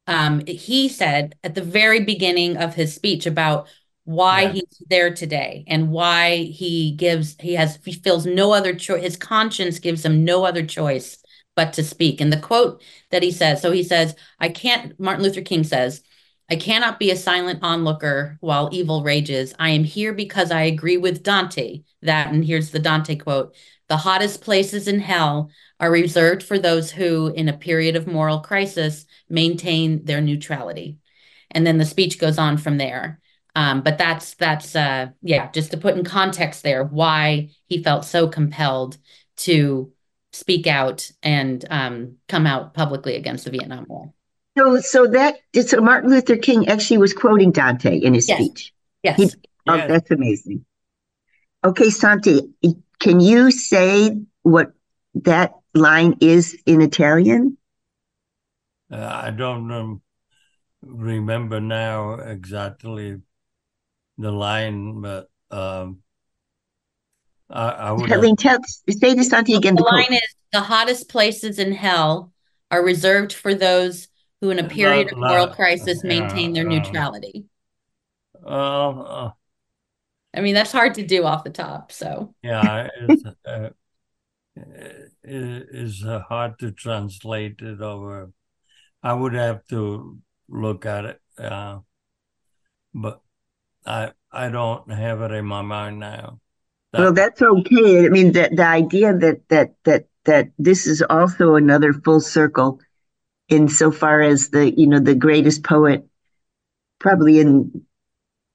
um, 0.05 0.45
he 0.45 0.89
said 0.89 1.35
at 1.45 1.55
the 1.55 1.61
very 1.61 2.01
beginning 2.01 2.57
of 2.57 2.75
his 2.75 2.93
speech 2.93 3.25
about 3.25 3.69
why 4.03 4.41
yeah. 4.41 4.51
he's 4.51 4.83
there 4.89 5.13
today 5.13 5.63
and 5.67 5.91
why 5.91 6.37
he 6.37 6.91
gives 6.91 7.35
he 7.39 7.55
has 7.55 7.77
he 7.85 7.93
feels 7.93 8.25
no 8.25 8.53
other 8.53 8.73
choice 8.73 9.01
his 9.01 9.17
conscience 9.17 9.79
gives 9.79 10.05
him 10.05 10.23
no 10.23 10.45
other 10.45 10.65
choice 10.65 11.17
but 11.57 11.73
to 11.73 11.83
speak 11.83 12.21
and 12.21 12.31
the 12.31 12.39
quote 12.39 12.81
that 13.11 13.21
he 13.21 13.31
says 13.31 13.61
so 13.61 13.69
he 13.69 13.83
says 13.83 14.15
i 14.39 14.47
can't 14.47 14.97
martin 14.97 15.25
luther 15.25 15.41
king 15.41 15.61
says 15.61 16.01
I 16.49 16.55
cannot 16.55 16.99
be 16.99 17.11
a 17.11 17.15
silent 17.17 17.59
onlooker 17.61 18.37
while 18.39 18.69
evil 18.71 19.03
rages. 19.03 19.53
I 19.59 19.71
am 19.71 19.83
here 19.83 20.13
because 20.13 20.49
I 20.49 20.61
agree 20.61 20.97
with 20.97 21.23
Dante 21.23 21.83
that, 22.01 22.31
and 22.31 22.43
here's 22.43 22.71
the 22.71 22.79
Dante 22.79 23.15
quote 23.15 23.55
the 23.89 23.97
hottest 23.97 24.41
places 24.41 24.87
in 24.87 24.99
hell 24.99 25.49
are 25.79 25.91
reserved 25.91 26.43
for 26.43 26.59
those 26.59 26.91
who, 26.91 27.27
in 27.27 27.47
a 27.47 27.57
period 27.57 27.95
of 27.95 28.07
moral 28.07 28.39
crisis, 28.39 29.05
maintain 29.29 30.03
their 30.03 30.19
neutrality. 30.19 30.97
And 31.51 31.65
then 31.65 31.77
the 31.77 31.85
speech 31.85 32.19
goes 32.19 32.37
on 32.37 32.57
from 32.57 32.77
there. 32.77 33.21
Um, 33.55 33.81
but 33.81 33.97
that's 33.97 34.35
that's 34.35 34.75
uh, 34.75 35.07
yeah, 35.21 35.49
just 35.51 35.71
to 35.71 35.77
put 35.77 35.95
in 35.95 36.03
context 36.03 36.63
there 36.63 36.83
why 36.83 37.49
he 37.67 37.81
felt 37.81 38.05
so 38.05 38.27
compelled 38.27 38.97
to 39.37 39.91
speak 40.33 40.67
out 40.67 41.09
and 41.23 41.65
um, 41.69 42.17
come 42.27 42.45
out 42.45 42.73
publicly 42.73 43.15
against 43.15 43.45
the 43.45 43.51
Vietnam 43.51 43.85
War. 43.87 44.13
So, 44.57 44.79
so 44.79 45.07
that 45.07 45.37
so 45.67 45.81
Martin 45.81 46.09
Luther 46.09 46.35
King 46.35 46.67
actually 46.67 46.97
was 46.97 47.13
quoting 47.13 47.51
Dante 47.51 47.97
in 47.97 48.13
his 48.13 48.27
yes. 48.27 48.39
speech. 48.39 48.73
Yes. 49.03 49.17
He, 49.17 49.29
oh, 49.67 49.87
that's 49.87 50.09
amazing. 50.09 50.65
Okay, 51.63 51.89
Santi, 51.89 52.49
can 52.99 53.19
you 53.19 53.51
say 53.51 54.17
what 54.41 54.71
that 55.15 55.53
line 55.73 56.17
is 56.21 56.57
in 56.65 56.81
Italian? 56.81 57.57
Uh, 58.91 59.21
I 59.23 59.31
don't 59.31 59.71
um, 59.71 60.01
remember 60.81 61.59
now 61.59 62.13
exactly 62.13 63.17
the 64.17 64.31
line, 64.31 65.01
but 65.01 65.29
um, 65.51 65.99
I, 67.49 67.69
I 67.69 67.91
would. 67.91 68.09
Helene, 68.09 68.35
tell, 68.35 68.57
say 68.89 69.13
this, 69.13 69.29
Santi, 69.29 69.53
again. 69.53 69.75
The, 69.75 69.83
the 69.83 69.89
line 69.89 70.13
is 70.13 70.35
the 70.51 70.61
hottest 70.61 71.09
places 71.09 71.59
in 71.59 71.73
hell 71.73 72.33
are 72.71 72.83
reserved 72.83 73.33
for 73.33 73.53
those 73.53 74.07
who, 74.41 74.49
in 74.49 74.59
a 74.59 74.67
period 74.67 75.11
of 75.11 75.17
moral 75.17 75.47
crisis, 75.47 76.03
maintain 76.03 76.53
their 76.53 76.63
neutrality. 76.63 77.45
Uh, 78.45 78.89
uh, 78.99 79.31
I 80.33 80.41
mean, 80.41 80.53
that's 80.53 80.71
hard 80.71 80.93
to 80.95 81.05
do 81.05 81.23
off 81.23 81.43
the 81.43 81.49
top. 81.49 81.91
So 81.91 82.33
yeah, 82.43 82.89
it's, 83.01 83.23
uh, 83.45 83.69
it 84.55 85.67
is 85.71 86.03
hard 86.03 86.59
to 86.59 86.71
translate 86.71 87.61
it 87.61 87.81
over. 87.81 88.31
I 89.03 89.13
would 89.13 89.33
have 89.33 89.65
to 89.67 90.19
look 90.49 90.85
at 90.85 91.05
it, 91.05 91.21
uh, 91.37 91.79
but 92.93 93.21
I 93.85 94.11
I 94.31 94.49
don't 94.49 94.91
have 94.91 95.21
it 95.21 95.31
in 95.31 95.45
my 95.45 95.61
mind 95.61 95.99
now. 95.99 96.39
That, 96.93 97.01
well, 97.01 97.13
that's 97.13 97.41
okay. 97.41 98.05
I 98.05 98.09
mean, 98.09 98.31
the 98.31 98.49
the 98.53 98.65
idea 98.65 99.13
that 99.13 99.47
that 99.49 99.75
that 99.83 100.05
that 100.25 100.49
this 100.57 100.87
is 100.87 101.01
also 101.01 101.55
another 101.55 101.93
full 101.93 102.19
circle 102.19 102.79
insofar 103.49 104.21
as 104.21 104.49
the 104.49 104.71
you 104.77 104.87
know 104.87 104.99
the 104.99 105.15
greatest 105.15 105.63
poet 105.63 106.05
probably 106.99 107.39
in 107.39 107.85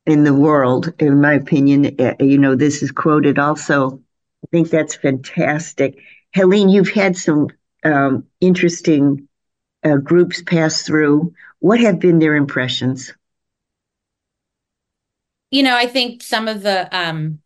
in 0.06 0.24
the 0.24 0.34
world 0.34 0.92
in 0.98 1.20
my 1.20 1.34
opinion 1.34 1.96
uh, 2.00 2.14
you 2.20 2.38
know 2.38 2.54
this 2.54 2.82
is 2.82 2.90
quoted 2.90 3.38
also. 3.38 4.00
I 4.44 4.46
think 4.50 4.70
that's 4.70 4.96
fantastic. 4.96 5.98
Helene 6.34 6.68
you've 6.68 6.90
had 6.90 7.16
some 7.16 7.48
um, 7.84 8.24
interesting 8.40 9.28
uh, 9.84 9.96
groups 9.96 10.42
pass 10.42 10.82
through. 10.82 11.32
What 11.60 11.80
have 11.80 12.00
been 12.00 12.18
their 12.18 12.34
impressions? 12.34 13.12
You 15.50 15.62
know 15.62 15.76
i 15.76 15.86
think 15.86 16.22
some 16.22 16.48
of 16.48 16.62
the 16.62 16.88
um 16.96 17.40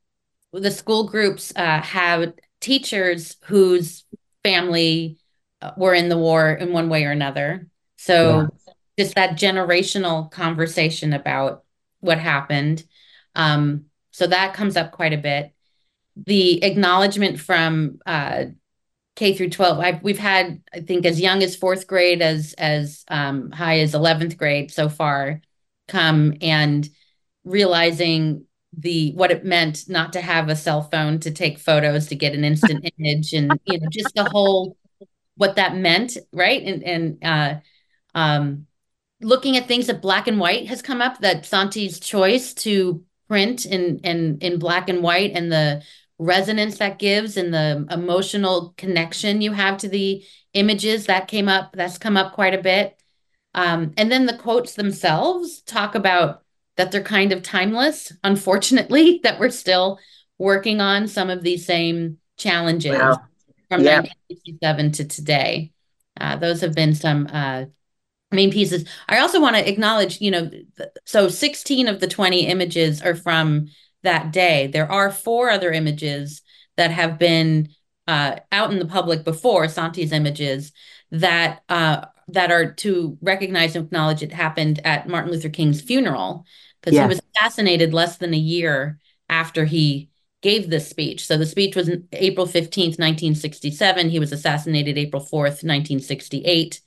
the 0.53 0.71
school 0.71 1.09
groups 1.09 1.53
uh, 1.57 1.83
have 1.83 2.33
teachers 2.61 3.37
whose 3.45 4.05
family 4.43 5.19
were 5.77 5.95
in 5.95 6.09
the 6.09 6.19
war 6.19 6.53
in 6.53 6.73
one 6.73 6.89
way 6.89 7.05
or 7.05 7.11
another. 7.11 7.69
So 7.97 8.41
yeah. 8.41 8.75
just 8.99 9.15
that 9.15 9.33
generational 9.39 10.31
conversation 10.31 11.13
about 11.13 11.65
what 12.01 12.19
happened. 12.19 12.85
Um, 13.35 13.87
so 14.11 14.27
that 14.27 14.55
comes 14.55 14.77
up 14.77 14.93
quite 14.93 15.13
a 15.13 15.19
bit. 15.19 15.53
The 16.17 16.63
acknowledgement 16.65 17.41
from 17.41 17.99
uh, 18.07 18.47
K 19.17 19.35
through 19.35 19.51
12. 19.51 19.79
I've, 19.79 20.03
we've 20.03 20.19
had, 20.19 20.63
I 20.73 20.81
think, 20.81 21.05
as 21.05 21.21
young 21.21 21.43
as 21.43 21.57
fourth 21.57 21.87
grade, 21.87 22.23
as 22.23 22.55
as 22.57 23.05
um, 23.09 23.51
high 23.51 23.81
as 23.81 23.93
11th 23.93 24.37
grade 24.37 24.71
so 24.71 24.89
far, 24.89 25.41
come 25.89 26.35
and 26.41 26.89
realizing 27.45 28.45
the 28.77 29.13
what 29.13 29.31
it 29.31 29.45
meant 29.45 29.89
not 29.89 30.13
to 30.13 30.21
have 30.21 30.49
a 30.49 30.57
cell 30.57 30.83
phone 30.83 31.19
to 31.21 31.31
take 31.31 31.59
photos 31.59 32.09
to 32.09 32.15
get 32.15 32.35
an 32.35 32.45
instant 32.45 32.85
image 32.99 33.33
and 33.33 33.59
you 33.65 33.79
know 33.79 33.89
just 33.91 34.15
the 34.15 34.25
whole 34.25 34.77
what 35.37 35.57
that 35.57 35.77
meant, 35.77 36.17
right? 36.33 36.63
And 36.63 36.83
and 36.83 37.25
uh, 37.25 37.55
um, 38.15 38.67
looking 39.21 39.57
at 39.57 39.69
things 39.69 39.87
that 39.87 40.03
black 40.03 40.27
and 40.27 40.41
white 40.41 40.67
has 40.69 40.83
come 40.83 41.01
up. 41.01 41.21
That 41.21 41.47
Santi's 41.47 42.01
choice 42.01 42.55
to 42.55 43.05
print 43.29 43.67
in 43.67 43.99
in 44.01 44.39
in 44.41 44.59
black 44.59 44.89
and 44.89 45.03
white 45.03 45.33
and 45.35 45.51
the 45.51 45.83
resonance 46.19 46.79
that 46.79 46.99
gives 46.99 47.37
and 47.37 47.53
the 47.53 47.87
emotional 47.91 48.73
connection 48.79 49.43
you 49.43 49.53
have 49.53 49.77
to 49.77 49.89
the 49.89 50.25
images 50.55 51.07
that 51.07 51.29
came 51.29 51.49
up 51.49 51.71
that's 51.75 51.99
come 51.99 52.17
up 52.17 52.33
quite 52.33 52.55
a 52.55 52.63
bit 52.63 52.99
um, 53.55 53.93
and 53.97 54.11
then 54.11 54.25
the 54.27 54.37
quotes 54.37 54.75
themselves 54.75 55.61
talk 55.63 55.95
about 55.95 56.43
that 56.77 56.91
they're 56.91 57.03
kind 57.03 57.33
of 57.33 57.43
timeless 57.43 58.13
unfortunately 58.25 59.21
that 59.25 59.39
we're 59.39 59.51
still 59.51 59.99
working 60.39 60.81
on 60.81 61.07
some 61.07 61.29
of 61.29 61.43
these 61.43 61.67
same 61.67 62.17
challenges 62.39 62.99
wow. 62.99 63.21
From 63.69 63.83
yeah. 63.83 64.01
1967 64.01 64.93
to 64.93 65.05
today 65.05 65.73
uh, 66.21 66.37
those 66.37 66.61
have 66.61 66.75
been 66.75 66.95
some 66.95 67.29
uh, 67.33 67.65
main 68.33 68.51
pieces. 68.51 68.89
I 69.09 69.19
also 69.19 69.41
want 69.41 69.57
to 69.57 69.69
acknowledge, 69.69 70.21
you 70.21 70.31
know, 70.31 70.51
so 71.05 71.29
16 71.29 71.89
of 71.89 72.01
the 72.01 72.09
20 72.09 72.47
images 72.47 73.03
are 73.03 73.15
from 73.15 73.69
that 74.03 74.33
day. 74.33 74.69
There 74.69 74.91
are 74.91 75.11
four 75.11 75.51
other 75.51 75.73
images 75.73 76.43
that 76.77 76.91
have 76.91 77.19
been 77.19 77.69
uh, 78.07 78.37
out 78.53 78.73
in 78.73 78.79
the 78.79 78.87
public 78.87 79.25
before 79.25 79.69
Santi's 79.69 80.13
images 80.13 80.73
that 81.11 81.63
uh, 81.69 82.07
that 82.29 82.51
are 82.51 82.73
to 82.73 83.17
recognize 83.21 83.77
and 83.77 83.85
acknowledge 83.87 84.23
it 84.23 84.33
happened 84.33 84.81
at 84.85 85.09
Martin 85.09 85.31
Luther 85.31 85.49
King's 85.49 85.81
funeral 85.81 86.45
because 86.81 86.95
yeah. 86.95 87.03
he 87.03 87.09
was 87.09 87.21
assassinated 87.37 87.95
less 87.95 88.17
than 88.19 88.35
a 88.35 88.39
year 88.39 88.99
after 89.29 89.65
he 89.65 90.11
gave 90.43 90.69
this 90.69 90.89
speech. 90.89 91.27
So 91.27 91.37
the 91.37 91.47
speech 91.47 91.75
was 91.75 91.91
April 92.13 92.47
15th, 92.47 92.99
1967. 92.99 94.09
He 94.11 94.19
was 94.19 94.33
assassinated 94.33 94.99
April 94.99 95.23
4th, 95.23 95.65
1968. 95.65 96.81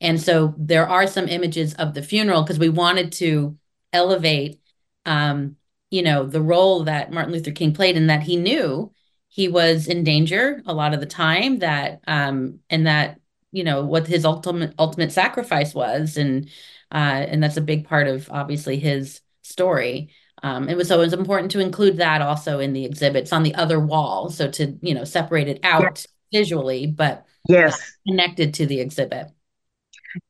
And 0.00 0.20
so 0.20 0.54
there 0.56 0.88
are 0.88 1.06
some 1.06 1.28
images 1.28 1.74
of 1.74 1.94
the 1.94 2.02
funeral 2.02 2.42
because 2.42 2.58
we 2.58 2.68
wanted 2.68 3.12
to 3.12 3.58
elevate 3.92 4.60
um, 5.06 5.56
you 5.90 6.02
know, 6.02 6.24
the 6.24 6.40
role 6.40 6.84
that 6.84 7.12
Martin 7.12 7.32
Luther 7.32 7.50
King 7.50 7.74
played 7.74 7.96
and 7.96 8.10
that 8.10 8.22
he 8.22 8.36
knew 8.36 8.92
he 9.30 9.48
was 9.48 9.86
in 9.86 10.04
danger 10.04 10.60
a 10.66 10.74
lot 10.74 10.92
of 10.92 11.00
the 11.00 11.06
time 11.06 11.60
that 11.60 12.00
um 12.06 12.58
and 12.68 12.86
that 12.86 13.18
you 13.52 13.64
know 13.64 13.84
what 13.84 14.06
his 14.06 14.24
ultimate 14.24 14.74
ultimate 14.78 15.12
sacrifice 15.12 15.72
was 15.72 16.16
and 16.16 16.48
uh 16.92 17.24
and 17.28 17.42
that's 17.42 17.56
a 17.56 17.62
big 17.62 17.86
part 17.86 18.06
of 18.08 18.28
obviously 18.30 18.78
his 18.78 19.20
story 19.42 20.10
um, 20.42 20.68
it 20.68 20.76
was 20.76 20.88
so 20.88 20.96
it 20.96 21.04
was 21.04 21.12
important 21.12 21.50
to 21.52 21.60
include 21.60 21.98
that 21.98 22.22
also 22.22 22.58
in 22.58 22.72
the 22.72 22.84
exhibits 22.84 23.32
on 23.32 23.42
the 23.42 23.54
other 23.54 23.78
wall, 23.78 24.30
so 24.30 24.50
to 24.50 24.76
you 24.80 24.94
know 24.94 25.04
separate 25.04 25.48
it 25.48 25.60
out 25.62 25.82
yes. 25.82 26.06
visually, 26.32 26.86
but 26.86 27.26
yes, 27.48 27.96
connected 28.06 28.54
to 28.54 28.66
the 28.66 28.80
exhibit. 28.80 29.28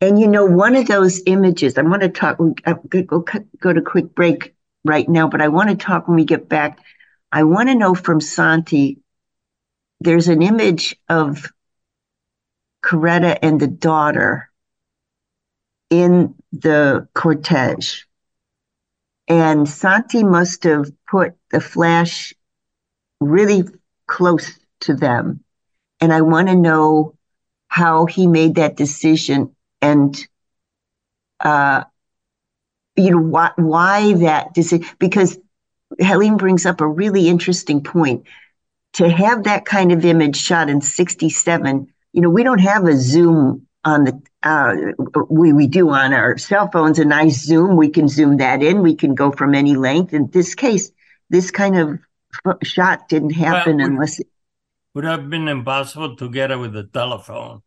And 0.00 0.20
you 0.20 0.26
know, 0.26 0.44
one 0.44 0.76
of 0.76 0.86
those 0.86 1.22
images, 1.26 1.78
I 1.78 1.82
want 1.82 2.02
to 2.02 2.08
talk. 2.08 2.38
To 2.38 3.02
go 3.02 3.24
go 3.60 3.72
to 3.72 3.82
quick 3.82 4.14
break 4.14 4.54
right 4.84 5.08
now, 5.08 5.28
but 5.28 5.40
I 5.40 5.48
want 5.48 5.70
to 5.70 5.76
talk 5.76 6.08
when 6.08 6.16
we 6.16 6.24
get 6.24 6.48
back. 6.48 6.78
I 7.32 7.44
want 7.44 7.68
to 7.68 7.74
know 7.74 7.94
from 7.94 8.20
Santi. 8.20 8.98
There's 10.00 10.28
an 10.28 10.42
image 10.42 10.96
of 11.08 11.50
Coretta 12.82 13.38
and 13.42 13.60
the 13.60 13.66
daughter 13.66 14.50
in 15.90 16.34
the 16.52 17.08
cortege 17.14 18.04
and 19.30 19.68
Santi 19.68 20.24
must 20.24 20.64
have 20.64 20.90
put 21.08 21.34
the 21.52 21.60
flash 21.60 22.34
really 23.20 23.62
close 24.08 24.58
to 24.80 24.94
them. 24.94 25.44
And 26.00 26.12
I 26.12 26.22
want 26.22 26.48
to 26.48 26.56
know 26.56 27.14
how 27.68 28.06
he 28.06 28.26
made 28.26 28.56
that 28.56 28.76
decision 28.76 29.54
and, 29.80 30.18
uh, 31.38 31.84
you 32.96 33.12
know, 33.12 33.20
why, 33.20 33.52
why 33.54 34.14
that 34.14 34.52
decision, 34.52 34.88
because 34.98 35.38
Helene 36.00 36.36
brings 36.36 36.66
up 36.66 36.80
a 36.80 36.88
really 36.88 37.28
interesting 37.28 37.84
point. 37.84 38.24
To 38.94 39.08
have 39.08 39.44
that 39.44 39.64
kind 39.64 39.92
of 39.92 40.04
image 40.04 40.36
shot 40.36 40.68
in 40.68 40.80
67, 40.80 41.86
you 42.12 42.20
know, 42.20 42.30
we 42.30 42.42
don't 42.42 42.58
have 42.58 42.84
a 42.84 42.96
zoom 42.96 43.68
on 43.84 44.04
the 44.04 44.22
uh, 44.42 44.74
we 45.28 45.52
we 45.52 45.66
do 45.66 45.90
on 45.90 46.12
our 46.12 46.38
cell 46.38 46.70
phones 46.70 46.98
a 46.98 47.04
nice 47.04 47.42
zoom. 47.42 47.76
We 47.76 47.88
can 47.88 48.08
zoom 48.08 48.38
that 48.38 48.62
in. 48.62 48.82
We 48.82 48.94
can 48.94 49.14
go 49.14 49.32
from 49.32 49.54
any 49.54 49.74
length. 49.76 50.12
In 50.12 50.28
this 50.30 50.54
case, 50.54 50.90
this 51.28 51.50
kind 51.50 51.78
of 51.78 51.98
shot 52.62 53.08
didn't 53.08 53.30
happen 53.30 53.78
well, 53.78 53.86
unless 53.86 54.20
it 54.20 54.26
would 54.94 55.04
have 55.04 55.30
been 55.30 55.48
impossible 55.48 56.16
to 56.16 56.28
get 56.28 56.50
it 56.50 56.56
with 56.56 56.72
the 56.72 56.84
telephone. 56.84 57.62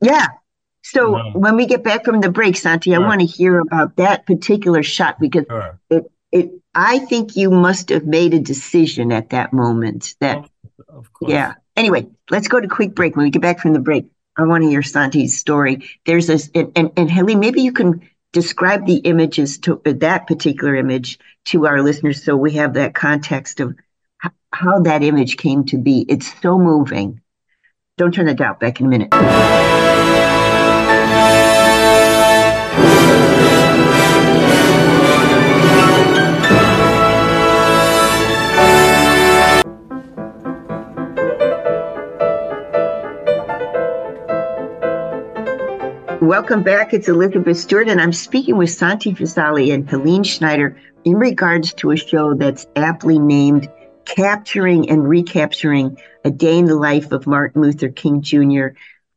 Yeah. 0.00 0.26
So 0.82 1.12
no. 1.12 1.30
when 1.32 1.56
we 1.56 1.66
get 1.66 1.82
back 1.82 2.04
from 2.04 2.20
the 2.20 2.30
break, 2.30 2.56
Santi, 2.56 2.90
sure. 2.90 3.02
I 3.02 3.06
want 3.06 3.20
to 3.20 3.26
hear 3.26 3.58
about 3.58 3.96
that 3.96 4.26
particular 4.26 4.82
shot 4.82 5.18
because 5.18 5.46
sure. 5.48 5.80
it 5.88 6.04
it 6.30 6.50
I 6.74 6.98
think 6.98 7.36
you 7.36 7.50
must 7.50 7.88
have 7.88 8.04
made 8.04 8.34
a 8.34 8.40
decision 8.40 9.12
at 9.12 9.30
that 9.30 9.52
moment 9.52 10.14
that 10.20 10.38
of, 10.38 10.50
of 10.88 11.12
course. 11.12 11.32
Yeah. 11.32 11.54
Anyway, 11.76 12.06
let's 12.30 12.48
go 12.48 12.60
to 12.60 12.68
quick 12.68 12.94
break. 12.94 13.16
When 13.16 13.24
we 13.24 13.30
get 13.30 13.42
back 13.42 13.60
from 13.60 13.72
the 13.72 13.80
break, 13.80 14.06
I 14.36 14.44
want 14.44 14.64
to 14.64 14.68
hear 14.68 14.82
Santi's 14.82 15.38
story. 15.38 15.88
There's 16.06 16.26
this, 16.26 16.50
and, 16.54 16.72
and, 16.76 16.90
and 16.96 17.10
Helene, 17.10 17.40
maybe 17.40 17.62
you 17.62 17.72
can 17.72 18.08
describe 18.32 18.84
the 18.84 18.96
images 18.96 19.58
to 19.58 19.80
that 19.84 20.26
particular 20.26 20.74
image 20.74 21.18
to 21.46 21.66
our 21.66 21.82
listeners 21.82 22.24
so 22.24 22.36
we 22.36 22.52
have 22.52 22.74
that 22.74 22.94
context 22.94 23.60
of 23.60 23.76
how 24.52 24.80
that 24.80 25.02
image 25.02 25.36
came 25.36 25.64
to 25.66 25.78
be. 25.78 26.04
It's 26.08 26.32
so 26.40 26.58
moving. 26.58 27.20
Don't 27.96 28.12
turn 28.12 28.28
it 28.28 28.36
down. 28.36 28.58
Back 28.58 28.80
in 28.80 28.86
a 28.86 28.88
minute. 28.88 30.13
Welcome 46.24 46.62
back. 46.62 46.94
It's 46.94 47.08
Elizabeth 47.08 47.58
Stewart, 47.58 47.86
and 47.86 48.00
I'm 48.00 48.14
speaking 48.14 48.56
with 48.56 48.70
Santi 48.70 49.12
Visalli 49.12 49.74
and 49.74 49.86
Helene 49.86 50.24
Schneider 50.24 50.80
in 51.04 51.16
regards 51.16 51.74
to 51.74 51.90
a 51.90 51.98
show 51.98 52.32
that's 52.32 52.66
aptly 52.74 53.18
named 53.18 53.68
Capturing 54.06 54.88
and 54.88 55.06
Recapturing 55.06 55.98
a 56.24 56.30
Day 56.30 56.56
in 56.56 56.64
the 56.64 56.76
Life 56.76 57.12
of 57.12 57.26
Martin 57.26 57.60
Luther 57.60 57.90
King 57.90 58.22
Jr., 58.22 58.68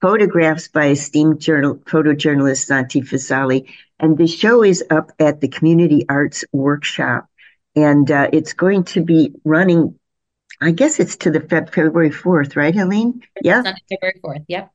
photographs 0.02 0.68
by 0.68 0.90
esteemed 0.90 1.40
journal, 1.40 1.78
photojournalist 1.78 2.66
Santi 2.66 3.00
Visalli. 3.00 3.74
And 3.98 4.18
the 4.18 4.28
show 4.28 4.62
is 4.62 4.84
up 4.90 5.14
at 5.18 5.40
the 5.40 5.48
Community 5.48 6.06
Arts 6.10 6.44
Workshop, 6.52 7.30
and 7.74 8.12
uh, 8.12 8.28
it's 8.34 8.52
going 8.52 8.84
to 8.84 9.02
be 9.02 9.32
running, 9.46 9.98
I 10.60 10.72
guess 10.72 11.00
it's 11.00 11.16
to 11.16 11.32
the 11.32 11.40
February 11.40 12.10
4th, 12.10 12.58
right, 12.58 12.76
Helene? 12.76 13.24
Yeah. 13.42 13.64
February 13.64 14.20
4th, 14.22 14.44
yep. 14.50 14.74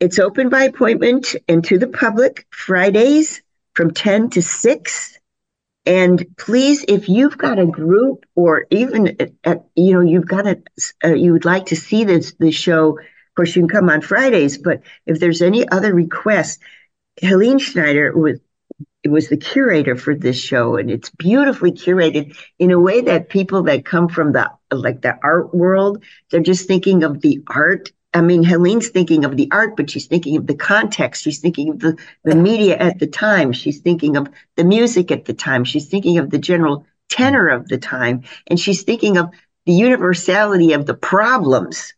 It's 0.00 0.20
open 0.20 0.48
by 0.48 0.62
appointment 0.62 1.34
and 1.48 1.64
to 1.64 1.78
the 1.78 1.88
public 1.88 2.46
Fridays 2.50 3.42
from 3.74 3.92
10 3.92 4.30
to 4.30 4.42
6. 4.42 5.18
And 5.86 6.24
please, 6.36 6.84
if 6.86 7.08
you've 7.08 7.36
got 7.36 7.58
a 7.58 7.66
group 7.66 8.24
or 8.36 8.66
even, 8.70 9.16
you 9.74 9.94
know, 9.94 10.00
you've 10.00 10.28
got 10.28 10.46
a, 10.46 10.62
uh, 11.04 11.14
you 11.14 11.32
would 11.32 11.44
like 11.44 11.66
to 11.66 11.76
see 11.76 12.04
this, 12.04 12.34
the 12.38 12.52
show, 12.52 12.98
of 12.98 13.34
course, 13.34 13.56
you 13.56 13.62
can 13.62 13.68
come 13.68 13.88
on 13.88 14.00
Fridays, 14.00 14.58
but 14.58 14.82
if 15.04 15.18
there's 15.18 15.42
any 15.42 15.68
other 15.68 15.92
requests, 15.92 16.58
Helene 17.20 17.58
Schneider 17.58 18.16
was, 18.16 18.38
was 19.04 19.28
the 19.28 19.36
curator 19.36 19.96
for 19.96 20.14
this 20.14 20.38
show 20.38 20.76
and 20.76 20.90
it's 20.90 21.10
beautifully 21.10 21.72
curated 21.72 22.36
in 22.58 22.70
a 22.70 22.78
way 22.78 23.00
that 23.00 23.30
people 23.30 23.64
that 23.64 23.84
come 23.84 24.08
from 24.08 24.32
the 24.32 24.50
like 24.70 25.00
the 25.00 25.18
art 25.22 25.54
world 25.54 26.02
they're 26.30 26.40
just 26.40 26.66
thinking 26.66 27.04
of 27.04 27.20
the 27.20 27.40
art 27.46 27.90
I 28.14 28.22
mean, 28.22 28.42
Helene's 28.42 28.88
thinking 28.88 29.24
of 29.24 29.36
the 29.36 29.48
art, 29.50 29.76
but 29.76 29.90
she's 29.90 30.06
thinking 30.06 30.36
of 30.36 30.46
the 30.46 30.54
context. 30.54 31.22
She's 31.22 31.40
thinking 31.40 31.70
of 31.70 31.78
the, 31.80 31.96
the 32.24 32.34
media 32.34 32.76
at 32.76 32.98
the 32.98 33.06
time. 33.06 33.52
She's 33.52 33.80
thinking 33.80 34.16
of 34.16 34.30
the 34.56 34.64
music 34.64 35.10
at 35.10 35.26
the 35.26 35.34
time. 35.34 35.64
She's 35.64 35.88
thinking 35.88 36.18
of 36.18 36.30
the 36.30 36.38
general 36.38 36.86
tenor 37.10 37.48
of 37.48 37.68
the 37.68 37.78
time. 37.78 38.22
And 38.46 38.58
she's 38.58 38.82
thinking 38.82 39.18
of 39.18 39.30
the 39.66 39.72
universality 39.72 40.72
of 40.72 40.86
the 40.86 40.94
problems 40.94 41.92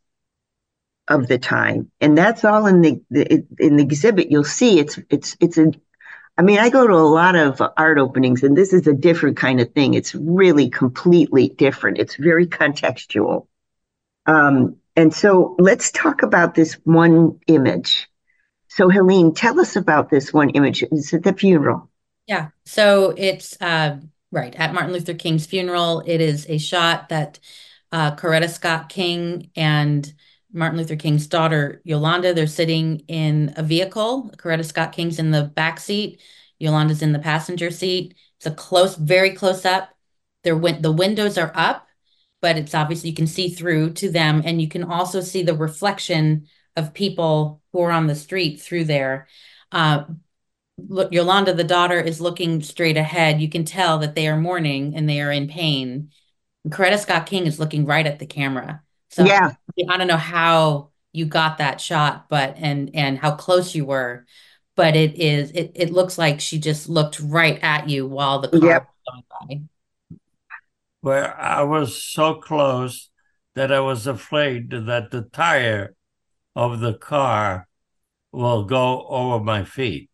of 1.07 1.29
the 1.29 1.39
time. 1.39 1.91
And 2.01 2.19
that's 2.19 2.45
all 2.45 2.67
in 2.67 2.81
the, 2.81 3.01
the 3.11 3.47
in 3.59 3.77
the 3.77 3.83
exhibit. 3.83 4.31
You'll 4.31 4.45
see 4.45 4.79
it's 4.79 4.99
it's 5.11 5.37
it's 5.41 5.59
a 5.59 5.73
I 6.39 6.43
mean, 6.43 6.59
I 6.59 6.71
go 6.71 6.87
to 6.87 6.95
a 6.95 6.97
lot 6.97 7.37
of 7.37 7.61
art 7.77 7.99
openings, 7.99 8.43
and 8.43 8.57
this 8.57 8.73
is 8.73 8.87
a 8.87 8.95
different 8.95 9.37
kind 9.37 9.61
of 9.61 9.73
thing. 9.75 9.93
It's 9.93 10.15
really 10.15 10.71
completely 10.71 11.51
different. 11.51 11.99
It's 11.99 12.17
very 12.17 12.47
contextual. 12.47 13.47
Um, 14.25 14.77
and 15.01 15.14
so 15.14 15.57
let's 15.59 15.90
talk 15.90 16.22
about 16.22 16.55
this 16.55 16.74
one 16.84 17.40
image. 17.46 18.07
So, 18.68 18.90
Helene, 18.90 19.32
tell 19.32 19.59
us 19.59 19.74
about 19.74 20.11
this 20.11 20.32
one 20.32 20.51
image. 20.51 20.82
It's 20.82 21.14
at 21.14 21.22
the 21.22 21.32
funeral. 21.32 21.90
Yeah. 22.26 22.48
So 22.66 23.14
it's 23.16 23.61
uh, 23.62 23.98
right 24.30 24.55
at 24.55 24.74
Martin 24.74 24.92
Luther 24.92 25.14
King's 25.14 25.46
funeral. 25.46 26.03
It 26.07 26.20
is 26.20 26.46
a 26.48 26.59
shot 26.59 27.09
that 27.09 27.40
uh, 27.90 28.14
Coretta 28.14 28.48
Scott 28.48 28.90
King 28.90 29.51
and 29.57 30.12
Martin 30.53 30.78
Luther 30.78 30.96
King's 30.96 31.26
daughter 31.26 31.80
Yolanda. 31.84 32.34
They're 32.34 32.46
sitting 32.46 33.01
in 33.09 33.55
a 33.57 33.62
vehicle. 33.62 34.30
Coretta 34.36 34.64
Scott 34.64 34.92
King's 34.92 35.18
in 35.18 35.30
the 35.30 35.44
back 35.44 35.80
seat. 35.80 36.20
Yolanda's 36.59 37.03
in 37.03 37.12
the 37.12 37.18
passenger 37.18 37.70
seat. 37.70 38.14
It's 38.36 38.46
a 38.46 38.51
close, 38.51 38.96
very 38.96 39.30
close 39.30 39.64
up. 39.64 39.88
Their 40.44 40.57
win- 40.57 40.82
the 40.82 40.92
windows 40.92 41.38
are 41.38 41.53
up, 41.55 41.86
but 42.41 42.57
it's 42.57 42.74
obviously 42.74 43.11
you 43.11 43.16
can 43.16 43.26
see 43.26 43.49
through 43.51 43.93
to 43.95 44.11
them 44.11 44.43
and 44.45 44.61
you 44.61 44.68
can 44.68 44.84
also 44.84 45.20
see 45.20 45.43
the 45.43 45.55
reflection 45.55 46.47
of 46.76 46.95
people 46.95 47.61
who 47.72 47.80
are 47.82 47.91
on 47.91 48.07
the 48.07 48.14
street 48.14 48.61
through 48.61 48.84
there. 48.84 49.28
Uh, 49.72 50.05
look, 50.78 51.12
Yolanda, 51.12 51.53
the 51.53 51.64
daughter, 51.64 52.01
is 52.01 52.20
looking 52.20 52.62
straight 52.62 52.97
ahead. 52.97 53.41
You 53.41 53.49
can 53.49 53.64
tell 53.64 53.99
that 53.99 54.14
they 54.14 54.28
are 54.28 54.36
mourning 54.36 54.95
and 54.97 55.09
they 55.09 55.20
are 55.20 55.32
in 55.32 55.49
pain. 55.49 56.11
And 56.64 56.72
Coretta 56.72 56.99
Scott 56.99 57.26
King 57.26 57.47
is 57.47 57.59
looking 57.59 57.84
right 57.86 58.07
at 58.07 58.18
the 58.18 58.26
camera. 58.26 58.82
So 59.11 59.24
Yeah. 59.24 59.53
I 59.88 59.97
don't 59.97 60.07
know 60.07 60.16
how 60.16 60.91
you 61.12 61.26
got 61.26 61.59
that 61.59 61.80
shot, 61.80 62.28
but 62.28 62.55
and 62.59 62.91
and 62.95 63.18
how 63.18 63.34
close 63.34 63.74
you 63.74 63.84
were, 63.84 64.26
but 64.76 64.95
it 64.95 65.14
is 65.16 65.51
it 65.53 65.72
it 65.74 65.91
looks 65.91 66.18
like 66.18 66.41
she 66.41 66.59
just 66.59 66.88
looked 66.88 67.18
right 67.20 67.59
at 67.62 67.88
you 67.88 68.07
while 68.07 68.41
the 68.41 68.49
car 68.49 68.61
Yep. 68.61 68.88
was 69.07 69.24
going 69.49 69.59
by. 69.59 69.62
Where 71.01 71.38
I 71.38 71.62
was 71.62 72.03
so 72.03 72.34
close 72.34 73.11
that 73.55 73.72
I 73.72 73.80
was 73.80 74.07
afraid 74.07 74.70
that 74.70 75.11
the 75.11 75.22
tire 75.22 75.94
of 76.55 76.80
the 76.80 76.94
car 76.94 77.68
will 78.32 78.64
go 78.64 79.07
over 79.09 79.42
my 79.42 79.64
feet. 79.64 80.11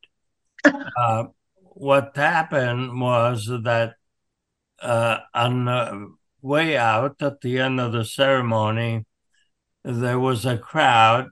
uh, 0.64 1.24
what 1.58 2.16
happened 2.16 3.00
was 3.00 3.46
that 3.46 3.94
uh, 4.80 5.18
on 5.34 5.64
the 5.64 6.14
way 6.40 6.76
out 6.76 7.16
at 7.20 7.40
the 7.40 7.58
end 7.58 7.80
of 7.80 7.92
the 7.92 8.04
ceremony, 8.04 9.04
there 9.84 10.18
was 10.18 10.44
a 10.44 10.58
crowd, 10.58 11.28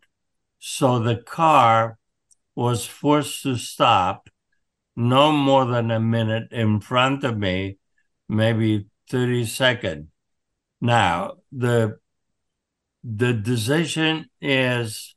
so 0.59 0.99
the 0.99 1.17
car 1.17 1.99
was 2.55 2.87
forced 2.87 3.43
to 3.43 3.57
stop 3.57 4.29
no 4.97 5.33
more 5.33 5.65
than 5.65 5.91
a 5.91 5.99
minute 5.99 6.53
in 6.53 6.81
front 6.81 7.25
of 7.25 7.37
me, 7.37 7.79
maybe 8.29 8.87
30 9.15 9.47
seconds. 9.47 10.09
Now, 10.81 11.35
the 11.53 11.99
the 13.05 13.33
decision 13.33 14.29
is 14.41 15.15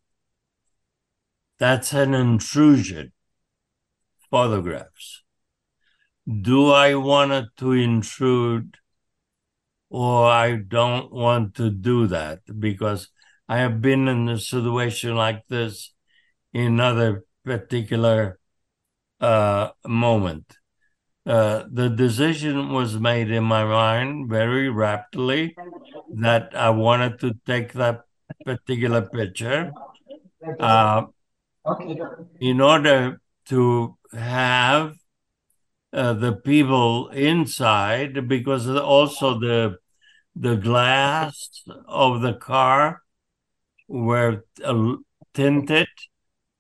that's 1.58 1.94
an 1.94 2.14
intrusion 2.14 3.12
photographs. 4.30 5.24
Do 6.28 6.70
I 6.70 6.94
want 6.94 7.48
to 7.58 7.72
intrude 7.72 8.78
or 9.90 10.28
I 10.28 10.58
don't 10.58 11.12
want 11.12 11.56
to 11.56 11.72
do 11.72 12.06
that 12.06 12.42
because 12.60 13.10
I 13.50 13.58
have 13.58 13.82
been 13.82 14.08
in 14.08 14.30
a 14.30 14.38
situation 14.38 15.16
like 15.16 15.48
this 15.48 15.92
in 16.54 16.80
other 16.80 17.26
particular 17.44 18.38
uh, 19.20 19.70
moment. 19.88 20.58
Uh, 21.28 21.66
the 21.70 21.90
decision 21.90 22.72
was 22.72 22.98
made 22.98 23.30
in 23.30 23.44
my 23.44 23.64
mind 23.66 24.30
very 24.30 24.70
rapidly 24.70 25.54
that 26.16 26.56
I 26.56 26.70
wanted 26.70 27.20
to 27.20 27.34
take 27.46 27.74
that 27.74 28.02
particular 28.46 29.02
picture. 29.02 29.72
Uh, 30.60 31.08
in 32.40 32.62
order 32.62 33.20
to 33.48 33.98
have 34.14 34.96
uh, 35.92 36.14
the 36.14 36.34
people 36.34 37.10
inside 37.10 38.28
because 38.28 38.68
also 38.70 39.40
the 39.40 39.78
the 40.36 40.56
glass 40.56 41.64
of 41.88 42.22
the 42.22 42.34
car 42.34 43.02
were 43.88 44.46
uh, 44.64 44.96
tinted 45.34 45.88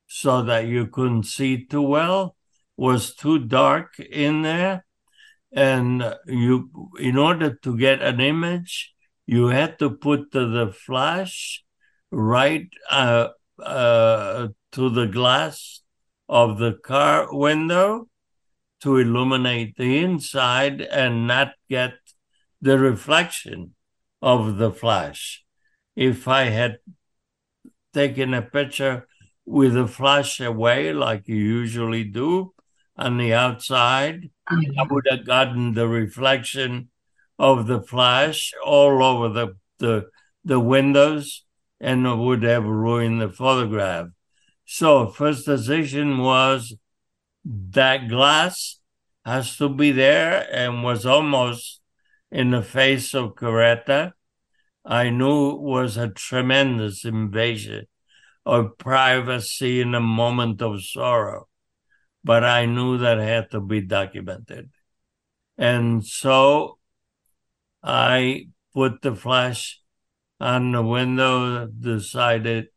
so 0.07 0.41
that 0.41 0.65
you 0.65 0.87
couldn't 0.87 1.23
see 1.23 1.65
too 1.65 1.81
well 1.81 2.36
was 2.77 3.15
too 3.15 3.39
dark 3.39 3.99
in 3.99 4.43
there 4.43 4.85
and 5.51 6.15
you 6.27 6.69
in 6.99 7.17
order 7.17 7.53
to 7.63 7.77
get 7.77 8.01
an 8.01 8.19
image 8.19 8.93
you 9.25 9.47
had 9.47 9.77
to 9.79 9.89
put 9.89 10.31
the, 10.31 10.73
flash 10.85 11.63
right 12.11 12.69
uh, 12.89 13.27
uh, 13.61 14.47
to 14.71 14.89
the 14.89 15.05
glass 15.05 15.81
of 16.29 16.57
the 16.57 16.73
car 16.73 17.27
window 17.31 18.07
to 18.81 18.97
illuminate 18.97 19.75
the 19.75 19.97
inside 19.97 20.81
and 20.81 21.27
not 21.27 21.51
get 21.69 21.93
the 22.61 22.77
reflection 22.77 23.73
of 24.21 24.57
the 24.57 24.71
flash. 24.71 25.43
If 25.95 26.27
I 26.27 26.45
had 26.45 26.77
taken 27.93 28.33
a 28.33 28.41
picture 28.41 29.07
with 29.45 29.73
the 29.73 29.87
flash 29.87 30.39
away, 30.39 30.93
like 30.93 31.27
you 31.27 31.35
usually 31.35 32.03
do 32.03 32.53
on 32.97 33.17
the 33.17 33.33
outside, 33.33 34.29
oh, 34.49 34.61
I 34.77 34.83
would 34.89 35.07
have 35.09 35.25
gotten 35.25 35.73
the 35.73 35.87
reflection 35.87 36.89
of 37.37 37.67
the 37.67 37.81
flash 37.81 38.53
all 38.65 39.03
over 39.03 39.29
the, 39.29 39.55
the, 39.79 40.09
the 40.43 40.59
windows 40.59 41.43
and 41.79 42.05
it 42.07 42.15
would 42.15 42.43
have 42.43 42.65
ruined 42.65 43.21
the 43.21 43.29
photograph. 43.29 44.07
So 44.65 45.07
first 45.07 45.45
decision 45.45 46.17
was 46.17 46.75
that 47.45 48.09
glass 48.09 48.79
has 49.25 49.57
to 49.57 49.69
be 49.69 49.91
there 49.91 50.47
and 50.51 50.83
was 50.83 51.05
almost 51.05 51.81
in 52.31 52.51
the 52.51 52.61
face 52.61 53.13
of 53.13 53.35
Coretta. 53.35 54.13
I 54.83 55.09
knew 55.09 55.51
it 55.51 55.59
was 55.59 55.97
a 55.97 56.09
tremendous 56.09 57.05
invasion 57.05 57.85
of 58.45 58.77
privacy 58.77 59.81
in 59.81 59.93
a 59.93 59.99
moment 59.99 60.61
of 60.61 60.83
sorrow, 60.83 61.47
but 62.27 62.43
I 62.43 62.65
knew 62.65 62.97
that 62.97 63.19
had 63.19 63.51
to 63.51 63.61
be 63.61 63.79
documented. 63.79 64.69
And 65.57 66.05
so 66.05 66.77
I 67.81 68.49
put 68.73 69.01
the 69.01 69.15
flash 69.15 69.79
on 70.37 70.73
the 70.73 70.83
window, 70.83 71.67
decided 71.67 72.67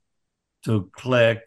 to 0.67 0.89
click, 0.93 1.43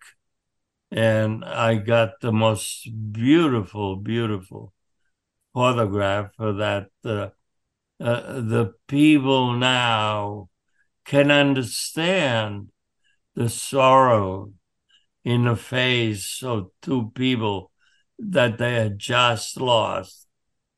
and 0.91 1.45
I 1.45 1.75
got 1.75 2.19
the 2.19 2.33
most 2.33 2.89
beautiful, 3.13 3.95
beautiful 3.95 4.73
photograph 5.53 6.31
for 6.35 6.51
that. 6.53 6.87
Uh, 7.05 7.29
uh, 8.01 8.41
the 8.41 8.73
people 8.87 9.53
now 9.53 10.49
can 11.05 11.31
understand 11.31 12.67
the 13.33 13.47
sorrow 13.47 14.51
in 15.23 15.45
the 15.45 15.55
face 15.55 16.43
of 16.43 16.67
two 16.81 17.09
people 17.15 17.71
that 18.19 18.57
they 18.57 18.75
had 18.75 18.99
just 18.99 19.59
lost 19.59 20.27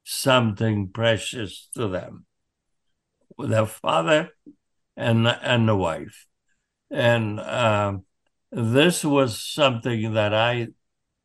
something 0.03 0.89
precious 0.89 1.69
to 1.75 1.87
them 1.87 2.25
their 3.37 3.65
father 3.65 4.29
and 4.97 5.27
and 5.27 5.67
the 5.67 5.75
wife. 5.75 6.27
And 6.91 7.39
um, 7.39 8.05
this 8.51 9.03
was 9.03 9.41
something 9.41 10.13
that 10.13 10.33
i 10.33 10.69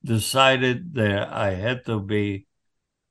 decided 0.05 0.95
that 0.95 1.29
i 1.33 1.55
had 1.55 1.85
to 1.87 2.01
be 2.01 2.47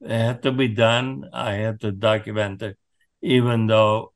it 0.02 0.12
had 0.12 0.44
to 0.44 0.52
be 0.52 0.68
done. 0.70 1.26
I 1.34 1.54
had 1.54 1.82
to 1.82 1.92
document 1.92 2.62
it 2.64 2.78
even 3.22 3.68
though 3.68 4.14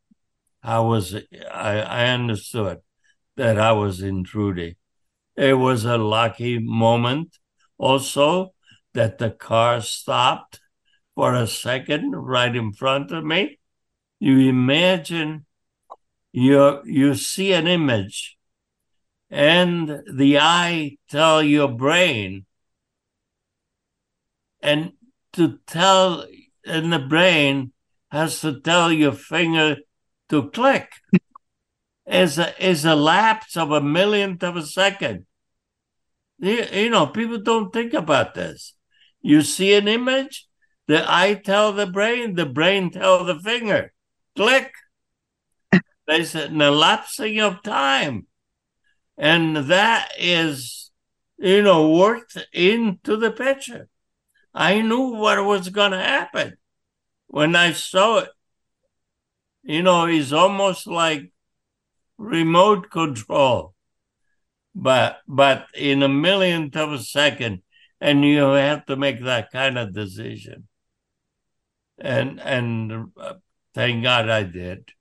i 0.63 0.79
was 0.79 1.15
i, 1.15 1.81
I 1.81 2.05
understood 2.07 2.79
that 3.37 3.59
i 3.59 3.71
was 3.73 4.01
intruding. 4.01 4.75
It 5.37 5.53
was 5.55 5.85
a 5.85 5.97
lucky 5.97 6.59
moment. 6.59 7.37
Also 7.77 8.52
that 8.93 9.17
the 9.17 9.31
car 9.31 9.81
stopped 9.81 10.59
for 11.15 11.33
a 11.33 11.47
second 11.47 12.11
right 12.11 12.55
in 12.55 12.73
front 12.73 13.11
of 13.11 13.23
me. 13.23 13.59
You 14.19 14.39
imagine 14.49 15.45
you 16.31 16.81
you 16.85 17.15
see 17.15 17.53
an 17.53 17.67
image 17.67 18.37
and 19.29 20.01
the 20.11 20.39
eye 20.39 20.97
tell 21.09 21.43
your 21.43 21.67
brain 21.67 22.45
and 24.61 24.93
to 25.33 25.59
tell 25.67 26.25
and 26.65 26.93
the 26.93 26.99
brain 26.99 27.73
has 28.11 28.39
to 28.41 28.59
tell 28.61 28.91
your 28.91 29.11
finger 29.11 29.77
to 30.29 30.49
click. 30.51 30.91
Is 32.05 32.37
a 32.37 32.65
is 32.65 32.85
a 32.85 32.95
lapse 32.95 33.55
of 33.55 33.71
a 33.71 33.81
millionth 33.81 34.43
of 34.43 34.57
a 34.57 34.63
second. 34.63 35.25
You, 36.37 36.65
you 36.71 36.89
know 36.89 37.07
people 37.07 37.39
don't 37.39 37.71
think 37.71 37.93
about 37.93 38.33
this 38.33 38.73
you 39.23 39.41
see 39.41 39.73
an 39.73 39.87
image? 39.87 40.47
The 40.87 41.03
eye 41.07 41.33
tell 41.35 41.71
the 41.71 41.87
brain 41.87 42.35
the 42.35 42.45
brain 42.45 42.91
tell 42.91 43.23
the 43.23 43.39
finger. 43.39 43.93
Click. 44.35 44.73
There's 46.07 46.35
an 46.35 46.61
elapsing 46.61 47.39
of 47.39 47.63
time. 47.63 48.27
And 49.17 49.55
that 49.55 50.11
is 50.19 50.91
you 51.39 51.63
know 51.63 51.89
worked 51.89 52.37
into 52.53 53.17
the 53.17 53.31
picture. 53.31 53.87
I 54.53 54.81
knew 54.81 55.15
what 55.15 55.43
was 55.43 55.69
going 55.69 55.91
to 55.91 55.97
happen. 55.97 56.57
When 57.27 57.55
i 57.55 57.71
saw 57.71 58.19
it 58.19 58.29
you 59.63 59.81
know 59.81 60.05
it's 60.05 60.31
almost 60.31 60.85
like 60.85 61.31
remote 62.17 62.91
control. 62.91 63.73
But 64.75 65.19
but 65.27 65.67
in 65.75 66.03
a 66.03 66.09
millionth 66.09 66.75
of 66.75 66.91
a 66.91 66.99
second 66.99 67.62
and 68.03 68.25
you 68.25 68.43
have 68.43 68.85
to 68.85 68.95
make 68.95 69.23
that 69.23 69.51
kind 69.51 69.77
of 69.77 69.93
decision 69.93 70.67
and 71.97 72.39
and 72.41 73.11
uh, 73.17 73.35
thank 73.73 74.03
god 74.03 74.29
i 74.29 74.43
did 74.43 74.91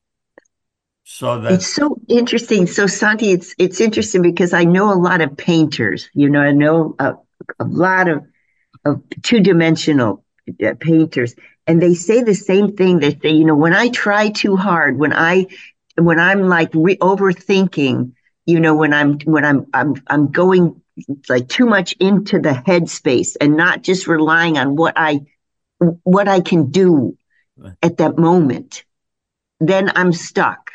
So 1.05 1.40
that 1.40 1.55
It's 1.55 1.66
so 1.74 1.96
interesting. 2.09 2.66
So 2.66 2.86
Santi, 2.86 3.32
it's 3.32 3.55
it's 3.59 3.80
interesting 3.80 4.22
because 4.22 4.53
I 4.53 4.64
know 4.64 4.92
a 4.92 4.94
lot 5.09 5.20
of 5.20 5.36
painters. 5.36 6.09
You 6.14 6.30
know, 6.30 6.40
I 6.40 6.53
know 6.53 6.94
a, 6.98 7.14
a 7.59 7.64
lot 7.64 8.09
of 8.09 8.24
of 8.84 9.03
two 9.22 9.40
dimensional 9.40 10.24
uh, 10.64 10.74
painters, 10.78 11.34
and 11.66 11.82
they 11.82 11.94
say 11.94 12.22
the 12.22 12.34
same 12.34 12.76
thing. 12.76 12.98
They 12.98 13.14
say, 13.18 13.30
you 13.30 13.44
know, 13.44 13.57
when 13.57 13.74
I 13.74 13.88
try 13.88 14.30
too 14.30 14.57
hard, 14.57 14.98
when 14.98 15.12
I 15.12 15.46
when 15.96 16.18
I'm 16.20 16.48
like 16.48 16.70
re- 16.74 16.96
overthinking, 16.98 18.12
you 18.46 18.61
know, 18.61 18.74
when 18.76 18.92
I'm 18.92 19.18
when 19.20 19.44
I'm 19.44 19.66
I'm 19.74 19.94
I'm 20.07 20.30
going 20.30 20.82
like 21.28 21.49
too 21.49 21.66
much 21.66 21.93
into 21.99 22.38
the 22.38 22.51
headspace 22.51 23.36
and 23.40 23.57
not 23.57 23.82
just 23.82 24.07
relying 24.07 24.59
on 24.59 24.76
what 24.76 24.95
I 24.97 25.20
what 26.05 26.28
I 26.28 26.40
can 26.40 26.70
do 26.70 27.16
at 27.82 27.99
that 27.99 28.18
moment, 28.18 28.84
then 29.61 29.90
I'm 29.95 30.12
stuck. 30.12 30.70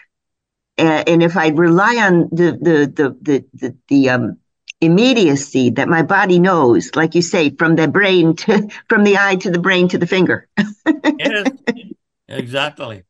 And, 0.78 1.07
and 1.07 1.24
if 1.24 1.38
I 1.38 1.49
rely 1.49 1.97
on 1.97 2.30
the 2.32 2.51
the 2.51 2.91
the 2.93 3.18
the 3.22 3.45
the, 3.53 3.78
the 3.88 4.09
um, 4.09 4.38
immediacy 4.82 5.72
that 5.72 5.88
my 5.88 6.03
body 6.03 6.39
knows, 6.39 6.95
like 6.95 7.15
you 7.15 7.22
say, 7.22 7.49
from 7.51 7.76
the 7.76 7.88
brain 7.88 8.36
to 8.38 8.68
from 8.89 9.03
the 9.03 9.18
eye 9.18 9.36
to 9.38 9.51
the 9.51 9.59
brain 9.59 9.88
to 9.89 9.97
the 9.97 10.07
finger. 10.07 10.47
yes, 11.20 11.47
exactly. 12.28 13.03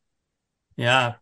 Yeah. 0.76 1.16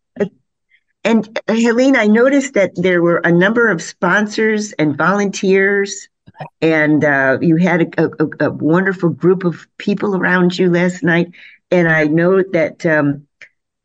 And 1.06 1.40
uh, 1.48 1.54
Helene, 1.54 1.96
I 1.96 2.08
noticed 2.08 2.56
that 2.56 2.72
there 2.76 3.02
were 3.02 3.22
a 3.24 3.32
number 3.32 3.70
of 3.70 3.82
sponsors 3.82 4.74
and 4.74 4.98
volunteers, 4.98 6.10
and 6.62 7.06
uh, 7.06 7.38
you 7.42 7.58
had 7.58 7.94
a, 7.98 8.10
a, 8.20 8.48
a 8.48 8.52
wonderful 8.52 9.10
group 9.10 9.46
of 9.46 9.68
people 9.78 10.16
around 10.16 10.58
you 10.58 10.72
last 10.72 11.04
night. 11.04 11.32
And 11.70 11.88
I 11.88 12.06
know 12.06 12.44
that 12.54 12.86
um, 12.88 13.28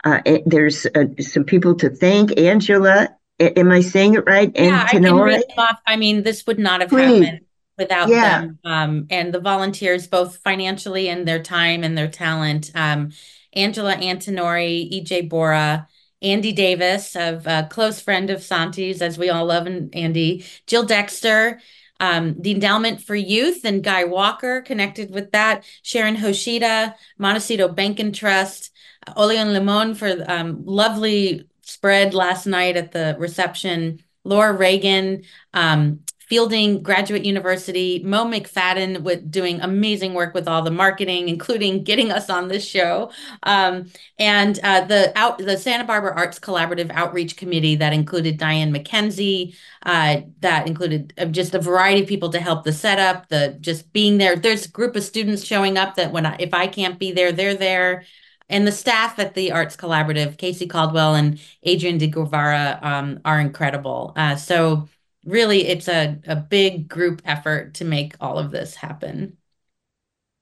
uh, 0.02 0.20
eh, 0.24 0.38
there's 0.46 0.86
uh, 0.86 1.04
some 1.20 1.44
people 1.44 1.74
to 1.76 1.90
thank. 1.90 2.38
Angela, 2.38 3.10
am 3.38 3.70
I 3.70 3.82
saying 3.82 4.14
it 4.14 4.24
right? 4.26 4.50
Yeah, 4.54 4.86
I 4.88 4.92
can 4.92 5.14
read 5.14 5.42
them 5.42 5.58
off. 5.58 5.78
I 5.86 5.96
mean, 5.96 6.22
this 6.22 6.46
would 6.46 6.58
not 6.58 6.80
have 6.80 6.88
Please. 6.88 7.22
happened 7.26 7.46
without 7.76 8.08
Yeah. 8.08 8.40
them. 8.40 8.58
Um, 8.64 9.06
and 9.10 9.32
the 9.32 9.40
volunteers, 9.40 10.06
both 10.06 10.38
financially 10.38 11.08
and 11.08 11.28
their 11.28 11.42
time 11.42 11.84
and 11.84 11.96
their 11.98 12.08
talent. 12.08 12.70
Um, 12.74 13.10
Angela 13.52 13.96
Antonori, 13.96 14.90
EJ 14.90 15.28
Bora, 15.28 15.88
Andy 16.22 16.52
Davis, 16.52 17.16
of 17.16 17.46
a 17.46 17.66
close 17.70 18.00
friend 18.00 18.30
of 18.30 18.42
Santi's, 18.42 19.02
as 19.02 19.18
we 19.18 19.30
all 19.30 19.46
love 19.46 19.66
and 19.66 19.94
Andy, 19.94 20.44
Jill 20.66 20.84
Dexter, 20.84 21.60
um, 22.00 22.34
the 22.38 22.52
Endowment 22.52 23.02
for 23.02 23.14
Youth 23.14 23.64
and 23.64 23.84
Guy 23.84 24.04
Walker 24.04 24.62
connected 24.62 25.10
with 25.10 25.32
that, 25.32 25.64
Sharon 25.82 26.16
Hoshida, 26.16 26.94
Montecito 27.18 27.68
Bank 27.68 28.00
and 28.00 28.14
Trust, 28.14 28.70
Oleon 29.16 29.52
Limon 29.52 29.94
for 29.94 30.24
um, 30.28 30.64
lovely 30.64 31.46
spread 31.62 32.14
last 32.14 32.46
night 32.46 32.76
at 32.76 32.92
the 32.92 33.16
reception, 33.18 34.02
Laura 34.24 34.52
Reagan, 34.52 35.22
um, 35.54 36.00
Fielding 36.30 36.80
Graduate 36.80 37.24
University, 37.24 38.00
Mo 38.04 38.24
McFadden 38.24 39.02
with 39.02 39.32
doing 39.32 39.60
amazing 39.60 40.14
work 40.14 40.32
with 40.32 40.46
all 40.46 40.62
the 40.62 40.70
marketing, 40.70 41.28
including 41.28 41.82
getting 41.82 42.12
us 42.12 42.30
on 42.30 42.46
this 42.46 42.64
show, 42.64 43.10
um, 43.42 43.90
and 44.16 44.60
uh, 44.62 44.82
the 44.82 45.12
out 45.18 45.38
the 45.38 45.58
Santa 45.58 45.82
Barbara 45.82 46.14
Arts 46.14 46.38
Collaborative 46.38 46.92
Outreach 46.92 47.36
Committee 47.36 47.74
that 47.74 47.92
included 47.92 48.38
Diane 48.38 48.72
McKenzie, 48.72 49.56
uh, 49.84 50.20
that 50.38 50.68
included 50.68 51.12
uh, 51.18 51.24
just 51.24 51.52
a 51.52 51.58
variety 51.58 52.02
of 52.02 52.08
people 52.08 52.30
to 52.30 52.38
help 52.38 52.62
the 52.62 52.72
setup, 52.72 53.28
the 53.28 53.58
just 53.60 53.92
being 53.92 54.18
there. 54.18 54.36
There's 54.36 54.66
a 54.66 54.70
group 54.70 54.94
of 54.94 55.02
students 55.02 55.44
showing 55.44 55.76
up 55.76 55.96
that 55.96 56.12
when 56.12 56.26
I, 56.26 56.36
if 56.38 56.54
I 56.54 56.68
can't 56.68 57.00
be 57.00 57.10
there, 57.10 57.32
they're 57.32 57.56
there. 57.56 58.04
And 58.48 58.68
the 58.68 58.72
staff 58.72 59.18
at 59.18 59.34
the 59.34 59.50
Arts 59.50 59.76
Collaborative, 59.76 60.38
Casey 60.38 60.68
Caldwell 60.68 61.16
and 61.16 61.40
Adrian 61.64 61.98
de 61.98 62.06
Guevara, 62.06 62.78
um, 62.82 63.20
are 63.24 63.40
incredible. 63.40 64.12
Uh, 64.14 64.36
so 64.36 64.88
really, 65.24 65.66
it's 65.66 65.88
a, 65.88 66.18
a 66.26 66.36
big 66.36 66.88
group 66.88 67.22
effort 67.24 67.74
to 67.74 67.84
make 67.84 68.14
all 68.20 68.38
of 68.38 68.50
this 68.50 68.76
happen. 68.76 69.36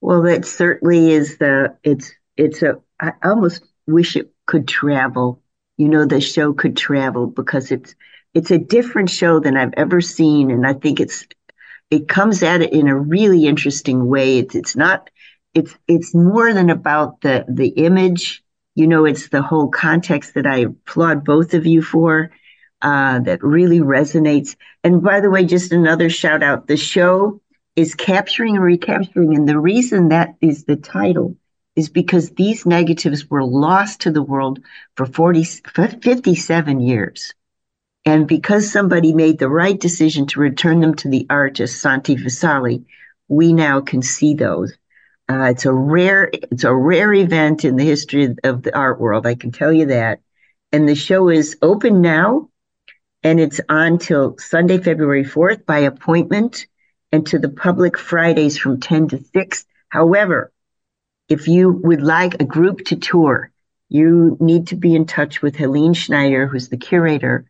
Well, 0.00 0.22
that 0.22 0.44
certainly 0.44 1.10
is 1.12 1.38
the 1.38 1.76
it's 1.82 2.12
it's 2.36 2.62
a 2.62 2.80
I 3.00 3.12
almost 3.24 3.62
wish 3.86 4.16
it 4.16 4.30
could 4.46 4.68
travel. 4.68 5.42
You 5.76 5.88
know, 5.88 6.06
the 6.06 6.20
show 6.20 6.52
could 6.52 6.76
travel 6.76 7.26
because 7.26 7.70
it's 7.70 7.94
it's 8.34 8.50
a 8.50 8.58
different 8.58 9.10
show 9.10 9.40
than 9.40 9.56
I've 9.56 9.74
ever 9.76 10.00
seen, 10.00 10.50
and 10.50 10.66
I 10.66 10.74
think 10.74 11.00
it's 11.00 11.26
it 11.90 12.08
comes 12.08 12.42
at 12.42 12.62
it 12.62 12.72
in 12.72 12.88
a 12.88 12.98
really 12.98 13.46
interesting 13.46 14.06
way. 14.06 14.38
It's 14.38 14.54
it's 14.54 14.76
not 14.76 15.10
it's 15.54 15.76
it's 15.88 16.14
more 16.14 16.52
than 16.52 16.70
about 16.70 17.20
the 17.22 17.44
the 17.48 17.68
image. 17.70 18.44
You 18.74 18.86
know, 18.86 19.04
it's 19.06 19.28
the 19.28 19.42
whole 19.42 19.68
context 19.68 20.34
that 20.34 20.46
I 20.46 20.58
applaud 20.58 21.24
both 21.24 21.54
of 21.54 21.66
you 21.66 21.82
for. 21.82 22.30
Uh, 22.80 23.18
that 23.20 23.42
really 23.42 23.80
resonates. 23.80 24.54
And 24.84 25.02
by 25.02 25.20
the 25.20 25.30
way, 25.30 25.44
just 25.44 25.72
another 25.72 26.08
shout 26.08 26.42
out: 26.42 26.68
the 26.68 26.76
show 26.76 27.40
is 27.74 27.94
capturing 27.94 28.56
and 28.56 28.64
recapturing. 28.64 29.36
And 29.36 29.48
the 29.48 29.58
reason 29.58 30.08
that 30.08 30.34
is 30.40 30.64
the 30.64 30.76
title 30.76 31.36
is 31.76 31.88
because 31.88 32.30
these 32.30 32.66
negatives 32.66 33.30
were 33.30 33.44
lost 33.44 34.00
to 34.00 34.10
the 34.10 34.22
world 34.22 34.58
for 34.96 35.06
40, 35.06 35.44
57 35.44 36.80
years. 36.80 37.34
And 38.04 38.26
because 38.26 38.72
somebody 38.72 39.12
made 39.12 39.38
the 39.38 39.48
right 39.48 39.78
decision 39.78 40.26
to 40.26 40.40
return 40.40 40.80
them 40.80 40.94
to 40.96 41.08
the 41.08 41.26
artist, 41.30 41.80
Santi 41.80 42.16
Visalli, 42.16 42.84
we 43.28 43.52
now 43.52 43.80
can 43.80 44.02
see 44.02 44.34
those. 44.34 44.72
Uh, 45.30 45.50
it's 45.50 45.66
a 45.66 45.72
rare, 45.72 46.30
it's 46.32 46.64
a 46.64 46.74
rare 46.74 47.14
event 47.14 47.64
in 47.64 47.76
the 47.76 47.84
history 47.84 48.34
of 48.42 48.62
the 48.62 48.76
art 48.76 48.98
world. 48.98 49.24
I 49.24 49.36
can 49.36 49.52
tell 49.52 49.72
you 49.72 49.86
that. 49.86 50.20
And 50.72 50.88
the 50.88 50.96
show 50.96 51.28
is 51.28 51.58
open 51.62 52.00
now, 52.00 52.48
and 53.22 53.40
it's 53.40 53.60
on 53.68 53.98
till 53.98 54.36
Sunday, 54.38 54.78
February 54.78 55.24
4th 55.24 55.66
by 55.66 55.78
appointment 55.80 56.66
and 57.12 57.26
to 57.26 57.38
the 57.38 57.48
public 57.48 57.98
Fridays 57.98 58.58
from 58.58 58.80
10 58.80 59.08
to 59.08 59.24
6. 59.32 59.66
However, 59.88 60.52
if 61.28 61.48
you 61.48 61.70
would 61.70 62.02
like 62.02 62.34
a 62.34 62.44
group 62.44 62.84
to 62.86 62.96
tour, 62.96 63.50
you 63.88 64.36
need 64.40 64.68
to 64.68 64.76
be 64.76 64.94
in 64.94 65.06
touch 65.06 65.42
with 65.42 65.56
Helene 65.56 65.94
Schneider, 65.94 66.46
who's 66.46 66.68
the 66.68 66.76
curator. 66.76 67.46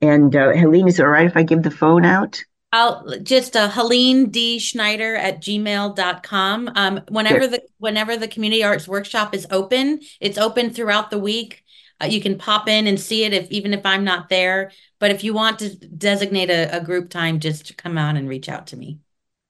And 0.00 0.34
uh, 0.34 0.52
Helene, 0.52 0.88
is 0.88 0.98
it 0.98 1.02
all 1.02 1.08
right 1.08 1.26
if 1.26 1.36
I 1.36 1.42
give 1.42 1.62
the 1.62 1.70
phone 1.70 2.04
out? 2.04 2.42
I'll 2.72 3.18
just 3.22 3.54
uh, 3.54 3.68
Helene 3.68 4.30
D. 4.30 4.58
Schneider 4.58 5.14
at 5.14 5.42
gmail.com. 5.42 6.72
Um, 6.74 7.00
whenever 7.08 7.46
the 7.46 7.62
whenever 7.78 8.16
the 8.16 8.28
community 8.28 8.64
arts 8.64 8.88
workshop 8.88 9.34
is 9.34 9.46
open, 9.50 10.00
it's 10.20 10.38
open 10.38 10.70
throughout 10.70 11.10
the 11.10 11.18
week. 11.18 11.62
Uh, 12.00 12.06
you 12.06 12.20
can 12.20 12.38
pop 12.38 12.68
in 12.68 12.86
and 12.86 12.98
see 12.98 13.24
it 13.24 13.32
if 13.32 13.50
even 13.50 13.74
if 13.74 13.84
I'm 13.84 14.04
not 14.04 14.28
there. 14.28 14.70
But 14.98 15.10
if 15.10 15.24
you 15.24 15.34
want 15.34 15.58
to 15.60 15.74
designate 15.74 16.50
a, 16.50 16.76
a 16.76 16.80
group 16.80 17.10
time, 17.10 17.40
just 17.40 17.76
come 17.76 17.98
out 17.98 18.16
and 18.16 18.28
reach 18.28 18.48
out 18.48 18.68
to 18.68 18.76
me. 18.76 18.98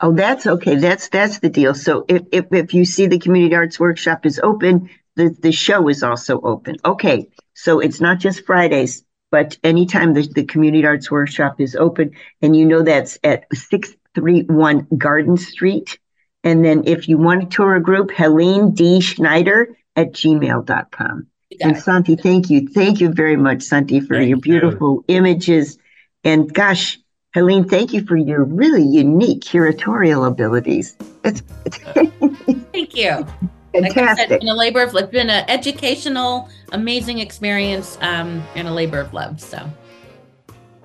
Oh, 0.01 0.13
that's 0.13 0.47
okay. 0.47 0.77
That's 0.77 1.09
that's 1.09 1.39
the 1.39 1.49
deal. 1.49 1.75
So 1.75 2.05
if 2.09 2.23
if, 2.33 2.47
if 2.51 2.75
you 2.75 2.85
see 2.85 3.07
the 3.07 3.19
community 3.19 3.55
arts 3.55 3.79
workshop 3.79 4.27
is 4.27 4.41
open, 4.43 4.91
the, 5.17 5.37
the 5.41 5.53
show 5.53 5.89
is 5.89 6.03
also 6.03 6.41
open. 6.41 6.77
Okay. 6.85 7.29
So 7.55 7.81
it's 7.81 8.01
not 8.01 8.19
just 8.19 8.45
Fridays, 8.45 9.05
but 9.31 9.57
anytime 9.63 10.15
the, 10.15 10.23
the 10.23 10.45
community 10.45 10.85
arts 10.85 11.11
workshop 11.11 11.61
is 11.61 11.77
open, 11.77 12.13
and 12.41 12.57
you 12.57 12.67
know 12.67 12.83
that's 12.83 13.19
at 13.23 13.47
631 13.53 14.89
Garden 14.97 15.37
Street. 15.37 15.99
And 16.45 16.65
then 16.65 16.83
if 16.87 17.09
you 17.09 17.19
want 17.19 17.43
to 17.43 17.57
tour 17.57 17.77
a 17.77 17.83
group, 17.83 18.11
Helene 18.11 18.73
D. 18.73 19.01
Schneider 19.01 19.77
at 19.95 20.13
gmail.com. 20.13 21.27
You 21.53 21.59
got 21.59 21.69
And 21.69 21.77
it. 21.77 21.81
Santi, 21.81 22.17
thank 22.17 22.49
you. 22.49 22.67
Thank 22.67 23.01
you 23.01 23.11
very 23.11 23.37
much, 23.37 23.63
Santi, 23.63 24.01
for 24.01 24.15
Thank 24.15 24.29
your 24.29 24.39
you. 24.39 24.43
beautiful 24.43 25.05
images. 25.09 25.79
And 26.25 26.53
gosh, 26.53 26.99
Helene, 27.35 27.69
thank 27.69 27.93
you 27.93 28.07
for 28.07 28.17
your 28.17 28.45
really 28.45 28.83
unique 28.83 29.43
curatorial 29.43 30.27
abilities. 30.27 30.97
It's, 31.25 31.43
it's 31.67 31.77
Thank 32.73 32.97
you. 32.97 33.27
Like 33.75 33.85
I 33.85 33.85
said, 33.85 33.95
fantastic. 33.95 34.31
it's 34.31 34.45
been 34.45 34.49
a 34.49 34.55
labor 34.55 34.83
of 34.83 34.95
it's 34.95 35.11
been 35.11 35.31
an 35.31 35.45
educational, 35.49 36.49
amazing 36.73 37.19
experience, 37.19 37.99
um, 38.01 38.43
and 38.55 38.67
a 38.67 38.73
labor 38.73 39.01
of 39.01 39.13
love. 39.13 39.41
So 39.41 39.71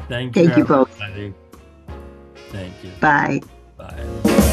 Thank, 0.09 0.36
you. 0.36 0.45
Thank 0.45 0.57
you 0.57 0.65
both. 0.65 0.89
Thank 0.97 2.74
you. 2.84 2.91
Bye. 2.99 3.41
Bye. 3.78 4.43